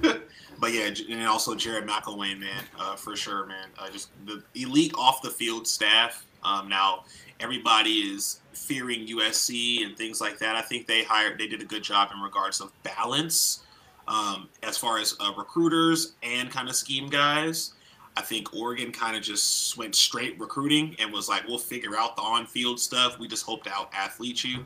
but 0.58 0.72
yeah, 0.72 0.90
and 1.10 1.26
also 1.26 1.54
Jared 1.54 1.86
McElwain, 1.86 2.38
man, 2.38 2.64
uh, 2.78 2.96
for 2.96 3.16
sure, 3.16 3.46
man. 3.46 3.68
Uh, 3.78 3.90
just 3.90 4.08
the 4.24 4.42
elite 4.54 4.94
off 4.96 5.20
the 5.22 5.30
field 5.30 5.66
staff 5.66 6.24
Um, 6.44 6.68
now 6.68 7.04
everybody 7.42 7.90
is 7.90 8.40
fearing 8.52 9.06
USC 9.06 9.84
and 9.84 9.96
things 9.96 10.20
like 10.20 10.38
that. 10.38 10.56
I 10.56 10.62
think 10.62 10.86
they 10.86 11.02
hired, 11.02 11.38
they 11.38 11.48
did 11.48 11.60
a 11.60 11.64
good 11.64 11.82
job 11.82 12.10
in 12.14 12.20
regards 12.20 12.60
of 12.60 12.72
balance 12.82 13.64
um, 14.06 14.48
as 14.62 14.78
far 14.78 14.98
as 14.98 15.16
uh, 15.20 15.32
recruiters 15.36 16.14
and 16.22 16.50
kind 16.50 16.68
of 16.68 16.76
scheme 16.76 17.08
guys. 17.08 17.72
I 18.16 18.20
think 18.20 18.54
Oregon 18.54 18.92
kind 18.92 19.16
of 19.16 19.22
just 19.22 19.76
went 19.76 19.94
straight 19.94 20.38
recruiting 20.38 20.94
and 20.98 21.12
was 21.12 21.28
like, 21.28 21.46
we'll 21.48 21.58
figure 21.58 21.96
out 21.96 22.14
the 22.14 22.22
on 22.22 22.46
field 22.46 22.78
stuff. 22.78 23.18
We 23.18 23.26
just 23.26 23.44
hope 23.44 23.64
to 23.64 23.72
out 23.72 23.90
athlete 23.94 24.44
you. 24.44 24.64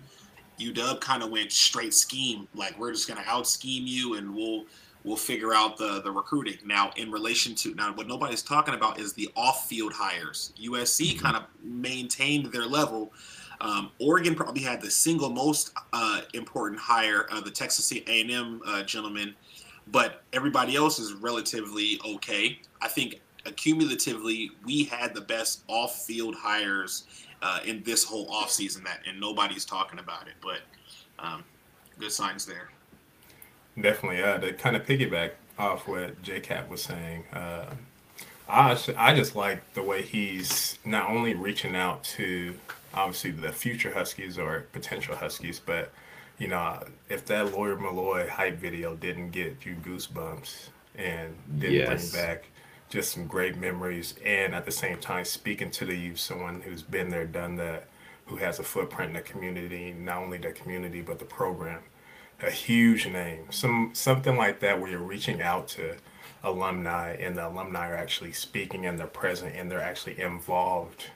UW 0.59 1.01
kind 1.01 1.23
of 1.23 1.31
went 1.31 1.53
straight 1.53 1.95
scheme, 1.95 2.49
like 2.55 2.79
we're 2.79 2.91
just 2.91 3.07
going 3.07 3.23
to 3.23 3.29
out 3.29 3.47
scheme 3.47 3.85
you 3.87 4.15
and 4.15 4.35
we'll 4.35 4.65
we'll 5.07 5.17
figure 5.17 5.55
out 5.55 5.79
the 5.79 6.03
the 6.03 6.11
recruiting. 6.11 6.59
Now, 6.67 6.91
in 6.97 7.11
relation 7.11 7.55
to 7.55 7.75
now, 7.75 7.95
what 7.95 8.07
nobody's 8.07 8.43
talking 8.43 8.75
about 8.75 9.01
is 9.01 9.15
the 9.15 9.31
off 9.35 9.67
field 9.67 9.95
hires. 9.95 10.53
USC 10.61 11.13
mm-hmm. 11.13 11.25
kind 11.25 11.37
of 11.37 11.45
maintained 11.63 12.53
their 12.53 12.67
level. 12.67 13.13
Um, 13.63 13.91
Oregon 13.99 14.35
probably 14.35 14.63
had 14.63 14.83
the 14.83 14.91
single 14.91 15.31
most 15.31 15.73
uh, 15.95 16.21
important 16.35 16.79
hire, 16.79 17.27
uh, 17.31 17.41
the 17.41 17.51
Texas 17.51 17.91
A&M 17.91 18.61
uh, 18.67 18.83
gentleman, 18.83 19.35
but 19.87 20.25
everybody 20.35 20.77
else 20.77 20.99
is 20.99 21.15
relatively 21.15 21.99
okay. 22.05 22.61
I 22.83 22.89
think 22.89 23.23
accumulatively, 23.47 24.51
we 24.67 24.85
had 24.85 25.15
the 25.15 25.23
best 25.23 25.63
off-field 25.69 26.35
hires 26.35 27.05
uh, 27.41 27.61
in 27.65 27.83
this 27.83 28.05
whole 28.05 28.29
offseason 28.29 28.85
that, 28.85 29.01
and 29.09 29.19
nobody's 29.19 29.65
talking 29.65 30.01
about 30.01 30.27
it. 30.27 30.35
But 30.43 30.61
um, 31.19 31.43
good 31.99 32.13
signs 32.13 32.45
there. 32.45 32.69
Definitely. 33.81 34.23
Uh, 34.23 34.39
to 34.39 34.53
kind 34.53 34.77
of 34.77 34.87
piggyback 34.87 35.33
off 35.59 35.87
what 35.87 36.23
JCap 36.23 36.69
was 36.69 36.83
saying, 36.83 37.25
uh, 37.33 37.67
I, 38.49 38.79
I 38.97 39.15
just 39.15 39.37
like 39.37 39.75
the 39.75 39.83
way 39.83 40.03
he's 40.03 40.79
not 40.85 41.11
only 41.11 41.35
reaching 41.35 41.75
out 41.75 42.05
to 42.05 42.55
obviously 42.95 43.33
the 43.33 43.53
future 43.53 43.93
Huskies 43.93 44.39
or 44.39 44.67
potential 44.73 45.17
Huskies, 45.17 45.61
but 45.65 45.93
you 46.39 46.49
know, 46.49 46.83
if 47.09 47.25
that 47.27 47.53
Lawyer 47.53 47.77
Milloy 47.77 48.29
hype 48.29 48.59
video 48.59 48.95
didn't 48.95 49.31
get 49.31 49.65
you 49.65 49.75
goosebumps 49.75 50.69
and 50.97 51.35
didn't 51.59 51.75
yes. 51.75 52.11
bring 52.11 52.25
back 52.25 52.45
just 52.89 53.13
some 53.13 53.27
great 53.27 53.57
memories 53.57 54.15
and 54.25 54.55
at 54.55 54.65
the 54.65 54.71
same 54.71 54.99
time 54.99 55.25
speaking 55.25 55.71
to 55.71 55.85
the 55.85 55.97
youth, 55.97 56.19
someone 56.19 56.61
who's 56.61 56.83
been 56.83 57.09
there, 57.11 57.27
done 57.27 57.57
that, 57.57 57.89
who 58.27 58.37
has 58.37 58.59
a 58.59 58.63
footprint 58.63 59.11
in 59.11 59.15
the 59.17 59.23
community, 59.23 59.93
not 59.93 60.19
only 60.19 60.39
the 60.39 60.53
community 60.53 61.01
but 61.01 61.19
the 61.19 61.25
program. 61.25 61.81
A 62.43 62.51
huge 62.51 63.07
name. 63.07 63.47
Some 63.51 63.91
something 63.95 64.37
like 64.37 64.61
that 64.61 64.81
where 64.81 64.91
you're 64.91 65.01
reaching 65.01 65.41
out 65.41 65.69
to 65.69 65.97
alumni 66.43 67.15
and 67.15 67.37
the 67.37 67.49
alumni 67.49 67.89
are 67.89 67.97
actually 67.97 68.33
speaking 68.33 68.87
and 68.87 68.99
they're 68.99 69.07
present 69.07 69.55
and 69.57 69.71
they're 69.71 69.81
actually 69.81 70.21
involved 70.21 71.07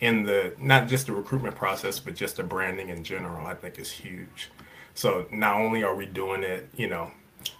in 0.00 0.24
the 0.24 0.52
not 0.58 0.86
just 0.88 1.06
the 1.06 1.12
recruitment 1.12 1.54
process 1.54 1.98
but 1.98 2.14
just 2.14 2.36
the 2.36 2.42
branding 2.42 2.90
in 2.90 3.02
general 3.02 3.46
i 3.46 3.54
think 3.54 3.78
is 3.78 3.90
huge 3.90 4.50
so 4.92 5.24
not 5.32 5.54
only 5.54 5.82
are 5.82 5.94
we 5.94 6.04
doing 6.04 6.42
it 6.42 6.68
you 6.76 6.86
know 6.86 7.10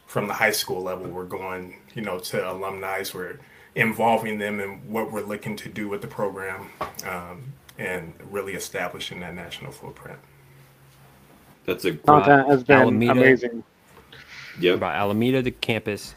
from 0.06 0.28
the 0.28 0.34
high 0.34 0.52
school 0.52 0.82
level. 0.82 1.08
We're 1.08 1.24
going, 1.24 1.76
you 1.94 2.02
know, 2.02 2.18
to 2.18 2.50
alumni. 2.50 3.04
We're 3.12 3.38
involving 3.74 4.38
them 4.38 4.60
in 4.60 4.90
what 4.90 5.12
we're 5.12 5.20
looking 5.22 5.56
to 5.56 5.68
do 5.68 5.88
with 5.88 6.00
the 6.00 6.06
program, 6.06 6.70
um, 7.06 7.52
and 7.78 8.14
really 8.30 8.54
establishing 8.54 9.20
that 9.20 9.34
national 9.34 9.72
footprint. 9.72 10.18
That's 11.66 11.84
a 11.84 11.92
great, 11.92 12.24
that 12.26 12.46
has 12.46 12.64
been 12.64 12.78
Alameda, 12.78 13.12
amazing. 13.12 13.64
Yeah, 14.60 14.74
about 14.74 14.94
Alameda 14.94 15.42
to 15.42 15.50
campus, 15.50 16.14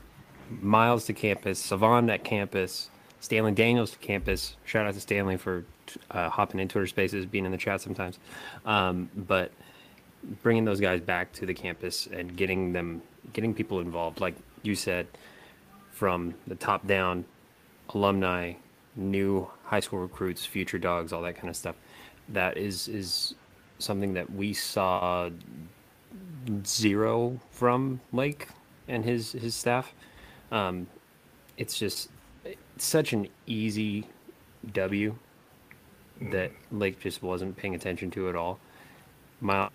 Miles 0.62 1.06
to 1.06 1.14
campus, 1.14 1.60
Savon 1.60 2.10
at 2.10 2.24
campus, 2.24 2.90
Stanley 3.20 3.52
Daniels 3.52 3.92
to 3.92 3.98
campus. 3.98 4.56
Shout 4.66 4.86
out 4.86 4.94
to 4.94 5.02
Stanley 5.02 5.38
for 5.38 5.66
uh, 6.12 6.30
hopping 6.30 6.60
in 6.60 6.68
Twitter 6.68 6.88
Spaces, 6.88 7.26
being 7.26 7.46
in 7.46 7.52
the 7.52 7.58
chat 7.58 7.82
sometimes. 7.82 8.20
Um, 8.66 9.10
but 9.16 9.52
bringing 10.44 10.66
those 10.66 10.80
guys 10.80 11.02
back 11.02 11.32
to 11.34 11.46
the 11.46 11.54
campus 11.54 12.08
and 12.08 12.36
getting 12.36 12.74
them 12.74 13.02
getting 13.34 13.54
people 13.54 13.80
involved, 13.80 14.22
like 14.22 14.36
you 14.64 14.76
said, 14.76 15.08
from 15.92 16.34
the 16.48 16.56
top 16.56 16.86
down, 16.88 17.26
alumni, 17.90 18.54
new 18.96 19.50
high 19.66 19.80
school 19.80 20.00
recruits, 20.00 20.46
future 20.46 20.78
dogs, 20.78 21.12
all 21.12 21.22
that 21.22 21.36
kind 21.36 21.50
of 21.50 21.56
stuff. 21.56 21.76
That 22.30 22.58
is 22.58 22.88
is 22.88 23.36
something 23.80 24.14
that 24.14 24.32
we 24.32 24.54
saw 24.54 25.30
zero 26.66 27.40
from 27.52 28.02
Lake 28.12 28.48
and 28.88 29.04
his 29.04 29.32
his 29.32 29.56
staff. 29.56 29.94
Um, 30.52 30.88
it's 31.58 31.78
just 31.78 32.10
it's 32.46 32.86
such 32.86 33.14
an 33.14 33.28
easy 33.48 34.08
W 34.74 35.16
that 36.22 36.52
Lake 36.72 37.00
just 37.00 37.24
wasn't 37.24 37.56
paying 37.56 37.76
attention 37.76 38.12
to 38.12 38.30
at 38.30 38.36
all. 38.36 38.60
My 39.42 39.70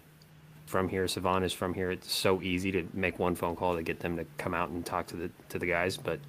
from 0.66 0.88
here. 0.88 1.06
Savon 1.06 1.44
is 1.44 1.52
from 1.52 1.74
here. 1.74 1.90
It's 1.90 2.12
so 2.12 2.42
easy 2.42 2.72
to 2.72 2.86
make 2.92 3.18
one 3.18 3.34
phone 3.34 3.56
call 3.56 3.76
to 3.76 3.82
get 3.82 4.00
them 4.00 4.16
to 4.16 4.24
come 4.38 4.54
out 4.54 4.70
and 4.70 4.84
talk 4.84 5.06
to 5.08 5.16
the 5.16 5.30
to 5.50 5.58
the 5.58 5.66
guys. 5.66 5.96
But 5.96 6.20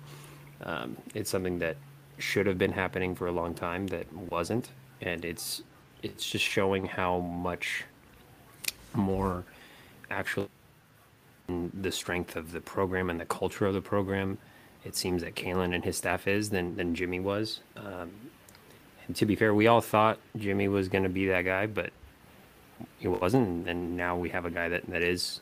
um, 0.62 0.98
it's 1.14 1.30
something 1.30 1.60
that 1.60 1.78
should 2.18 2.48
have 2.48 2.58
been 2.58 2.72
happening 2.72 3.16
for 3.16 3.28
a 3.28 3.32
long 3.32 3.54
time 3.54 3.88
that 3.88 4.12
wasn't, 4.14 4.70
and 5.02 5.26
it's 5.26 5.64
it's 6.06 6.30
just 6.30 6.46
showing 6.46 6.86
how 6.86 7.20
much 7.20 7.84
more 8.94 9.44
actually 10.12 10.48
the 11.48 11.92
strength 11.92 12.36
of 12.36 12.52
the 12.52 12.62
program 12.62 13.10
and 13.10 13.20
the 13.20 13.26
culture 13.26 13.66
of 13.66 13.74
the 13.74 13.82
program. 13.82 14.38
It 14.84 14.96
seems 14.96 15.24
that 15.24 15.36
Kalen 15.36 15.74
and 15.74 15.84
his 15.84 15.98
staff 15.98 16.28
is 16.28 16.52
than 16.52 16.76
than 16.76 16.94
Jimmy 16.94 17.20
was. 17.20 17.62
Um, 17.76 18.12
and 19.08 19.16
to 19.16 19.26
be 19.26 19.36
fair, 19.36 19.54
we 19.54 19.68
all 19.68 19.82
thought 19.82 20.20
Jimmy 20.38 20.68
was 20.68 20.88
going 20.90 21.04
to 21.04 21.10
be 21.10 21.28
that 21.28 21.42
guy, 21.44 21.66
but 21.66 21.92
he 23.00 23.08
wasn't, 23.08 23.68
and 23.68 23.98
now 23.98 24.16
we 24.16 24.30
have 24.30 24.46
a 24.46 24.50
guy 24.50 24.70
that, 24.70 24.88
that 24.88 25.02
is 25.02 25.42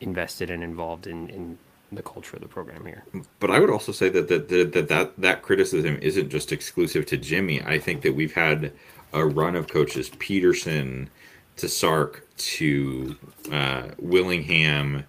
invested 0.00 0.50
and 0.50 0.62
involved 0.62 1.06
in, 1.06 1.28
in 1.28 1.58
the 1.92 2.02
culture 2.02 2.36
of 2.36 2.42
the 2.42 2.48
program 2.48 2.84
here. 2.84 3.04
But 3.38 3.50
I 3.50 3.60
would 3.60 3.70
also 3.70 3.92
say 3.92 4.08
that 4.10 4.28
that, 4.28 4.48
that 4.48 4.72
that 4.72 4.88
that 4.88 5.16
that 5.18 5.42
criticism 5.42 5.98
isn't 6.02 6.30
just 6.30 6.52
exclusive 6.52 7.06
to 7.06 7.16
Jimmy. 7.16 7.62
I 7.62 7.78
think 7.78 8.02
that 8.02 8.14
we've 8.14 8.34
had 8.34 8.72
a 9.16 9.26
run 9.26 9.56
of 9.56 9.66
coaches, 9.66 10.10
Peterson 10.18 11.08
to 11.56 11.68
Sark 11.68 12.26
to 12.36 13.16
uh, 13.50 13.88
Willingham, 13.98 15.04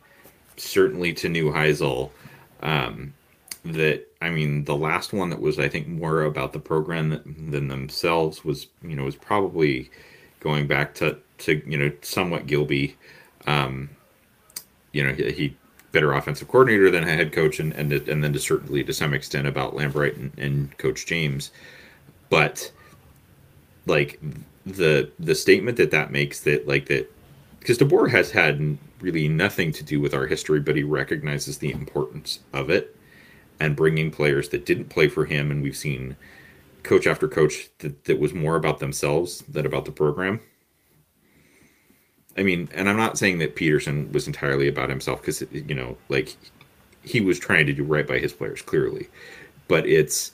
certainly 0.56 1.14
to 1.14 1.28
Neuheisel. 1.28 2.10
Um, 2.64 3.14
that 3.66 4.08
I 4.22 4.30
mean, 4.30 4.64
the 4.64 4.78
last 4.78 5.12
one 5.12 5.30
that 5.30 5.42
was 5.42 5.60
I 5.60 5.68
think 5.68 5.88
more 5.88 6.22
about 6.22 6.54
the 6.54 6.60
program 6.60 7.50
than 7.52 7.68
themselves 7.68 8.46
was 8.46 8.68
you 8.82 8.96
know 8.96 9.04
was 9.04 9.18
probably 9.18 9.92
going 10.40 10.68
back 10.68 10.96
to 10.96 11.18
to 11.40 11.62
you 11.68 11.78
know 11.78 11.92
somewhat 12.02 12.48
Gilby. 12.48 12.96
Um, 13.46 13.90
you 14.94 15.04
know 15.04 15.14
he, 15.14 15.32
he, 15.32 15.58
better 15.92 16.12
offensive 16.14 16.48
coordinator 16.50 16.92
than 16.92 17.04
a 17.04 17.08
head 17.08 17.34
coach, 17.34 17.60
and 17.60 17.74
and 17.74 17.92
and 17.92 18.24
then 18.24 18.32
to 18.34 18.40
certainly 18.40 18.84
to 18.86 18.94
some 18.94 19.14
extent 19.14 19.48
about 19.48 19.76
Lambright 19.76 20.16
and, 20.16 20.32
and 20.38 20.78
Coach 20.78 21.06
James, 21.06 21.52
but 22.30 22.72
like 23.88 24.20
the 24.66 25.10
the 25.18 25.36
statement 25.36 25.78
that 25.78 25.92
that 25.92 26.12
makes 26.12 26.42
that 26.42 26.68
like 26.68 26.88
that 26.88 27.12
because 27.60 27.78
DeBoer 27.78 28.10
has 28.12 28.32
had 28.32 28.78
really 29.02 29.28
nothing 29.28 29.72
to 29.74 29.84
do 29.84 30.00
with 30.00 30.14
our 30.14 30.26
history, 30.26 30.60
but 30.60 30.76
he 30.76 30.84
recognizes 30.84 31.58
the 31.58 31.72
importance 31.72 32.40
of 32.54 32.70
it 32.70 32.96
and 33.60 33.76
bringing 33.76 34.12
players 34.12 34.50
that 34.50 34.66
didn't 34.66 34.90
play 34.90 35.08
for 35.08 35.26
him, 35.26 35.52
and 35.52 35.62
we've 35.62 35.78
seen 35.78 36.16
coach 36.84 37.08
after 37.08 37.28
coach 37.28 37.70
that, 37.80 38.06
that 38.06 38.20
was 38.20 38.34
more 38.34 38.56
about 38.56 38.80
themselves 38.80 39.40
than 39.50 39.66
about 39.66 39.86
the 39.86 39.92
program. 39.92 40.40
I 42.38 42.44
mean, 42.44 42.70
and 42.74 42.88
I'm 42.88 42.98
not 42.98 43.18
saying 43.18 43.40
that 43.40 43.56
Peterson 43.56 44.12
was 44.12 44.28
entirely 44.28 44.68
about 44.68 44.90
himself 44.90 45.22
because 45.22 45.44
you 45.52 45.76
know, 45.76 45.98
like 46.10 46.36
he 47.04 47.20
was 47.20 47.40
trying 47.40 47.66
to 47.66 47.74
do 47.74 47.84
right 47.84 48.08
by 48.08 48.20
his 48.20 48.34
players 48.34 48.62
clearly, 48.62 49.10
but 49.68 49.88
it's 49.88 50.32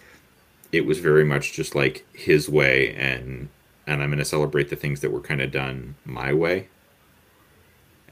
it 0.74 0.86
was 0.86 0.99
very 0.99 1.24
much 1.24 1.53
just 1.53 1.76
like 1.76 2.05
his 2.13 2.49
way, 2.49 2.93
and 2.95 3.49
and 3.88 4.01
I'm 4.01 4.09
going 4.09 4.19
to 4.19 4.26
celebrate 4.26 4.69
the 4.69 4.76
things 4.76 5.01
that 5.01 5.11
were 5.11 5.21
kind 5.21 5.41
of 5.41 5.51
done 5.51 5.95
my 6.03 6.34
way, 6.34 6.67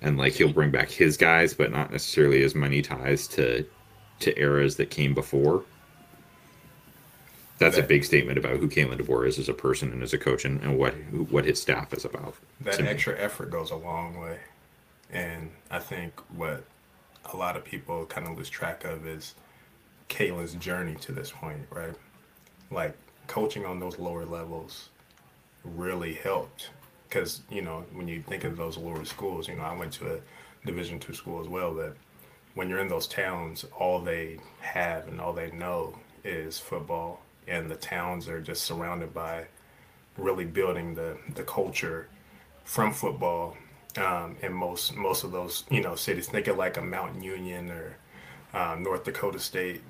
and 0.01 0.17
like 0.17 0.33
he'll 0.33 0.53
bring 0.53 0.71
back 0.71 0.89
his 0.89 1.17
guys, 1.17 1.53
but 1.53 1.71
not 1.71 1.91
necessarily 1.91 2.43
as 2.43 2.55
many 2.55 2.81
ties 2.81 3.27
to 3.29 3.65
to 4.19 4.39
eras 4.39 4.75
that 4.77 4.89
came 4.89 5.13
before 5.13 5.63
that's 7.61 7.75
that, 7.75 7.85
a 7.85 7.87
big 7.87 8.03
statement 8.03 8.39
about 8.39 8.57
who 8.57 8.67
Kalen 8.67 8.99
DeBoer 8.99 9.27
is 9.27 9.37
as 9.37 9.47
a 9.47 9.53
person 9.53 9.91
and 9.91 10.01
as 10.01 10.13
a 10.13 10.17
coach, 10.17 10.45
and, 10.45 10.59
and 10.61 10.79
what 10.79 10.93
what 11.29 11.45
his 11.45 11.61
staff 11.61 11.93
is 11.93 12.03
about. 12.03 12.33
That 12.59 12.79
extra 12.81 13.13
me. 13.13 13.19
effort 13.19 13.51
goes 13.51 13.69
a 13.69 13.75
long 13.75 14.19
way, 14.19 14.39
and 15.11 15.51
I 15.69 15.77
think 15.77 16.19
what 16.35 16.63
a 17.31 17.37
lot 17.37 17.55
of 17.55 17.63
people 17.63 18.07
kind 18.07 18.27
of 18.27 18.35
lose 18.35 18.49
track 18.49 18.83
of 18.83 19.05
is 19.05 19.35
Kalen's 20.09 20.55
journey 20.55 20.95
to 21.01 21.11
this 21.11 21.29
point, 21.29 21.67
right? 21.69 21.93
Like 22.71 22.97
coaching 23.27 23.65
on 23.65 23.79
those 23.79 23.99
lower 23.99 24.25
levels 24.25 24.89
really 25.63 26.13
helped 26.13 26.69
because 27.07 27.41
you 27.49 27.61
know 27.61 27.85
when 27.93 28.07
you 28.07 28.23
think 28.23 28.43
of 28.43 28.57
those 28.57 28.77
lower 28.77 29.05
schools, 29.05 29.47
you 29.47 29.55
know 29.55 29.63
I 29.63 29.75
went 29.75 29.93
to 29.93 30.15
a 30.15 30.19
Division 30.65 30.99
two 30.99 31.13
school 31.13 31.41
as 31.41 31.47
well. 31.47 31.73
That 31.73 31.93
when 32.53 32.69
you're 32.69 32.79
in 32.79 32.87
those 32.87 33.07
towns, 33.07 33.65
all 33.77 33.99
they 33.99 34.39
have 34.61 35.07
and 35.07 35.19
all 35.19 35.33
they 35.33 35.51
know 35.51 35.97
is 36.23 36.59
football 36.59 37.21
and 37.47 37.69
the 37.69 37.75
towns 37.75 38.27
are 38.27 38.39
just 38.39 38.63
surrounded 38.63 39.13
by 39.13 39.45
really 40.17 40.45
building 40.45 40.95
the 40.95 41.17
the 41.35 41.43
culture 41.43 42.07
from 42.63 42.93
football 42.93 43.57
um, 43.97 44.35
in 44.41 44.53
most 44.53 44.95
most 44.95 45.23
of 45.23 45.31
those 45.31 45.63
you 45.69 45.81
know 45.81 45.95
cities. 45.95 46.27
Think 46.27 46.47
of 46.47 46.57
like 46.57 46.77
a 46.77 46.81
Mount 46.81 47.21
Union 47.23 47.69
or 47.69 47.95
um, 48.53 48.83
North 48.83 49.03
Dakota 49.03 49.39
State, 49.39 49.81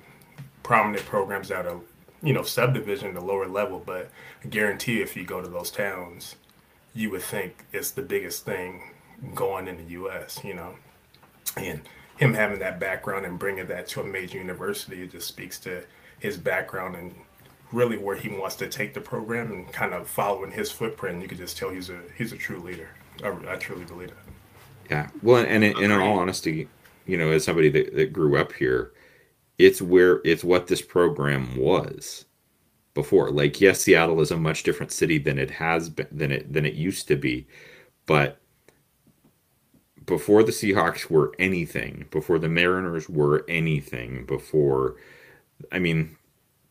prominent 0.62 1.04
programs 1.06 1.48
that 1.48 1.66
are 1.66 1.80
you 2.22 2.32
know 2.32 2.42
subdivision, 2.42 3.14
the 3.14 3.20
lower 3.20 3.46
level. 3.46 3.82
But 3.84 4.10
I 4.44 4.48
guarantee 4.48 5.00
if 5.00 5.16
you 5.16 5.24
go 5.24 5.40
to 5.40 5.48
those 5.48 5.70
towns, 5.70 6.36
you 6.94 7.10
would 7.10 7.22
think 7.22 7.64
it's 7.72 7.90
the 7.90 8.02
biggest 8.02 8.44
thing 8.44 8.92
going 9.34 9.68
in 9.68 9.76
the 9.76 9.92
U.S. 9.92 10.40
You 10.44 10.54
know, 10.54 10.74
and 11.56 11.82
him 12.16 12.34
having 12.34 12.58
that 12.60 12.78
background 12.78 13.26
and 13.26 13.38
bringing 13.38 13.66
that 13.66 13.88
to 13.88 14.00
a 14.00 14.04
major 14.04 14.38
university, 14.38 15.02
it 15.02 15.12
just 15.12 15.28
speaks 15.28 15.58
to 15.60 15.84
his 16.20 16.36
background 16.36 16.94
and 16.94 17.14
really 17.72 17.96
where 17.96 18.16
he 18.16 18.28
wants 18.28 18.54
to 18.56 18.68
take 18.68 18.94
the 18.94 19.00
program 19.00 19.50
and 19.50 19.72
kind 19.72 19.94
of 19.94 20.06
following 20.06 20.52
his 20.52 20.70
footprint. 20.70 21.22
You 21.22 21.28
could 21.28 21.38
just 21.38 21.56
tell 21.56 21.70
he's 21.70 21.90
a 21.90 22.00
he's 22.16 22.32
a 22.32 22.36
true 22.36 22.60
leader. 22.60 22.88
I, 23.24 23.34
I 23.48 23.56
truly 23.56 23.84
believe 23.84 24.10
that. 24.10 24.16
Yeah. 24.90 25.08
Well, 25.22 25.44
and, 25.48 25.64
in, 25.64 25.78
in 25.78 25.90
all 25.90 26.18
honesty, 26.18 26.68
you 27.06 27.16
know, 27.16 27.30
as 27.30 27.44
somebody 27.44 27.70
that, 27.70 27.94
that 27.94 28.12
grew 28.12 28.36
up 28.36 28.52
here, 28.52 28.92
it's 29.62 29.80
where 29.80 30.20
it's 30.24 30.42
what 30.44 30.66
this 30.66 30.82
program 30.82 31.56
was 31.56 32.24
before. 32.94 33.30
Like, 33.30 33.60
yes, 33.60 33.80
Seattle 33.80 34.20
is 34.20 34.30
a 34.30 34.36
much 34.36 34.64
different 34.64 34.92
city 34.92 35.18
than 35.18 35.38
it 35.38 35.50
has 35.50 35.88
been 35.88 36.08
than 36.10 36.32
it 36.32 36.52
than 36.52 36.66
it 36.66 36.74
used 36.74 37.08
to 37.08 37.16
be, 37.16 37.46
but 38.06 38.38
before 40.04 40.42
the 40.42 40.50
Seahawks 40.52 41.08
were 41.08 41.32
anything, 41.38 42.06
before 42.10 42.38
the 42.40 42.48
Mariners 42.48 43.08
were 43.08 43.44
anything, 43.48 44.26
before 44.26 44.96
I 45.70 45.78
mean, 45.78 46.16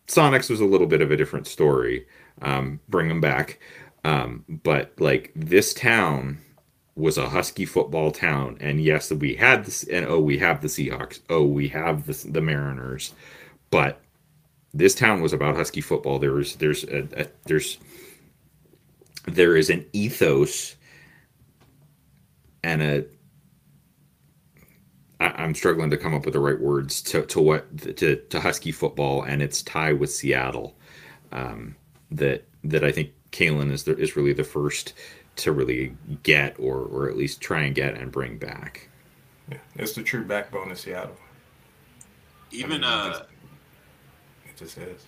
Sonics 0.08 0.50
was 0.50 0.60
a 0.60 0.66
little 0.66 0.88
bit 0.88 1.02
of 1.02 1.12
a 1.12 1.18
different 1.18 1.48
story. 1.48 2.06
Um, 2.42 2.80
bring 2.90 3.08
them 3.08 3.22
back, 3.22 3.60
um, 4.04 4.44
but 4.48 4.94
like 5.00 5.32
this 5.36 5.74
town 5.74 6.40
was 6.96 7.18
a 7.18 7.30
Husky 7.30 7.66
football 7.66 8.12
town, 8.12 8.58
and 8.60 8.82
yes, 8.82 9.12
we 9.12 9.36
had 9.36 9.66
this, 9.66 9.84
and 9.84 10.06
oh, 10.06 10.20
we 10.20 10.38
have 10.40 10.62
the 10.62 10.68
Seahawks, 10.68 11.20
oh, 11.30 11.46
we 11.46 11.70
have 11.70 12.06
the 12.06 12.30
the 12.30 12.42
Mariners, 12.42 13.14
but 13.70 14.02
this 14.74 14.96
town 14.96 15.22
was 15.22 15.34
about 15.34 15.56
Husky 15.56 15.82
football. 15.82 16.20
There 16.20 16.34
was 16.34 16.56
there's 16.56 16.84
a, 16.86 17.08
a 17.16 17.28
there's 17.46 17.78
there 19.26 19.56
is 19.56 19.70
an 19.70 19.86
ethos 19.94 20.76
and 22.64 22.82
a 22.82 23.06
I, 25.20 25.44
am 25.44 25.54
struggling 25.54 25.92
to 25.92 25.98
come 25.98 26.16
up 26.16 26.26
with 26.26 26.34
the 26.34 26.40
right 26.40 26.60
words 26.60 27.02
to, 27.04 27.26
to 27.28 27.40
what 27.40 27.78
to, 27.98 28.16
to 28.16 28.40
Husky 28.40 28.72
football 28.72 29.22
and 29.22 29.42
its 29.42 29.62
tie 29.62 29.94
with 29.94 30.12
Seattle. 30.12 30.76
Um, 31.32 31.76
that 32.10 32.46
that 32.64 32.84
I 32.84 32.92
think 32.92 33.12
Kalen 33.32 33.72
is 33.72 33.84
the, 33.84 33.98
is 33.98 34.16
really 34.16 34.34
the 34.34 34.44
first 34.44 34.94
to 35.38 35.52
really 35.52 35.96
get 36.24 36.56
or 36.60 36.80
or 36.80 37.10
at 37.10 37.18
least 37.18 37.42
try 37.42 37.62
and 37.62 37.76
get 37.76 37.96
and 37.96 38.12
bring 38.12 38.38
back. 38.38 38.90
Yeah, 39.50 39.58
it's 39.76 39.94
the 39.94 40.04
true 40.04 40.24
backbone 40.24 40.72
of 40.72 40.80
Seattle. 40.80 41.16
Even 42.52 42.84
I 42.84 43.04
mean, 43.04 43.14
uh, 43.14 43.26
it 44.46 44.58
just 44.58 44.78
is. 44.78 45.06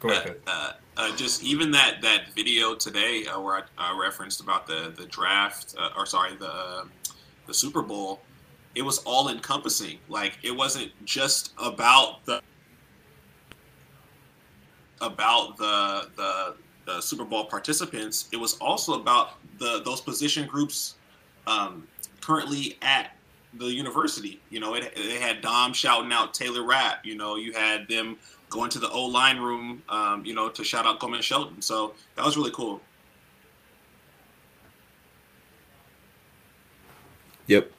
Go 0.00 0.10
ahead. 0.10 0.36
Uh, 0.46 0.72
uh, 0.96 1.16
just 1.16 1.42
even 1.42 1.70
that 1.72 2.00
that 2.02 2.34
video 2.34 2.74
today 2.74 3.24
uh, 3.26 3.40
where 3.40 3.64
I, 3.78 3.92
I, 3.92 3.98
referenced 3.98 4.40
about 4.40 4.66
the 4.66 4.92
the 4.96 5.06
draft 5.06 5.74
uh, 5.78 5.90
or 5.96 6.06
sorry 6.06 6.36
the 6.36 6.86
the 7.46 7.54
Super 7.54 7.82
Bowl, 7.82 8.20
it 8.74 8.82
was 8.82 8.98
all 8.98 9.28
encompassing. 9.28 9.98
Like 10.08 10.38
it 10.42 10.52
wasn't 10.52 10.92
just 11.04 11.52
about 11.58 12.24
the 12.24 12.40
about 15.00 15.56
the 15.56 16.08
the 16.16 16.54
the 16.86 17.00
Super 17.00 17.24
Bowl 17.24 17.44
participants. 17.44 18.28
It 18.32 18.36
was 18.36 18.56
also 18.58 18.98
about 19.00 19.34
the 19.58 19.82
those 19.84 20.00
position 20.00 20.46
groups 20.46 20.94
um, 21.46 21.86
currently 22.20 22.78
at 22.80 23.10
the 23.54 23.66
university. 23.66 24.40
You 24.50 24.60
know, 24.60 24.74
it, 24.74 24.92
it 24.96 25.20
had 25.20 25.42
Dom 25.42 25.72
shouting 25.72 26.12
out 26.12 26.32
Taylor 26.32 26.64
Rapp. 26.64 27.04
You 27.04 27.16
know, 27.16 27.36
you 27.36 27.52
had 27.52 27.88
them 27.88 28.16
going 28.48 28.70
to 28.70 28.78
the 28.78 28.88
O 28.90 29.04
line 29.04 29.38
room. 29.38 29.82
Um, 29.88 30.24
you 30.24 30.34
know, 30.34 30.48
to 30.48 30.64
shout 30.64 30.86
out 30.86 31.00
Coleman 31.00 31.22
Shelton. 31.22 31.60
So 31.60 31.94
that 32.14 32.24
was 32.24 32.36
really 32.36 32.52
cool. 32.52 32.80
Yep. 37.48 37.70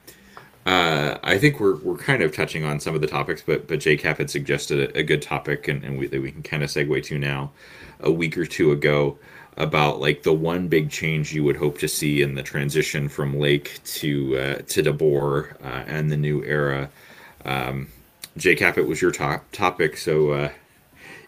Uh, 0.68 1.18
I 1.22 1.38
think 1.38 1.60
we're, 1.60 1.76
we're 1.76 1.96
kind 1.96 2.22
of 2.22 2.36
touching 2.36 2.62
on 2.62 2.78
some 2.78 2.94
of 2.94 3.00
the 3.00 3.06
topics, 3.06 3.40
but 3.40 3.66
but 3.66 3.78
JCap 3.78 4.18
had 4.18 4.28
suggested 4.28 4.90
a, 4.94 4.98
a 4.98 5.02
good 5.02 5.22
topic, 5.22 5.66
and, 5.66 5.82
and 5.82 5.98
we, 5.98 6.08
that 6.08 6.20
we 6.20 6.30
can 6.30 6.42
kind 6.42 6.62
of 6.62 6.68
segue 6.68 7.02
to 7.04 7.18
now. 7.18 7.52
A 8.00 8.12
week 8.12 8.36
or 8.36 8.44
two 8.44 8.70
ago, 8.70 9.16
about 9.56 9.98
like 9.98 10.24
the 10.24 10.32
one 10.34 10.68
big 10.68 10.90
change 10.90 11.32
you 11.32 11.42
would 11.42 11.56
hope 11.56 11.78
to 11.78 11.88
see 11.88 12.20
in 12.20 12.34
the 12.34 12.42
transition 12.42 13.08
from 13.08 13.38
Lake 13.38 13.80
to 13.84 14.36
uh, 14.36 14.54
to 14.66 14.82
DeBoer 14.82 15.54
uh, 15.64 15.84
and 15.86 16.12
the 16.12 16.18
new 16.18 16.44
era. 16.44 16.90
Um, 17.46 17.88
JCap, 18.36 18.76
it 18.76 18.86
was 18.86 19.00
your 19.00 19.10
top 19.10 19.50
topic, 19.52 19.96
so 19.96 20.32
uh, 20.32 20.52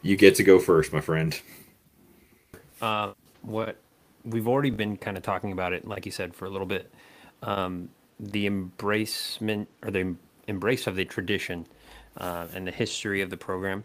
you 0.03 0.19
get 0.19 0.35
to 0.35 0.43
go 0.43 0.59
first, 0.59 0.93
my 0.93 1.01
friend. 1.01 1.41
Uh, 2.83 3.15
what 3.41 3.79
we've 4.23 4.47
already 4.47 4.71
been 4.71 4.99
kind 4.99 5.17
of 5.17 5.23
talking 5.23 5.51
about 5.51 5.73
it, 5.73 5.89
like 5.89 6.05
you 6.05 6.13
said, 6.13 6.35
for 6.35 6.45
a 6.45 6.51
little 6.51 6.67
bit. 6.67 6.93
Um, 7.43 7.89
the 8.21 8.49
embracement 8.49 9.67
or 9.83 9.91
the 9.91 10.15
embrace 10.47 10.87
of 10.87 10.95
the 10.95 11.05
tradition 11.05 11.67
uh, 12.19 12.47
and 12.55 12.67
the 12.67 12.71
history 12.71 13.23
of 13.23 13.31
the 13.31 13.37
program 13.37 13.85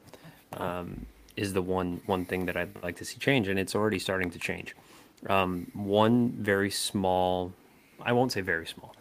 um, 0.54 1.06
is 1.38 1.54
the 1.54 1.62
one 1.62 2.02
one 2.06 2.26
thing 2.26 2.46
that 2.46 2.58
I'd 2.58 2.84
like 2.84 2.98
to 2.98 3.06
see 3.06 3.18
change, 3.18 3.48
and 3.48 3.58
it's 3.58 3.76
already 3.76 4.00
starting 4.00 4.30
to 4.32 4.40
change. 4.40 4.76
Um, 5.28 5.72
one 5.74 6.32
very 6.32 6.70
small, 6.70 7.54
I 8.02 8.12
won't 8.12 8.32
say 8.32 8.42
very 8.42 8.68
small, 8.68 8.96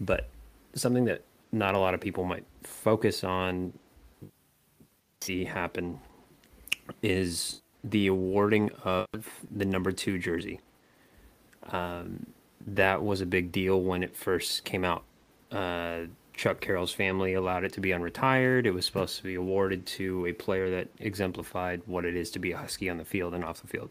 but 0.00 0.28
something 0.74 1.06
that 1.06 1.22
not 1.52 1.74
a 1.74 1.78
lot 1.78 1.94
of 1.94 2.00
people 2.00 2.24
might 2.24 2.44
focus 2.62 3.24
on 3.24 3.72
see 5.22 5.44
happen 5.44 5.98
is 7.02 7.62
the 7.84 8.06
awarding 8.06 8.70
of 8.84 9.06
the 9.50 9.64
number 9.64 9.92
two 9.92 10.18
jersey. 10.18 10.60
Um, 11.70 12.26
that 12.66 13.02
was 13.02 13.20
a 13.20 13.26
big 13.26 13.52
deal 13.52 13.80
when 13.80 14.02
it 14.02 14.16
first 14.16 14.64
came 14.64 14.84
out. 14.84 15.04
Uh, 15.50 16.02
Chuck 16.34 16.60
Carroll's 16.60 16.92
family 16.92 17.34
allowed 17.34 17.64
it 17.64 17.72
to 17.74 17.80
be 17.80 17.90
unretired. 17.90 18.64
It 18.64 18.70
was 18.70 18.86
supposed 18.86 19.16
to 19.18 19.22
be 19.22 19.34
awarded 19.34 19.84
to 19.86 20.26
a 20.26 20.32
player 20.32 20.70
that 20.70 20.88
exemplified 20.98 21.82
what 21.86 22.04
it 22.04 22.16
is 22.16 22.30
to 22.30 22.38
be 22.38 22.52
a 22.52 22.56
Husky 22.56 22.88
on 22.88 22.96
the 22.96 23.04
field 23.04 23.34
and 23.34 23.44
off 23.44 23.60
the 23.60 23.66
field. 23.66 23.90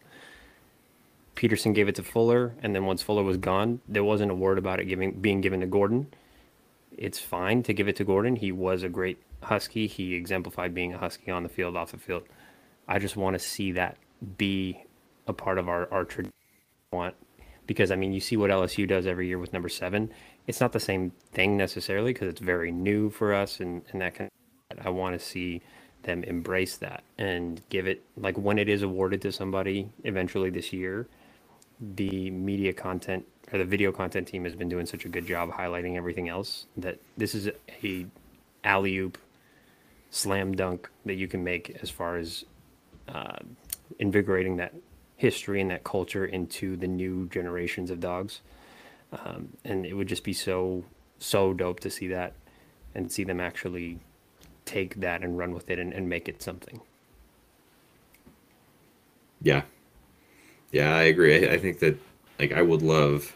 Peterson 1.36 1.74
gave 1.74 1.88
it 1.88 1.96
to 1.96 2.04
Fuller, 2.04 2.56
and 2.62 2.76
then 2.76 2.86
once 2.86 3.02
Fuller 3.02 3.24
was 3.24 3.38
gone, 3.38 3.82
there 3.88 4.04
wasn't 4.04 4.32
a 4.32 4.36
word 4.36 4.58
about 4.58 4.80
it 4.80 4.86
giving 4.86 5.12
being 5.22 5.42
given 5.42 5.60
to 5.62 5.68
Gordon. 5.68 6.08
It's 6.98 7.20
fine 7.20 7.64
to 7.64 7.74
give 7.74 7.88
it 7.88 7.96
to 7.98 8.04
Gordon. 8.04 8.36
He 8.36 8.52
was 8.52 8.84
a 8.84 8.90
great 8.90 9.20
Husky. 9.44 9.88
He 9.88 10.16
exemplified 10.16 10.74
being 10.74 10.94
a 10.94 10.98
Husky 10.98 11.32
on 11.32 11.44
the 11.44 11.50
field, 11.50 11.78
off 11.78 11.92
the 11.92 11.98
field. 11.98 12.24
I 12.88 13.00
just 13.00 13.16
want 13.16 13.36
to 13.36 13.40
see 13.40 13.72
that 13.74 13.98
be 14.38 14.84
a 15.28 15.34
part 15.34 15.60
of 15.60 15.70
our 15.70 15.88
our 15.94 16.04
tradition. 16.04 16.34
Want 16.92 17.16
because 17.70 17.92
I 17.92 17.96
mean, 17.96 18.14
you 18.14 18.20
see 18.20 18.36
what 18.36 18.50
LSU 18.50 18.88
does 18.88 19.06
every 19.06 19.28
year 19.28 19.38
with 19.38 19.54
number 19.54 19.70
seven. 19.70 20.10
It's 20.48 20.60
not 20.60 20.72
the 20.72 20.80
same 20.80 21.12
thing 21.34 21.56
necessarily 21.56 22.14
because 22.14 22.28
it's 22.28 22.42
very 22.42 22.72
new 22.72 23.12
for 23.12 23.32
us, 23.32 23.60
and 23.60 23.84
and 23.92 24.02
that 24.02 24.16
kind. 24.16 24.32
Of, 24.72 24.88
I 24.88 24.90
want 24.90 25.14
to 25.18 25.24
see 25.24 25.62
them 26.02 26.24
embrace 26.24 26.78
that 26.78 27.04
and 27.20 27.62
give 27.70 27.86
it 27.86 28.02
like 28.18 28.40
when 28.40 28.58
it 28.58 28.68
is 28.70 28.82
awarded 28.82 29.22
to 29.22 29.32
somebody 29.32 29.88
eventually 30.04 30.50
this 30.50 30.74
year. 30.74 31.08
The 31.80 32.32
media 32.32 32.74
content 32.74 33.28
or 33.54 33.60
the 33.60 33.66
video 33.66 33.92
content 33.92 34.28
team 34.28 34.46
has 34.46 34.56
been 34.56 34.68
doing 34.68 34.88
such 34.88 35.06
a 35.06 35.08
good 35.08 35.28
job 35.28 35.52
highlighting 35.52 35.96
everything 35.96 36.28
else 36.28 36.66
that 36.76 36.98
this 37.18 37.36
is 37.36 37.52
a 37.84 38.08
alley 38.64 38.98
oop 38.98 39.20
slam 40.10 40.56
dunk 40.56 40.90
that 41.06 41.16
you 41.16 41.28
can 41.28 41.44
make 41.44 41.78
as 41.84 41.92
far 41.92 42.18
as 42.18 42.46
uh, 43.08 43.38
invigorating 44.00 44.58
that 44.58 44.74
history 45.20 45.60
and 45.60 45.70
that 45.70 45.84
culture 45.84 46.26
into 46.26 46.78
the 46.78 46.88
new 46.88 47.28
generations 47.28 47.92
of 47.92 48.00
dogs. 48.00 48.40
Um, 49.12 49.50
and 49.66 49.86
it 49.86 49.94
would 49.94 50.08
just 50.08 50.24
be 50.24 50.32
so 50.32 50.86
so 51.18 51.54
dope 51.54 51.82
to 51.82 51.90
see 51.90 52.08
that 52.08 52.32
and 52.96 53.12
see 53.12 53.26
them 53.26 53.42
actually 53.42 54.00
take 54.64 54.96
that 55.02 55.22
and 55.22 55.38
run 55.38 55.54
with 55.54 55.70
it 55.70 55.78
and, 55.78 55.92
and 55.92 56.08
make 56.08 56.30
it 56.30 56.42
something. 56.42 56.80
Yeah, 59.42 59.64
yeah, 60.72 60.96
I 60.96 61.04
agree. 61.04 61.50
I, 61.50 61.56
I 61.56 61.58
think 61.58 61.80
that 61.80 61.98
like 62.40 62.54
I 62.54 62.62
would 62.62 62.82
love. 62.82 63.36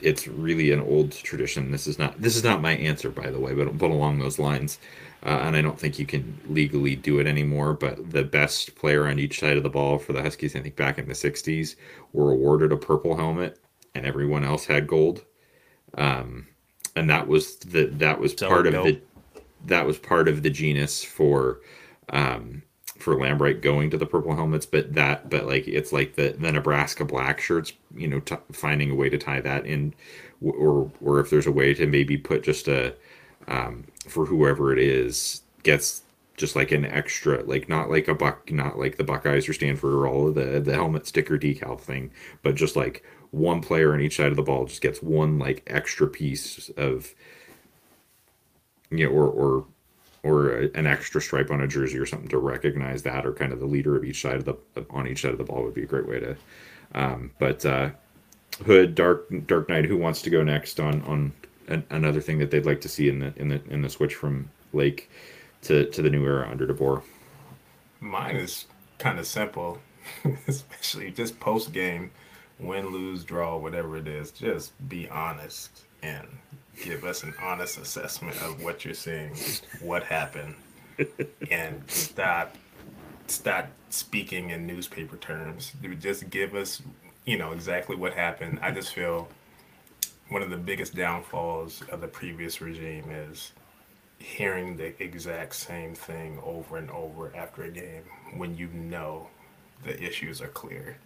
It's 0.00 0.26
really 0.28 0.70
an 0.70 0.80
old 0.80 1.12
tradition. 1.12 1.72
This 1.72 1.86
is 1.86 1.98
not 1.98 2.22
this 2.22 2.36
is 2.36 2.44
not 2.44 2.62
my 2.62 2.72
answer, 2.72 3.10
by 3.10 3.30
the 3.30 3.38
way, 3.38 3.52
but 3.52 3.76
but 3.76 3.90
along 3.90 4.18
those 4.18 4.38
lines 4.38 4.78
uh, 5.24 5.40
and 5.42 5.56
I 5.56 5.62
don't 5.62 5.78
think 5.78 5.98
you 5.98 6.06
can 6.06 6.40
legally 6.48 6.96
do 6.96 7.18
it 7.18 7.26
anymore. 7.26 7.74
But 7.74 8.10
the 8.10 8.24
best 8.24 8.74
player 8.76 9.06
on 9.06 9.18
each 9.18 9.40
side 9.40 9.56
of 9.56 9.62
the 9.62 9.70
ball 9.70 9.98
for 9.98 10.12
the 10.12 10.22
Huskies, 10.22 10.54
I 10.54 10.60
think 10.60 10.76
back 10.76 10.98
in 10.98 11.08
the 11.08 11.14
'60s, 11.14 11.76
were 12.12 12.32
awarded 12.32 12.72
a 12.72 12.76
purple 12.76 13.16
helmet, 13.16 13.58
and 13.94 14.06
everyone 14.06 14.44
else 14.44 14.66
had 14.66 14.86
gold. 14.86 15.24
Um, 15.94 16.46
and 16.94 17.08
that 17.10 17.28
was 17.28 17.56
the 17.56 17.86
that 17.86 18.20
was 18.20 18.34
so 18.36 18.48
part 18.48 18.66
of 18.66 18.72
the 18.72 19.00
that 19.66 19.86
was 19.86 19.98
part 19.98 20.28
of 20.28 20.42
the 20.42 20.50
genus 20.50 21.02
for 21.02 21.60
um, 22.10 22.62
for 22.98 23.14
Lambright 23.14 23.60
going 23.60 23.90
to 23.90 23.96
the 23.96 24.06
purple 24.06 24.34
helmets, 24.34 24.66
but 24.66 24.94
that, 24.94 25.30
but 25.30 25.46
like 25.46 25.66
it's 25.68 25.92
like 25.92 26.16
the 26.16 26.36
the 26.38 26.52
Nebraska 26.52 27.04
black 27.04 27.40
shirts, 27.40 27.72
you 27.94 28.08
know, 28.08 28.20
t- 28.20 28.36
finding 28.52 28.90
a 28.90 28.94
way 28.94 29.08
to 29.08 29.18
tie 29.18 29.40
that 29.40 29.66
in, 29.66 29.94
or 30.42 30.90
or 31.00 31.20
if 31.20 31.30
there's 31.30 31.46
a 31.46 31.52
way 31.52 31.74
to 31.74 31.86
maybe 31.86 32.16
put 32.16 32.42
just 32.42 32.68
a 32.68 32.94
um, 33.48 33.84
for 34.06 34.26
whoever 34.26 34.72
it 34.72 34.78
is 34.78 35.42
gets 35.62 36.02
just 36.36 36.54
like 36.54 36.70
an 36.70 36.84
extra, 36.84 37.42
like 37.42 37.68
not 37.68 37.90
like 37.90 38.06
a 38.06 38.14
buck, 38.14 38.50
not 38.52 38.78
like 38.78 38.96
the 38.96 39.04
Buckeyes 39.04 39.48
or 39.48 39.52
Stanford 39.52 39.92
or 39.92 40.06
all 40.06 40.28
of 40.28 40.34
the 40.34 40.60
the 40.60 40.74
helmet 40.74 41.06
sticker 41.06 41.38
decal 41.38 41.78
thing, 41.78 42.10
but 42.42 42.54
just 42.54 42.76
like 42.76 43.04
one 43.30 43.60
player 43.60 43.92
on 43.92 44.00
each 44.00 44.16
side 44.16 44.28
of 44.30 44.36
the 44.36 44.42
ball 44.42 44.64
just 44.64 44.80
gets 44.80 45.02
one 45.02 45.38
like 45.38 45.62
extra 45.66 46.06
piece 46.06 46.70
of, 46.76 47.14
you 48.90 49.06
know, 49.06 49.12
or 49.12 49.26
or 49.26 49.66
or 50.22 50.50
an 50.50 50.86
extra 50.86 51.20
stripe 51.20 51.50
on 51.50 51.60
a 51.60 51.66
jersey 51.66 51.98
or 51.98 52.06
something 52.06 52.28
to 52.28 52.38
recognize 52.38 53.02
that, 53.02 53.26
or 53.26 53.32
kind 53.32 53.52
of 53.52 53.60
the 53.60 53.66
leader 53.66 53.96
of 53.96 54.04
each 54.04 54.22
side 54.22 54.36
of 54.36 54.44
the 54.44 54.56
on 54.90 55.08
each 55.08 55.22
side 55.22 55.32
of 55.32 55.38
the 55.38 55.44
ball 55.44 55.64
would 55.64 55.74
be 55.74 55.82
a 55.82 55.86
great 55.86 56.08
way 56.08 56.20
to. 56.20 56.36
Um, 56.94 57.32
but 57.38 57.66
uh, 57.66 57.90
Hood, 58.64 58.94
Dark 58.94 59.26
Dark 59.46 59.68
Knight, 59.68 59.86
who 59.86 59.96
wants 59.96 60.22
to 60.22 60.30
go 60.30 60.42
next 60.42 60.78
on 60.78 61.02
on 61.02 61.32
an, 61.68 61.84
another 61.90 62.20
thing 62.20 62.38
that 62.38 62.50
they'd 62.50 62.66
like 62.66 62.80
to 62.82 62.88
see 62.88 63.08
in 63.08 63.18
the 63.20 63.32
in 63.36 63.48
the 63.48 63.60
in 63.68 63.82
the 63.82 63.88
switch 63.88 64.14
from 64.14 64.50
Lake 64.72 65.10
to 65.62 65.88
to 65.90 66.02
the 66.02 66.10
new 66.10 66.24
era 66.24 66.48
under 66.50 66.66
DeBoer? 66.66 67.02
Mine 68.00 68.36
is 68.36 68.66
kind 68.98 69.18
of 69.18 69.26
simple, 69.26 69.78
especially 70.46 71.10
just 71.10 71.38
post 71.40 71.72
game, 71.72 72.10
win, 72.58 72.90
lose, 72.90 73.24
draw, 73.24 73.56
whatever 73.56 73.96
it 73.96 74.08
is. 74.08 74.30
Just 74.30 74.72
be 74.88 75.08
honest 75.08 75.82
and 76.02 76.26
give 76.82 77.04
us 77.04 77.22
an 77.22 77.34
honest 77.42 77.78
assessment 77.78 78.40
of 78.42 78.62
what 78.62 78.84
you're 78.84 78.94
seeing, 78.94 79.34
what 79.80 80.04
happened, 80.04 80.54
and 81.50 81.82
stop 81.88 82.54
stop 83.26 83.68
speaking 83.90 84.50
in 84.50 84.66
newspaper 84.66 85.16
terms. 85.16 85.72
Just 86.00 86.30
give 86.30 86.54
us, 86.54 86.82
you 87.24 87.36
know, 87.36 87.52
exactly 87.52 87.96
what 87.96 88.14
happened. 88.14 88.58
I 88.62 88.70
just 88.70 88.94
feel 88.94 89.28
one 90.28 90.42
of 90.42 90.50
the 90.50 90.56
biggest 90.56 90.94
downfalls 90.94 91.82
of 91.90 92.00
the 92.00 92.08
previous 92.08 92.60
regime 92.60 93.10
is 93.10 93.52
hearing 94.18 94.76
the 94.76 95.00
exact 95.02 95.54
same 95.54 95.94
thing 95.94 96.40
over 96.44 96.76
and 96.76 96.90
over 96.90 97.34
after 97.36 97.62
a 97.62 97.70
game 97.70 98.02
when 98.36 98.56
you 98.56 98.68
know 98.68 99.28
the 99.84 100.02
issues 100.02 100.42
are 100.42 100.48
clear. 100.48 100.98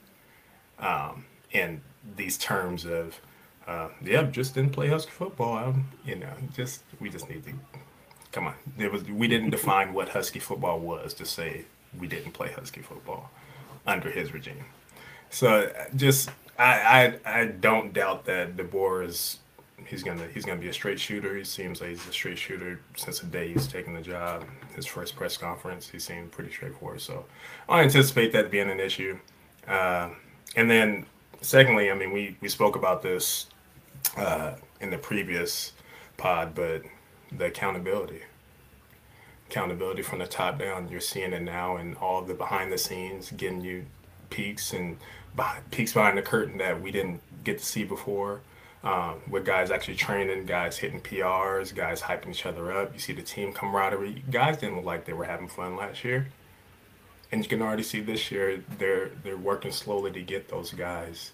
Um, 0.79 1.27
and 1.53 1.81
these 2.17 2.39
terms 2.39 2.85
of 2.85 3.21
uh, 3.67 3.89
yeah, 4.03 4.25
just 4.25 4.55
didn't 4.55 4.73
play 4.73 4.89
Husky 4.89 5.13
football. 5.13 5.57
Um, 5.57 5.89
you 6.05 6.17
know, 6.17 6.33
just 6.55 6.83
we 7.01 7.09
just 7.09 7.29
need 7.29 7.45
to 7.45 7.53
come 8.33 8.47
on. 8.47 8.55
There 8.77 8.91
was 8.91 9.05
we 9.05 9.29
didn't 9.29 9.51
define 9.59 9.93
what 9.93 10.09
Husky 10.09 10.41
football 10.41 10.81
was 10.81 11.15
to 11.15 11.25
say 11.25 11.67
we 11.97 12.07
didn't 12.09 12.33
play 12.33 12.51
Husky 12.51 12.81
football 12.81 13.31
under 13.87 14.11
his 14.11 14.33
regime. 14.33 14.65
So 15.31 15.73
just 15.95 16.31
I 16.59 17.19
I, 17.25 17.41
I 17.41 17.45
don't 17.47 17.93
doubt 17.93 18.25
that 18.27 18.57
DeBoer 18.57 19.07
is 19.07 19.39
he's 19.87 20.03
gonna 20.03 20.27
he's 20.33 20.45
gonna 20.45 20.61
be 20.61 20.69
a 20.69 20.73
straight 20.73 21.01
shooter. 21.01 21.37
He 21.37 21.45
seems 21.45 21.81
like 21.81 21.91
he's 21.91 22.07
a 22.07 22.13
straight 22.13 22.39
shooter 22.39 22.81
since 22.97 23.21
the 23.21 23.27
day 23.27 23.53
he's 23.53 23.67
taken 23.67 23.95
the 23.95 24.01
job. 24.01 24.45
His 24.75 24.87
first 24.87 25.17
press 25.17 25.37
conference, 25.37 25.89
he 25.89 25.99
seemed 25.99 26.33
pretty 26.33 26.51
straightforward. 26.51 27.01
So 27.01 27.25
I 27.69 27.83
anticipate 27.83 28.33
that 28.33 28.51
being 28.51 28.71
an 28.71 28.81
issue. 28.81 29.19
Uh, 29.67 30.11
and 30.57 30.71
then 30.71 31.07
secondly, 31.41 31.91
I 31.91 31.95
mean 31.95 32.13
we 32.13 32.37
we 32.41 32.49
spoke 32.49 32.77
about 32.77 33.03
this 33.03 33.47
uh, 34.17 34.55
in 34.81 34.91
the 34.91 34.99
previous 34.99 35.73
pod, 36.17 36.55
but 36.55 36.83
the 37.37 37.47
accountability. 37.47 38.23
Accountability 39.49 40.03
from 40.03 40.19
the 40.19 40.27
top 40.27 40.59
down. 40.59 40.89
You're 40.89 41.01
seeing 41.01 41.33
it 41.33 41.43
now 41.43 41.77
and 41.77 41.97
all 41.99 42.23
the 42.23 42.35
behind 42.35 42.73
the 42.73 42.79
scenes, 42.79 43.31
getting 43.33 43.61
you 43.61 43.85
peeks 44.33 44.73
and 44.73 44.97
behind, 45.37 45.71
peeks 45.71 45.93
behind 45.93 46.19
the 46.19 46.23
curtain 46.23 46.59
that 46.59 46.81
we 46.81 46.91
didn't 46.91 47.21
get 47.45 47.59
to 47.59 47.65
see 47.65 47.85
before. 47.85 48.41
Um, 48.85 49.21
with 49.31 49.45
guys 49.45 49.71
actually 49.71 49.95
training, 49.95 50.45
guys 50.47 50.77
hitting 50.77 51.01
PRs, 51.01 51.73
guys 51.73 52.01
hyping 52.03 52.31
each 52.31 52.47
other 52.47 52.73
up. 52.73 52.93
You 52.93 52.99
see 52.99 53.13
the 53.13 53.23
team 53.23 53.53
camaraderie. 53.53 54.25
Guys 54.29 54.57
didn't 54.57 54.77
look 54.77 54.85
like 54.85 55.05
they 55.05 55.13
were 55.13 55.25
having 55.25 55.47
fun 55.47 55.77
last 55.77 56.03
year, 56.03 56.27
and 57.31 57.45
you 57.45 57.49
can 57.49 57.63
already 57.63 57.85
see 57.85 58.01
this 58.01 58.33
year 58.33 58.65
they're 58.79 59.11
they're 59.23 59.37
working 59.37 59.71
slowly 59.71 60.11
to 60.11 60.23
get 60.23 60.49
those 60.49 60.73
guys 60.73 61.31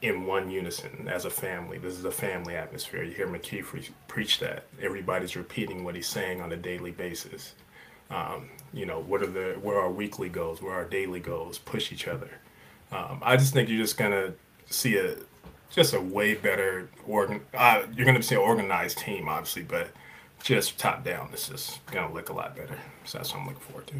in 0.00 0.26
one 0.26 0.48
unison 0.48 1.08
as 1.08 1.24
a 1.24 1.30
family. 1.30 1.78
This 1.78 1.94
is 1.94 2.04
a 2.04 2.10
family 2.12 2.54
atmosphere. 2.54 3.02
You 3.02 3.14
hear 3.14 3.26
McKee 3.26 3.64
preach 4.06 4.38
that. 4.38 4.64
Everybody's 4.80 5.34
repeating 5.34 5.82
what 5.82 5.96
he's 5.96 6.06
saying 6.06 6.40
on 6.40 6.52
a 6.52 6.56
daily 6.56 6.92
basis. 6.92 7.54
Um, 8.10 8.50
you 8.72 8.86
know, 8.86 9.00
what 9.00 9.22
are 9.22 9.26
the 9.26 9.58
where 9.62 9.80
our 9.80 9.90
weekly 9.90 10.28
goals? 10.28 10.62
Where 10.62 10.74
our 10.74 10.84
daily 10.84 11.20
goals? 11.20 11.58
Push 11.58 11.92
each 11.92 12.08
other. 12.08 12.30
Um, 12.90 13.20
I 13.22 13.36
just 13.36 13.52
think 13.52 13.68
you're 13.68 13.78
just 13.78 13.98
gonna 13.98 14.34
see 14.66 14.96
a 14.96 15.16
just 15.70 15.94
a 15.94 16.00
way 16.00 16.34
better 16.34 16.90
organ. 17.06 17.42
Uh, 17.54 17.82
you're 17.94 18.06
gonna 18.06 18.22
see 18.22 18.34
an 18.34 18.40
organized 18.40 18.98
team, 18.98 19.28
obviously, 19.28 19.62
but 19.62 19.88
just 20.42 20.78
top 20.78 21.04
down, 21.04 21.30
this 21.30 21.50
is 21.50 21.78
gonna 21.90 22.12
look 22.12 22.28
a 22.30 22.32
lot 22.32 22.56
better. 22.56 22.78
So 23.04 23.18
that's 23.18 23.32
what 23.32 23.40
I'm 23.40 23.46
looking 23.46 23.60
forward 23.62 23.86
to. 23.88 23.94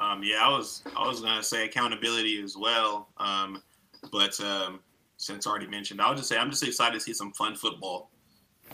Um, 0.00 0.22
yeah, 0.24 0.38
I 0.42 0.48
was 0.48 0.82
I 0.96 1.06
was 1.06 1.20
gonna 1.20 1.42
say 1.42 1.66
accountability 1.66 2.42
as 2.42 2.56
well, 2.56 3.08
um, 3.18 3.62
but 4.10 4.40
um, 4.40 4.80
since 5.18 5.46
already 5.46 5.66
mentioned, 5.66 6.00
I'll 6.00 6.14
just 6.14 6.28
say 6.28 6.38
I'm 6.38 6.50
just 6.50 6.62
excited 6.62 6.94
to 6.94 7.00
see 7.00 7.12
some 7.12 7.32
fun 7.32 7.54
football. 7.54 8.09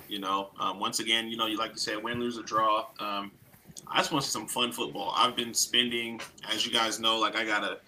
You 0.09 0.19
know, 0.21 0.51
um, 0.61 0.79
once 0.79 1.01
again, 1.01 1.29
you 1.29 1.37
know, 1.37 1.47
you 1.47 1.57
like 1.57 1.73
to 1.73 1.79
say 1.79 1.97
win, 1.97 2.21
lose, 2.21 2.39
or 2.39 2.43
draw. 2.43 2.87
Um, 2.99 3.33
I 3.89 3.99
just 3.99 4.13
want 4.13 4.25
to 4.25 4.31
see 4.31 4.33
some 4.33 4.47
fun 4.47 4.73
football. 4.73 5.15
I've 5.17 5.37
been 5.37 5.55
spending, 5.55 6.21
as 6.51 6.67
you 6.67 6.73
guys 6.73 7.01
know, 7.01 7.19
like 7.19 7.37
I 7.37 7.45
got 7.45 7.65
a 7.65 7.79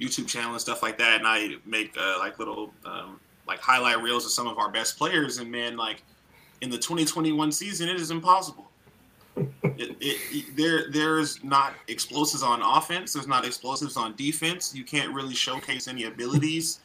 YouTube 0.00 0.26
channel 0.26 0.52
and 0.52 0.60
stuff 0.60 0.82
like 0.82 0.98
that, 0.98 1.18
and 1.18 1.26
I 1.26 1.56
make 1.64 1.96
uh, 1.98 2.16
like 2.18 2.38
little 2.38 2.72
um, 2.84 3.20
like 3.46 3.60
highlight 3.60 4.02
reels 4.02 4.24
of 4.24 4.32
some 4.32 4.46
of 4.46 4.58
our 4.58 4.70
best 4.70 4.98
players. 4.98 5.38
And 5.38 5.50
man, 5.50 5.76
like 5.76 6.02
in 6.60 6.70
the 6.70 6.78
2021 6.78 7.52
season, 7.52 7.88
it 7.88 7.96
is 7.96 8.10
impossible 8.10 8.68
it, 9.36 9.96
it, 10.00 10.56
there 10.56 10.90
there's 10.90 11.42
not 11.42 11.74
explosives 11.88 12.42
on 12.42 12.62
offense. 12.62 13.12
There's 13.12 13.26
not 13.26 13.44
explosives 13.44 13.96
on 13.96 14.14
defense. 14.16 14.74
You 14.74 14.84
can't 14.84 15.12
really 15.14 15.34
showcase 15.34 15.88
any 15.88 16.04
abilities. 16.04 16.80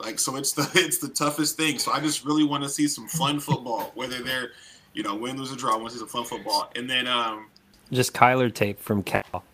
Like 0.00 0.18
so, 0.18 0.36
it's 0.36 0.52
the 0.52 0.68
it's 0.74 0.98
the 0.98 1.08
toughest 1.08 1.56
thing. 1.56 1.78
So 1.78 1.92
I 1.92 2.00
just 2.00 2.24
really 2.24 2.44
want 2.44 2.62
to 2.62 2.68
see 2.68 2.88
some 2.88 3.08
fun 3.08 3.40
football. 3.40 3.92
Whether 3.94 4.22
they're, 4.22 4.52
you 4.94 5.02
know, 5.02 5.14
win, 5.14 5.36
lose, 5.36 5.52
or 5.52 5.56
draw. 5.56 5.74
I 5.74 5.76
want 5.76 5.88
to 5.88 5.92
see 5.94 5.98
some 5.98 6.08
fun 6.08 6.24
football. 6.24 6.70
And 6.76 6.88
then 6.88 7.06
um, 7.06 7.48
just 7.92 8.12
Kyler 8.12 8.52
tape 8.52 8.80
from 8.80 9.02
Cal. 9.02 9.44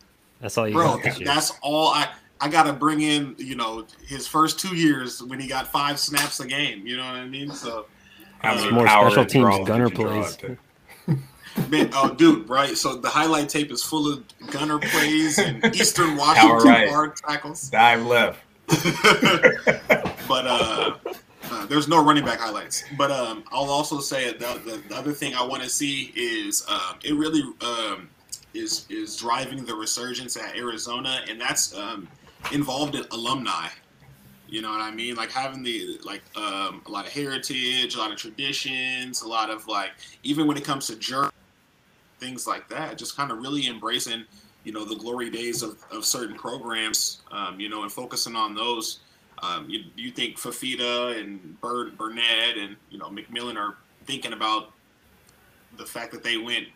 That's 0.40 0.57
all 0.59 0.68
you 0.68 0.74
bro, 0.74 0.99
got. 0.99 1.18
That's 1.24 1.53
all 1.62 1.88
I. 1.88 2.12
I 2.38 2.51
gotta 2.51 2.74
bring 2.74 3.01
in, 3.01 3.34
you 3.38 3.57
know, 3.57 3.86
his 4.07 4.28
first 4.28 4.61
two 4.61 4.76
years 4.76 5.22
when 5.22 5.40
he 5.40 5.49
got 5.49 5.68
five 5.68 5.99
snaps 5.99 6.38
a 6.40 6.47
game. 6.47 6.86
You 6.86 6.99
know 6.99 7.07
what 7.07 7.14
I 7.14 7.26
mean? 7.26 7.51
So, 7.51 7.86
uh, 8.42 8.70
more 8.70 8.86
special 8.86 9.24
teams 9.24 9.66
gunner 9.66 9.88
plays. 9.88 10.36
Man, 11.70 11.88
oh, 11.94 12.12
dude, 12.12 12.47
right? 12.49 12.76
So 12.76 12.97
the 12.97 13.09
highlight 13.09 13.49
tape 13.49 13.70
is 13.72 13.82
full 13.82 14.12
of 14.12 14.22
gunner 14.51 14.78
plays 14.78 15.38
and 15.38 15.64
Eastern 15.74 16.16
Washington 16.16 16.68
right. 16.68 16.90
hard 16.90 17.16
tackles. 17.16 17.70
Dive 17.70 18.05
left. 18.05 18.40
but 20.29 20.47
uh, 20.47 20.97
uh, 21.51 21.67
there's 21.67 21.89
no 21.89 22.05
running 22.05 22.25
back 22.25 22.41
highlights. 22.41 22.85
But 22.97 23.11
um, 23.11 23.45
I'll 23.53 23.71
also 23.71 24.01
say 24.01 24.33
the, 24.33 24.61
the, 24.64 24.83
the, 24.89 24.97
other 24.97 25.12
thing 25.12 25.35
I 25.35 25.43
want 25.43 25.62
to 25.62 25.69
see 25.69 26.12
is 26.17 26.64
um, 26.69 26.99
it 27.05 27.14
really 27.14 27.43
um, 27.61 28.09
is 28.55 28.87
is 28.89 29.17
driving 29.17 29.64
the 29.64 29.75
resurgence 29.75 30.37
at 30.37 30.57
Arizona, 30.57 31.21
and 31.29 31.41
that's 31.41 31.77
um, 31.77 32.09
involved 32.53 32.95
in 32.95 33.05
alumni. 33.12 33.69
You 34.49 34.62
know 34.62 34.71
what 34.71 34.81
I 34.81 34.91
mean? 34.91 35.17
Like 35.17 35.31
having 35.31 35.62
the 35.62 35.99
like 36.05 36.23
um, 36.37 36.83
a 36.87 36.91
lot 36.91 37.07
of 37.07 37.12
heritage, 37.12 37.95
a 37.95 37.99
lot 37.99 38.11
of 38.11 38.17
traditions, 38.17 39.23
a 39.23 39.29
lot 39.29 39.51
of 39.51 39.67
like 39.69 39.91
even 40.23 40.47
when 40.47 40.57
it 40.57 40.64
comes 40.64 40.87
to 40.89 40.97
journey 40.97 41.31
things 42.19 42.47
like 42.47 42.69
that. 42.69 42.99
Just 42.99 43.17
kind 43.17 43.31
of 43.31 43.39
really 43.39 43.67
embracing, 43.67 44.25
you 44.67 44.73
know, 44.73 44.85
the 44.85 44.97
glory 44.97 45.31
days 45.31 45.62
of, 45.62 45.79
of 45.93 46.05
certain 46.05 46.35
programs, 46.35 47.23
um, 47.31 47.61
you 47.61 47.69
know, 47.69 47.85
and 47.85 47.93
focusing 47.93 48.35
on 48.35 48.53
those. 48.53 48.99
Um, 49.41 49.71
you, 49.71 49.85
you 49.95 50.11
think 50.11 50.39
Fafita 50.39 51.21
and 51.21 51.61
Bird, 51.61 51.97
Burnett 51.97 52.59
and, 52.59 52.75
you 52.91 52.99
know, 52.99 53.07
McMillan 53.07 53.57
are 53.57 53.77
thinking 54.07 54.33
about 54.33 54.73
the 55.77 55.87
fact 55.87 56.11
that 56.11 56.25
they 56.25 56.37
went 56.37 56.67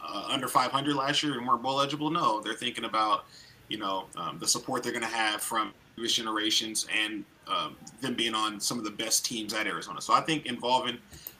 uh, 0.00 0.26
under 0.28 0.48
500 0.48 0.96
last 0.96 1.22
year 1.22 1.38
and 1.38 1.46
weren't 1.46 1.62
bowl 1.62 1.78
eligible? 1.78 2.10
No, 2.10 2.40
they're 2.40 2.54
thinking 2.54 2.84
about, 2.84 3.26
you 3.68 3.78
know, 3.78 4.06
um, 4.16 4.40
the 4.40 4.48
support 4.48 4.82
they're 4.82 4.90
going 4.90 5.04
to 5.04 5.08
have 5.08 5.40
from 5.40 5.72
previous 5.94 6.14
generations 6.14 6.88
and 6.92 7.24
um, 7.46 7.76
them 8.00 8.14
being 8.14 8.34
on 8.34 8.58
some 8.58 8.76
of 8.76 8.84
the 8.84 8.90
best 8.90 9.24
teams 9.24 9.54
at 9.54 9.68
Arizona. 9.68 10.00
So 10.00 10.14
I 10.14 10.20
think 10.20 10.46
involving 10.46 10.98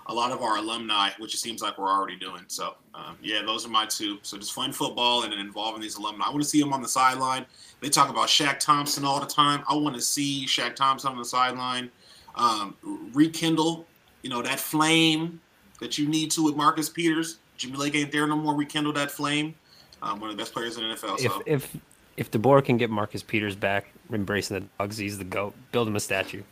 a 0.09 0.15
lot 0.15 0.33
of 0.33 0.41
our 0.41 0.57
alumni, 0.57 1.11
which 1.19 1.35
it 1.35 1.39
seems 1.39 1.61
like 1.61 1.79
we're 1.79 1.91
already 1.91 2.17
doing. 2.17 2.43
So, 2.49 2.75
um, 2.95 3.19
yeah, 3.23 3.43
those 3.45 3.67
are 3.67 3.69
my 3.69 3.85
two. 3.85 4.19
So 4.23 4.39
just 4.39 4.53
fun 4.53 4.73
football 4.73 5.25
and 5.25 5.33
then 5.33 5.39
involving 5.39 5.83
these 5.83 5.97
alumni. 5.97 6.25
I 6.27 6.31
want 6.31 6.43
to 6.43 6.49
see 6.49 6.61
them 6.61 6.73
on 6.73 6.81
the 6.81 6.89
sideline. 6.89 7.45
They 7.81 7.91
talk 7.91 8.09
about 8.09 8.29
Shaq 8.29 8.59
Thompson 8.59 9.05
all 9.05 9.21
the 9.21 9.27
time. 9.27 9.63
I 9.69 9.77
want 9.77 9.95
to 9.97 10.01
see 10.01 10.47
Shaq 10.47 10.75
Thompson 10.75 11.11
on 11.11 11.19
the 11.19 11.25
sideline 11.25 11.91
um, 12.39 12.77
rekindle, 13.13 13.87
you 14.23 14.31
know, 14.31 14.43
that 14.43 14.59
flame 14.59 15.41
that 15.81 15.99
you 15.99 16.09
need 16.09 16.31
to 16.33 16.45
with 16.45 16.57
Marcus 16.57 16.89
Peters. 16.89 17.39
Jimmy 17.57 17.77
Lake 17.77 17.95
ain't 17.95 18.13
there 18.13 18.27
no 18.27 18.37
more. 18.37 18.55
Rekindle 18.55 18.93
that 18.95 19.11
flame. 19.11 19.55
Um, 20.01 20.21
one 20.21 20.31
of 20.31 20.37
the 20.37 20.41
best 20.41 20.53
players 20.53 20.77
in 20.77 20.89
the 20.89 20.95
NFL. 20.95 21.17
If 21.17 21.33
So 21.33 21.43
if 21.45 21.77
if 22.17 22.31
DeBoer 22.31 22.65
can 22.65 22.77
get 22.77 22.91
Marcus 22.91 23.23
Peters 23.23 23.57
back, 23.57 23.93
embracing 24.13 24.61
the 24.61 24.67
dogs, 24.79 24.97
he's 24.97 25.19
the 25.19 25.25
goat. 25.25 25.55
Build 25.73 25.89
him 25.89 25.97
a 25.97 26.01
statue. 26.01 26.43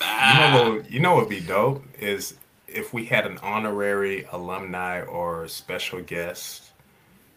You 0.00 0.04
know 0.04 0.72
what? 0.76 0.90
You 0.90 1.00
know 1.00 1.14
what 1.14 1.22
would 1.22 1.28
be 1.28 1.40
dope 1.40 1.84
is 1.98 2.34
if 2.68 2.92
we 2.92 3.06
had 3.06 3.26
an 3.26 3.38
honorary 3.38 4.26
alumni 4.32 5.02
or 5.02 5.48
special 5.48 6.00
guest 6.02 6.64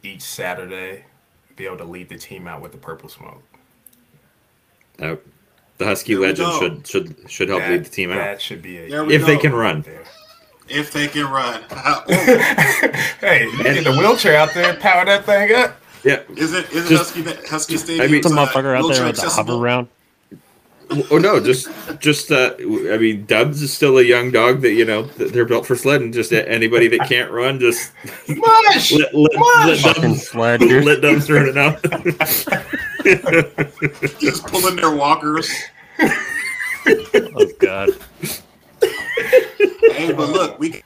each 0.04 0.22
Saturday, 0.22 1.06
be 1.56 1.66
able 1.66 1.78
to 1.78 1.84
lead 1.86 2.10
the 2.10 2.18
team 2.18 2.48
out 2.48 2.62
with 2.62 2.72
the 2.72 2.78
purple 2.78 3.10
smoke. 3.10 3.44
Uh, 5.00 5.16
the 5.78 5.86
Husky 5.86 6.14
There 6.14 6.22
legend 6.28 6.48
go. 6.48 6.60
should 6.60 6.88
should 6.88 7.16
should 7.32 7.50
help 7.50 7.62
That, 7.62 7.72
lead 7.72 7.86
the 7.86 7.90
team 7.90 8.12
out 8.12 8.16
that 8.18 8.42
should 8.42 8.62
be 8.62 8.78
a 8.94 9.04
we 9.04 9.16
if 9.16 9.26
they 9.26 9.38
can 9.38 9.54
run. 9.54 9.82
there. 9.82 10.04
if 10.70 10.92
they 10.94 11.08
can 11.08 11.28
run, 11.28 11.62
hey, 12.10 13.46
you 13.46 13.64
get 13.64 13.84
the 13.84 13.96
wheelchair 13.98 14.36
out 14.38 14.54
there, 14.54 14.76
power 14.76 15.06
that 15.06 15.26
thing 15.26 15.54
up. 15.56 15.78
Yeah. 16.04 16.22
is 16.36 16.54
it 16.54 16.70
is 16.72 16.86
it 16.86 16.90
Just- 16.90 17.16
Husky 17.16 17.48
Husky 17.48 17.78
Stadium? 17.78 18.06
I 18.06 18.12
mean- 18.12 18.24
Some 18.24 18.34
motherfucker 18.34 18.76
out 18.78 18.92
there 18.94 19.06
with 19.06 19.16
the 19.16 19.22
hover 19.22 19.28
accessible? 19.28 19.62
round. 19.62 19.88
Oh 21.10 21.18
no, 21.18 21.40
just 21.40 21.70
just 22.00 22.32
uh, 22.32 22.54
I 22.60 22.98
mean, 22.98 23.26
Dubs 23.26 23.62
is 23.62 23.74
still 23.74 23.98
a 23.98 24.04
young 24.04 24.30
dog 24.32 24.62
that 24.62 24.74
you 24.74 24.84
know 24.84 25.04
they're 25.04 25.46
built 25.46 25.66
for 25.66 25.76
sledding. 25.76 26.12
Just 26.12 26.34
anybody 26.34 26.88
that 26.90 27.08
can't 27.08 27.32
run, 27.32 27.60
just 27.60 27.94
Mush! 28.28 28.92
let 28.92 29.14
let, 29.14 29.32
let, 29.32 29.40
Mush! 29.40 29.82
Fucking 29.84 30.04
Dubs, 30.04 30.28
sled, 30.28 30.62
let 30.62 31.02
Dubs 31.02 31.32
run 31.32 31.48
it 31.48 31.58
out. 31.58 31.82
Just 34.20 34.46
pulling 34.46 34.76
their 34.76 34.94
walkers. 34.94 35.52
Oh 36.86 37.52
god. 37.60 37.90
hey, 38.82 40.12
but 40.12 40.30
look, 40.30 40.60
we, 40.60 40.82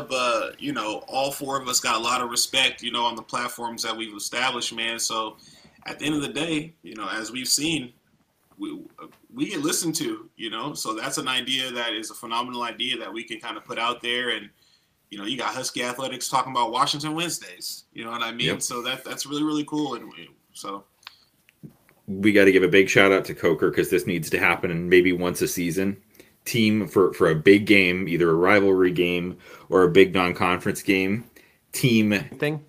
uh, 0.00 0.50
you 0.58 0.72
know, 0.72 1.04
all 1.08 1.30
four 1.30 1.60
of 1.60 1.68
us 1.68 1.80
got 1.80 1.96
a 1.96 2.02
lot 2.02 2.20
of 2.20 2.30
respect, 2.30 2.82
you 2.82 2.90
know, 2.90 3.04
on 3.04 3.14
the 3.16 3.22
platforms 3.22 3.82
that 3.82 3.96
we've 3.96 4.14
established, 4.14 4.74
man. 4.74 4.98
So 4.98 5.36
at 5.86 5.98
the 5.98 6.06
end 6.06 6.16
of 6.16 6.22
the 6.22 6.28
day, 6.28 6.74
you 6.82 6.94
know, 6.94 7.08
as 7.08 7.30
we've 7.30 7.48
seen, 7.48 7.92
we 8.58 8.80
we 9.34 9.46
get 9.50 9.60
listened 9.60 9.94
to, 9.96 10.28
you 10.36 10.50
know. 10.50 10.74
So 10.74 10.94
that's 10.94 11.18
an 11.18 11.28
idea 11.28 11.70
that 11.72 11.92
is 11.92 12.10
a 12.10 12.14
phenomenal 12.14 12.62
idea 12.62 12.96
that 12.98 13.12
we 13.12 13.22
can 13.24 13.38
kind 13.40 13.56
of 13.56 13.64
put 13.64 13.78
out 13.78 14.00
there, 14.02 14.30
and 14.30 14.48
you 15.10 15.18
know, 15.18 15.24
you 15.24 15.36
got 15.38 15.54
Husky 15.54 15.82
Athletics 15.82 16.28
talking 16.28 16.52
about 16.52 16.72
Washington 16.72 17.14
Wednesdays, 17.14 17.84
you 17.92 18.04
know 18.04 18.10
what 18.10 18.22
I 18.22 18.32
mean? 18.32 18.46
Yep. 18.48 18.62
So 18.62 18.82
that 18.82 19.04
that's 19.04 19.26
really 19.26 19.42
really 19.44 19.64
cool, 19.64 19.94
and 19.94 20.06
we- 20.06 20.30
so 20.52 20.84
we 22.08 22.32
got 22.32 22.44
to 22.44 22.52
give 22.52 22.62
a 22.62 22.68
big 22.68 22.88
shout 22.88 23.12
out 23.12 23.24
to 23.26 23.34
Coker 23.34 23.70
because 23.70 23.90
this 23.90 24.06
needs 24.06 24.30
to 24.30 24.38
happen 24.38 24.70
and 24.70 24.88
maybe 24.88 25.12
once 25.12 25.42
a 25.42 25.48
season. 25.48 25.96
Team 26.44 26.86
for 26.86 27.12
for 27.12 27.30
a 27.30 27.34
big 27.34 27.66
game, 27.66 28.08
either 28.08 28.30
a 28.30 28.34
rivalry 28.34 28.92
game 28.92 29.36
or 29.68 29.82
a 29.82 29.90
big 29.90 30.14
non-conference 30.14 30.82
game. 30.82 31.24
Team 31.72 32.12
Thing. 32.38 32.64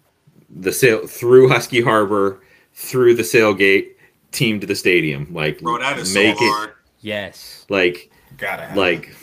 the 0.49 0.73
sail 0.73 1.05
through 1.07 1.49
Husky 1.49 1.81
Harbor, 1.81 2.41
through 2.73 3.13
the 3.13 3.23
sailgate, 3.23 3.91
team 4.37 4.59
to 4.59 4.67
the 4.67 4.75
stadium. 4.75 5.27
Like 5.33 5.59
bro, 5.61 5.79
that 5.79 5.97
is 5.97 6.13
so 6.13 6.19
make 6.21 6.37
hard. 6.37 6.69
it 6.69 6.75
Yes. 7.01 7.65
like 7.69 8.11
Gotta 8.37 8.65
have 8.67 8.77
like 8.77 9.15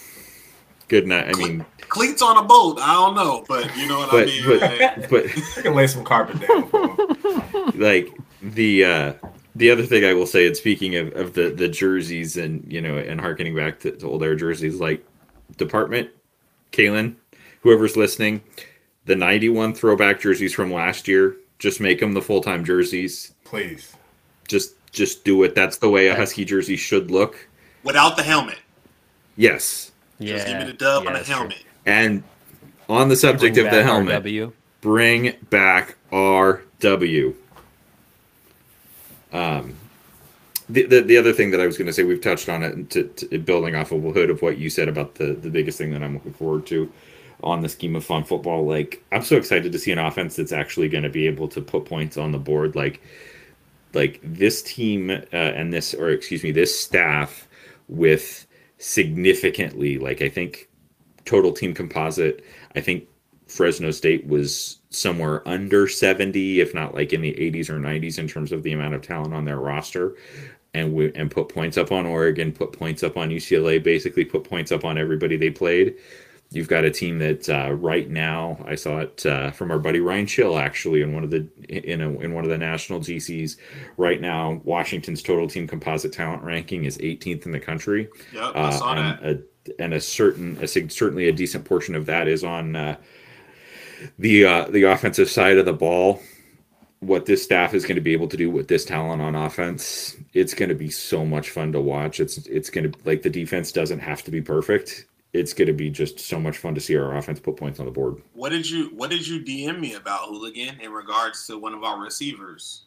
good 0.89 1.07
night. 1.07 1.29
I 1.29 1.39
mean, 1.39 1.65
Cleats 1.89 2.23
on 2.23 2.37
a 2.37 2.43
boat, 2.43 2.79
I 2.81 2.93
don't 2.95 3.15
know, 3.15 3.45
but 3.47 3.77
you 3.77 3.87
know 3.87 3.99
what 4.01 4.12
I 4.12 4.25
mean. 4.25 4.49
man? 4.79 5.07
but 5.09 5.11
but 5.11 5.27
I 5.59 5.62
can 5.62 5.75
lay 5.75 5.87
some 5.87 6.03
carpet 6.05 6.41
down 6.41 7.73
like 7.77 8.11
the 8.43 8.85
uh 8.85 9.12
the 9.57 9.71
other 9.71 9.85
thing 9.87 10.05
I 10.05 10.15
will 10.15 10.27
say, 10.27 10.47
and 10.49 10.57
speaking 10.57 10.97
of, 10.97 11.12
of 11.15 11.35
the 11.35 11.51
the 11.51 11.69
jerseys 11.69 12.37
and 12.37 12.67
you 12.73 12.81
know 12.81 12.97
and 12.99 13.21
harkening 13.21 13.55
back 13.55 13.79
to, 13.81 13.93
to 13.93 14.07
old 14.07 14.23
air 14.25 14.35
jerseys, 14.35 14.81
like 14.81 15.05
department, 15.57 16.11
Kalen, 16.73 17.15
whoever's 17.61 17.97
listening, 17.97 18.43
the 19.05 19.15
ninety 19.15 19.49
one 19.49 19.73
throwback 19.75 20.21
jerseys 20.21 20.53
from 20.53 20.73
last 20.73 21.07
year, 21.07 21.37
just 21.61 21.81
make 21.81 22.01
them 22.01 22.12
the 22.15 22.23
full 22.23 22.41
time 22.41 22.65
jerseys. 22.65 23.35
Please. 23.45 23.95
Just 24.49 24.75
just 24.95 25.25
do 25.25 25.43
it. 25.43 25.55
That's 25.55 25.79
the 25.79 25.91
way 25.91 26.07
a 26.07 26.15
Husky 26.15 26.45
jersey 26.45 26.77
should 26.77 27.11
look. 27.11 27.49
Without 27.83 28.17
the 28.17 28.23
helmet. 28.23 28.59
Yes. 29.37 29.93
Yeah. 30.19 30.37
Just 30.37 30.47
give 30.47 30.59
me 30.59 30.65
the 30.65 30.73
dub 30.73 31.03
yeah, 31.03 31.09
on 31.09 31.13
the 31.13 31.19
that's 31.19 31.29
true. 31.29 31.37
helmet. 31.37 31.65
And 31.87 32.23
on 32.89 33.09
the 33.09 33.17
subject 33.17 33.55
Bring 33.55 33.67
of 33.67 33.73
the 33.73 33.83
helmet, 33.83 34.23
RW. 34.23 34.53
bring 34.81 35.35
back 35.51 35.97
RW. 36.13 37.35
Um, 39.33 39.75
the, 40.69 40.87
the, 40.87 41.01
the 41.03 41.17
other 41.17 41.33
thing 41.33 41.51
that 41.51 41.61
I 41.61 41.67
was 41.67 41.77
going 41.77 41.87
to 41.87 41.93
say, 41.93 42.05
we've 42.05 42.21
touched 42.21 42.49
on 42.49 42.63
it, 42.63 42.91
to, 42.91 43.05
to 43.05 43.39
building 43.39 43.75
off 43.75 43.93
of 43.93 44.03
Hood 44.03 44.31
of 44.31 44.41
what 44.41 44.59
you 44.59 44.71
said 44.71 44.89
about 44.89 45.17
the 45.17 45.35
the 45.35 45.51
biggest 45.51 45.77
thing 45.77 45.91
that 45.93 46.03
I'm 46.03 46.15
looking 46.15 46.33
forward 46.33 46.67
to 46.67 46.91
on 47.43 47.61
the 47.61 47.69
scheme 47.69 47.97
of 47.97 48.05
fun 48.05 48.25
football. 48.25 48.65
Like, 48.65 49.03
I'm 49.13 49.23
so 49.23 49.37
excited 49.37 49.73
to 49.73 49.79
see 49.79 49.93
an 49.93 49.99
offense 49.99 50.37
that's 50.37 50.53
actually 50.53 50.89
going 50.89 51.05
to 51.05 51.11
be 51.11 51.27
able 51.27 51.49
to 51.49 51.61
put 51.61 51.85
points 51.85 52.17
on 52.17 52.33
the 52.33 52.39
board. 52.39 52.75
Like, 52.75 53.03
like 53.95 54.21
this 54.23 54.63
team 54.63 55.11
uh, 55.11 55.21
and 55.33 55.73
this, 55.73 55.95
or 55.95 56.11
excuse 56.11 56.43
me, 56.43 56.53
this 56.53 56.79
staff 56.79 57.49
with 57.89 58.47
significantly, 58.79 59.99
like 59.99 60.23
I 60.23 60.29
think 60.29 60.69
total 61.25 61.53
team 61.53 61.75
composite. 61.75 62.45
I 62.75 62.81
think 62.81 63.09
Fresno 63.47 63.91
State 63.91 64.27
was 64.27 64.79
somewhere 64.91 65.47
under 65.49 65.87
70, 65.87 66.61
if 66.61 66.75
not 66.75 66.95
like 66.95 67.13
in 67.13 67.21
the 67.21 67.33
80s 67.33 67.69
or 67.69 67.79
90s 67.79 68.19
in 68.19 68.29
terms 68.29 68.53
of 68.53 68.63
the 68.63 68.73
amount 68.73 68.95
of 68.95 69.03
talent 69.03 69.35
on 69.35 69.45
their 69.45 69.59
roster. 69.59 70.17
And 70.73 70.93
we, 70.93 71.13
and 71.15 71.31
put 71.31 71.49
points 71.49 71.79
up 71.79 71.93
on 71.93 72.05
Oregon, 72.05 72.51
put 72.51 72.73
points 72.73 73.05
up 73.05 73.17
on 73.17 73.31
UCLA, 73.31 73.83
basically 73.83 74.25
put 74.25 74.43
points 74.43 74.73
up 74.73 74.85
on 74.85 74.99
everybody 74.99 75.37
they 75.37 75.51
played. 75.51 75.95
You've 76.55 76.69
got 76.69 76.85
a 76.85 76.91
team 76.91 77.19
that 77.19 77.49
uh, 77.49 77.73
right 77.73 78.09
now 78.09 78.59
I 78.67 78.75
saw 78.75 79.01
it 79.01 79.25
uh, 79.27 79.51
from 79.51 79.71
our 79.71 79.79
buddy 79.79 80.01
Ryan 80.01 80.27
Chill 80.27 80.59
actually 80.59 81.03
in 81.03 81.13
one 81.13 81.25
of 81.25 81.31
the 81.31 81.49
in 81.69 82.01
a, 82.01 82.11
in 82.21 82.35
one 82.35 82.45
of 82.45 82.51
the 82.51 82.59
national 82.59 83.01
GCs. 83.01 83.57
Right 83.97 84.21
now, 84.21 84.61
Washington's 84.65 85.23
total 85.23 85.49
team 85.49 85.67
composite 85.67 86.13
talent 86.13 86.43
ranking 86.43 86.85
is 86.85 86.99
18th 86.99 87.47
in 87.47 87.53
the 87.53 87.61
country 87.61 88.09
Yep, 88.33 88.43
I 88.55 88.61
uh, 88.61 88.71
saw 88.73 88.95
that. 88.95 89.23
and 89.23 89.45
a, 89.69 89.83
and 89.83 89.95
a 89.95 90.01
certain 90.01 90.59
a, 90.63 90.67
certainly 90.67 91.29
a 91.29 91.33
decent 91.33 91.65
portion 91.65 91.95
of 91.95 92.07
that 92.07 92.29
is 92.29 92.45
on 92.45 92.77
uh, 92.77 92.97
the 94.19 94.45
uh, 94.45 94.65
the 94.69 94.85
offensive 94.85 95.31
side 95.31 95.59
of 95.59 95.65
the 95.67 95.73
ball. 95.73 96.21
What 97.01 97.27
this 97.27 97.43
staff 97.43 97.75
is 97.75 97.85
going 97.85 97.97
to 97.97 98.01
be 98.01 98.15
able 98.15 98.29
to 98.29 98.37
do 98.37 98.51
with 98.51 98.69
this 98.69 98.85
talent 98.85 99.21
on 99.21 99.35
offense, 99.35 100.17
it's 100.33 100.55
going 100.55 100.71
to 100.71 100.75
be 100.75 100.89
so 100.89 101.27
much 101.27 101.51
fun 101.51 101.73
to 101.73 101.81
watch. 101.81 102.19
It's 102.19 102.39
it's 102.47 102.71
going 102.71 102.91
to 102.91 102.99
like 103.05 103.23
the 103.23 103.31
defense 103.31 103.73
doesn't 103.73 104.01
have 104.01 104.23
to 104.25 104.31
be 104.31 104.41
perfect. 104.41 105.07
It's 105.35 105.53
going 105.53 105.66
to 105.66 105.72
be 105.74 105.91
just 105.91 106.20
so 106.20 106.39
much 106.39 106.57
fun 106.59 106.74
to 106.76 106.80
see 106.80 106.97
our 106.97 107.16
offense 107.16 107.41
put 107.41 107.57
points 107.57 107.80
on 107.80 107.87
the 107.87 107.93
board. 107.93 108.22
What 108.32 108.51
did 108.51 108.70
you 108.70 108.87
What 108.95 109.11
did 109.11 109.26
you 109.26 109.41
DM 109.41 109.80
me 109.80 109.95
about 109.95 110.28
Hooligan 110.28 110.80
in 110.80 110.93
regards 110.93 111.47
to 111.49 111.59
one 111.59 111.74
of 111.74 111.82
our 111.82 112.01
receivers? 112.01 112.85